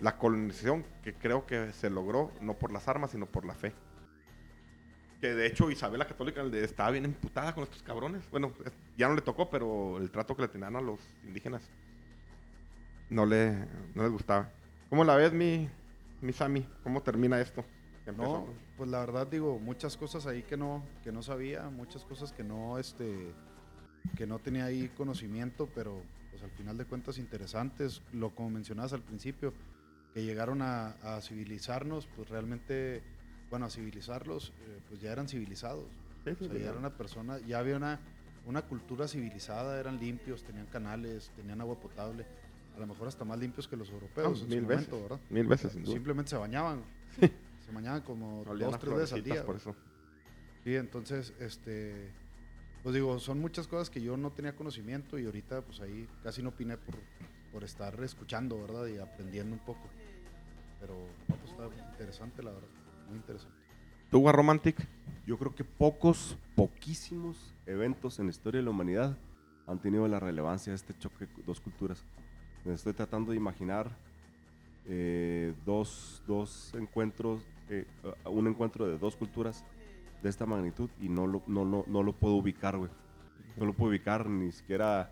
la 0.00 0.18
colonización 0.18 0.84
que 1.02 1.14
creo 1.14 1.46
que 1.46 1.72
se 1.72 1.88
logró 1.88 2.30
no 2.42 2.52
por 2.52 2.70
las 2.70 2.88
armas, 2.88 3.12
sino 3.12 3.24
por 3.24 3.46
la 3.46 3.54
fe. 3.54 3.72
Que 5.22 5.28
de 5.28 5.46
hecho 5.46 5.70
Isabel 5.70 6.00
la 6.00 6.06
Católica 6.06 6.42
estaba 6.42 6.90
bien 6.90 7.06
emputada 7.06 7.54
con 7.54 7.64
estos 7.64 7.82
cabrones. 7.82 8.30
Bueno, 8.30 8.52
ya 8.98 9.08
no 9.08 9.14
le 9.14 9.22
tocó, 9.22 9.48
pero 9.48 9.96
el 9.96 10.10
trato 10.10 10.36
que 10.36 10.42
le 10.42 10.48
tenían 10.48 10.76
a 10.76 10.82
los 10.82 11.00
indígenas 11.24 11.62
no 13.08 13.24
le 13.24 13.52
no 13.94 14.02
les 14.02 14.12
gustaba. 14.12 14.50
¿Cómo 14.90 15.02
la 15.02 15.16
ves, 15.16 15.32
mi, 15.32 15.68
mi 16.20 16.34
Sammy? 16.34 16.68
¿Cómo 16.82 17.02
termina 17.02 17.40
esto? 17.40 17.64
No, 18.14 18.46
pues 18.76 18.90
la 18.90 19.00
verdad 19.00 19.26
digo, 19.26 19.58
muchas 19.58 19.96
cosas 19.96 20.26
ahí 20.26 20.42
que 20.42 20.56
no, 20.56 20.82
que 21.02 21.12
no 21.12 21.22
sabía, 21.22 21.68
muchas 21.70 22.04
cosas 22.04 22.32
que 22.32 22.44
no, 22.44 22.78
este, 22.78 23.32
que 24.16 24.26
no 24.26 24.38
tenía 24.38 24.66
ahí 24.66 24.88
conocimiento, 24.96 25.68
pero 25.74 26.02
pues 26.30 26.42
al 26.42 26.50
final 26.50 26.76
de 26.76 26.84
cuentas 26.84 27.18
interesantes, 27.18 28.02
lo 28.12 28.34
como 28.34 28.50
mencionabas 28.50 28.92
al 28.92 29.02
principio, 29.02 29.52
que 30.12 30.24
llegaron 30.24 30.62
a, 30.62 30.90
a 31.02 31.20
civilizarnos, 31.20 32.06
pues 32.16 32.28
realmente, 32.28 33.02
bueno, 33.50 33.66
a 33.66 33.70
civilizarlos, 33.70 34.52
eh, 34.66 34.80
pues 34.88 35.00
ya 35.00 35.12
eran 35.12 35.28
civilizados. 35.28 35.86
Sí, 36.24 36.30
sí, 36.38 36.44
O 36.44 36.48
sea, 36.48 36.48
sí, 36.48 36.58
ya 36.58 36.64
ya. 36.64 36.70
era 36.70 36.78
una 36.78 36.90
persona, 36.96 37.38
ya 37.46 37.58
había 37.58 37.76
una, 37.76 38.00
una 38.46 38.62
cultura 38.62 39.08
civilizada, 39.08 39.78
eran 39.78 39.98
limpios, 39.98 40.42
tenían 40.42 40.66
canales, 40.66 41.30
tenían 41.36 41.60
agua 41.60 41.78
potable, 41.80 42.26
a 42.76 42.78
lo 42.80 42.86
mejor 42.86 43.08
hasta 43.08 43.24
más 43.24 43.38
limpios 43.38 43.68
que 43.68 43.76
los 43.76 43.88
europeos 43.90 44.40
Ah, 44.40 44.44
en 44.44 44.48
mil 44.50 44.60
su 44.62 44.66
veces. 44.66 44.88
momento, 44.92 45.02
¿verdad? 45.08 45.24
Mil 45.30 45.46
veces, 45.46 45.72
sin 45.72 45.82
duda. 45.82 45.94
Simplemente 45.94 46.30
se 46.30 46.36
bañaban. 46.36 46.82
Se 47.66 47.72
bañaban 47.72 48.02
como 48.02 48.42
Olían 48.42 48.70
dos, 48.70 48.80
tres 48.80 48.94
veces 48.94 49.12
al 49.12 49.22
día. 49.22 49.44
por 49.44 49.56
eso. 49.56 49.74
Sí, 50.64 50.74
entonces, 50.74 51.34
este, 51.40 52.12
pues 52.82 52.94
digo, 52.94 53.18
son 53.18 53.40
muchas 53.40 53.66
cosas 53.66 53.90
que 53.90 54.00
yo 54.00 54.16
no 54.16 54.30
tenía 54.30 54.54
conocimiento 54.54 55.18
y 55.18 55.26
ahorita 55.26 55.62
pues 55.62 55.80
ahí 55.80 56.08
casi 56.22 56.42
no 56.42 56.50
opiné 56.50 56.76
por, 56.76 56.96
por 57.52 57.64
estar 57.64 58.02
escuchando, 58.02 58.60
¿verdad? 58.60 58.86
Y 58.86 58.98
aprendiendo 58.98 59.54
un 59.54 59.64
poco. 59.64 59.88
Pero 60.80 60.94
no, 61.28 61.36
pues 61.36 61.50
está 61.50 61.90
interesante, 61.92 62.42
la 62.42 62.52
verdad, 62.52 62.68
muy 63.08 63.16
interesante. 63.16 63.56
¿Tú, 64.10 64.30
Romantic? 64.30 64.76
Yo 65.26 65.36
creo 65.36 65.54
que 65.54 65.64
pocos, 65.64 66.36
poquísimos 66.54 67.54
eventos 67.66 68.20
en 68.20 68.26
la 68.26 68.30
historia 68.30 68.60
de 68.60 68.64
la 68.64 68.70
humanidad 68.70 69.16
han 69.66 69.80
tenido 69.80 70.06
la 70.06 70.20
relevancia 70.20 70.70
de 70.70 70.76
este 70.76 70.96
choque 70.96 71.26
de 71.26 71.42
dos 71.44 71.60
culturas. 71.60 72.04
Me 72.64 72.74
estoy 72.74 72.92
tratando 72.92 73.32
de 73.32 73.36
imaginar 73.36 73.90
eh, 74.86 75.54
dos, 75.64 76.22
dos 76.26 76.72
encuentros, 76.74 77.42
eh, 77.68 77.86
un 78.24 78.46
encuentro 78.46 78.86
de 78.86 78.98
dos 78.98 79.16
culturas 79.16 79.64
de 80.22 80.28
esta 80.28 80.46
magnitud 80.46 80.90
y 81.00 81.08
no 81.08 81.26
lo, 81.26 81.42
no, 81.46 81.64
no, 81.64 81.84
no 81.86 82.02
lo 82.02 82.12
puedo 82.12 82.34
ubicar, 82.34 82.76
güey. 82.76 82.90
No 83.56 83.66
lo 83.66 83.72
puedo 83.72 83.90
ubicar 83.90 84.28
ni 84.28 84.52
siquiera, 84.52 85.10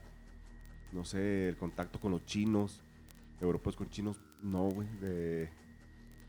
no 0.93 1.05
sé, 1.05 1.49
el 1.49 1.57
contacto 1.57 1.99
con 1.99 2.13
los 2.13 2.25
chinos, 2.27 2.83
europeos 3.41 3.77
con 3.77 3.89
chinos, 3.89 4.21
no, 4.43 4.69
güey. 4.69 4.89
De, 5.01 5.51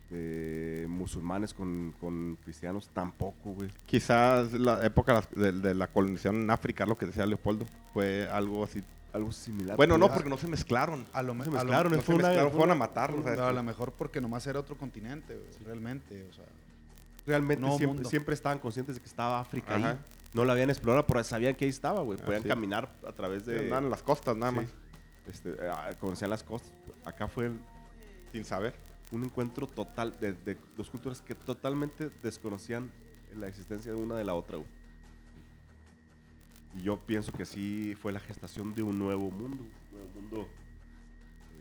de 0.09 0.85
musulmanes 0.87 1.53
con, 1.53 1.93
con 1.99 2.37
cristianos 2.43 2.89
tampoco, 2.93 3.53
güey. 3.53 3.69
Quizás 3.85 4.53
la 4.53 4.85
época 4.85 5.27
de, 5.35 5.51
de 5.51 5.73
la 5.73 5.87
colonización 5.87 6.43
en 6.43 6.51
África, 6.51 6.85
lo 6.85 6.97
que 6.97 7.07
decía 7.07 7.25
Leopoldo, 7.25 7.65
fue 7.93 8.27
algo 8.29 8.63
así. 8.63 8.83
Algo 9.15 9.31
similar. 9.31 9.77
Bueno, 9.77 9.97
no, 9.97 10.07
Ah. 10.07 10.13
porque 10.13 10.29
no 10.29 10.37
se 10.37 10.47
mezclaron. 10.47 11.05
A 11.13 11.23
lo, 11.23 11.33
me- 11.33 11.45
Se 11.45 11.49
a 11.49 11.53
lo- 11.53 11.57
mezclaron, 11.59 11.91
No 11.93 12.01
se 12.01 12.11
una- 12.11 12.23
mezclaron, 12.23 12.51
fue 12.51 12.57
fueron 12.59 12.71
a 12.71 12.75
matarlos. 12.79 13.25
a 13.25 13.51
lo 13.53 13.63
mejor 13.63 13.91
porque 13.93 14.19
nomás 14.19 14.45
era 14.47 14.59
otro 14.59 14.77
continente, 14.77 15.39
realmente, 15.65 16.27
o 16.29 16.33
sea. 16.33 16.43
Realmente 17.25 17.65
siempre, 18.09 18.35
estaban 18.35 18.59
conscientes 18.59 18.95
de 18.95 19.01
que 19.01 19.07
estaba 19.07 19.39
África 19.39 19.75
Ajá. 19.75 19.89
ahí. 19.91 19.97
No 20.33 20.43
la 20.45 20.51
habían 20.53 20.69
explorado, 20.69 21.07
pero 21.07 21.23
sabían 21.23 21.55
que 21.55 21.63
ahí 21.65 21.69
estaba, 21.69 22.01
güey. 22.01 22.17
Podían 22.19 22.39
Así 22.41 22.49
es. 22.49 22.53
caminar 22.53 22.89
a 23.07 23.11
través 23.13 23.45
de... 23.45 23.59
Andaban 23.61 23.85
en 23.85 23.89
las 23.89 24.03
costas 24.03 24.35
nada 24.35 24.51
Sí. 24.51 24.57
más, 24.57 24.65
Este, 25.27 25.55
ah, 25.69 25.89
conocían 25.99 26.29
las 26.29 26.43
costas. 26.43 26.71
Acá 27.03 27.27
fue 27.27 27.47
el- 27.47 27.59
sin 28.31 28.43
saber. 28.45 28.75
un 29.11 29.23
encuentro 29.23 29.65
total 29.67 30.15
de, 30.19 30.33
de 30.33 30.57
dos 30.75 30.89
culturas 30.89 31.21
que 31.21 31.35
totalmente 31.35 32.09
desconocían 32.21 32.91
la 33.35 33.47
existencia 33.47 33.91
de 33.93 33.97
una 33.97 34.15
de 34.17 34.23
la 34.25 34.33
otra. 34.33 34.57
güey. 34.57 34.67
Yo 36.83 36.97
pienso 36.97 37.31
que 37.31 37.45
sí 37.45 37.95
fue 38.01 38.11
la 38.11 38.19
gestación 38.19 38.75
de 38.75 38.83
un 38.83 38.99
nuevo 38.99 39.31
mundo, 39.31 39.63
un 39.63 39.97
nuevo 39.97 40.09
mundo, 40.13 40.47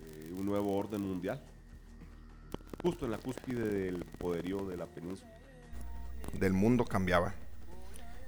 eh, 0.02 0.34
un 0.36 0.46
nuevo 0.46 0.76
orden 0.76 1.02
mundial. 1.02 1.40
Justo 2.82 3.04
en 3.04 3.12
la 3.12 3.18
cúspide 3.18 3.66
del 3.66 4.04
poderío 4.04 4.66
de 4.66 4.76
la 4.76 4.86
península. 4.86 5.30
del 6.38 6.52
mundo 6.52 6.84
cambiaba. 6.84 7.34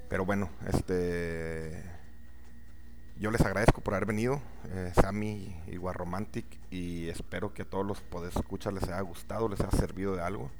Pero 0.09 0.25
bueno, 0.25 0.51
este 0.69 1.83
yo 3.19 3.31
les 3.31 3.41
agradezco 3.41 3.81
por 3.81 3.95
haber 3.95 4.07
venido, 4.07 4.43
eh, 4.69 4.93
Sammy 4.95 5.57
y 5.67 5.79
Romantic, 5.79 6.45
y 6.71 7.09
espero 7.09 7.55
que 7.55 7.63
a 7.63 7.65
todos 7.65 7.87
los 7.87 8.03
podescuchas 8.03 8.75
les 8.75 8.83
haya 8.85 9.01
gustado, 9.01 9.49
les 9.49 9.59
haya 9.61 9.71
servido 9.71 10.15
de 10.15 10.21
algo. 10.21 10.51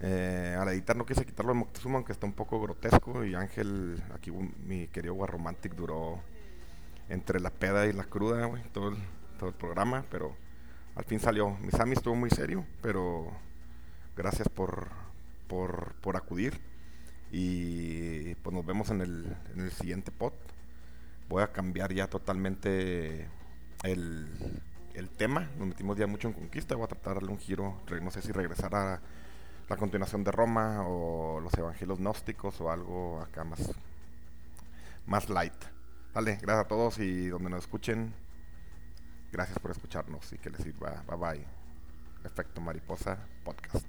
Eh, 0.00 0.56
al 0.58 0.68
editar 0.68 0.96
no 0.96 1.04
quise 1.04 1.26
quitarlo 1.26 1.52
de 1.52 1.58
Moctezuma, 1.58 1.96
aunque 1.96 2.12
está 2.12 2.26
un 2.26 2.32
poco 2.32 2.60
grotesco, 2.60 3.24
y 3.24 3.34
Ángel, 3.34 4.02
aquí 4.14 4.30
mi 4.30 4.86
querido 4.88 5.26
Romantic 5.26 5.74
duró 5.74 6.20
entre 7.08 7.40
la 7.40 7.50
peda 7.50 7.86
y 7.86 7.92
la 7.92 8.04
cruda, 8.04 8.48
todo 8.72 8.90
el, 8.90 8.96
todo 9.38 9.48
el 9.48 9.54
programa, 9.54 10.04
pero 10.10 10.36
al 10.94 11.04
fin 11.04 11.20
salió. 11.20 11.50
Mi 11.58 11.70
Sammy 11.70 11.94
estuvo 11.94 12.14
muy 12.14 12.30
serio, 12.30 12.64
pero 12.82 13.32
gracias 14.16 14.48
por, 14.48 14.88
por, 15.48 15.94
por 16.00 16.16
acudir. 16.16 16.60
Y 17.30 18.34
pues 18.36 18.54
nos 18.54 18.64
vemos 18.64 18.90
en 18.90 19.00
el, 19.00 19.36
en 19.54 19.60
el 19.60 19.70
siguiente 19.70 20.10
pod. 20.10 20.32
Voy 21.28 21.42
a 21.42 21.52
cambiar 21.52 21.92
ya 21.92 22.06
totalmente 22.06 23.28
el, 23.82 24.28
el 24.94 25.10
tema. 25.10 25.48
Nos 25.58 25.68
metimos 25.68 25.98
ya 25.98 26.06
mucho 26.06 26.28
en 26.28 26.34
conquista. 26.34 26.74
Voy 26.74 26.84
a 26.84 26.88
tratar 26.88 27.14
de 27.14 27.20
darle 27.20 27.30
un 27.30 27.38
giro. 27.38 27.80
No 28.02 28.10
sé 28.10 28.22
si 28.22 28.32
regresar 28.32 28.74
a 28.74 29.00
la 29.68 29.76
continuación 29.76 30.24
de 30.24 30.32
Roma 30.32 30.82
o 30.86 31.40
los 31.40 31.52
evangelios 31.54 31.98
gnósticos 31.98 32.60
o 32.60 32.70
algo 32.70 33.20
acá 33.20 33.44
más, 33.44 33.70
más 35.06 35.28
light. 35.28 35.64
Vale, 36.14 36.38
gracias 36.40 36.64
a 36.64 36.68
todos 36.68 36.98
y 36.98 37.28
donde 37.28 37.50
nos 37.50 37.60
escuchen, 37.60 38.14
gracias 39.30 39.58
por 39.58 39.70
escucharnos 39.70 40.32
y 40.32 40.38
que 40.38 40.50
les 40.50 40.62
sirva. 40.62 41.02
Bye 41.06 41.16
bye. 41.16 41.46
Efecto 42.24 42.60
Mariposa 42.60 43.18
Podcast. 43.44 43.86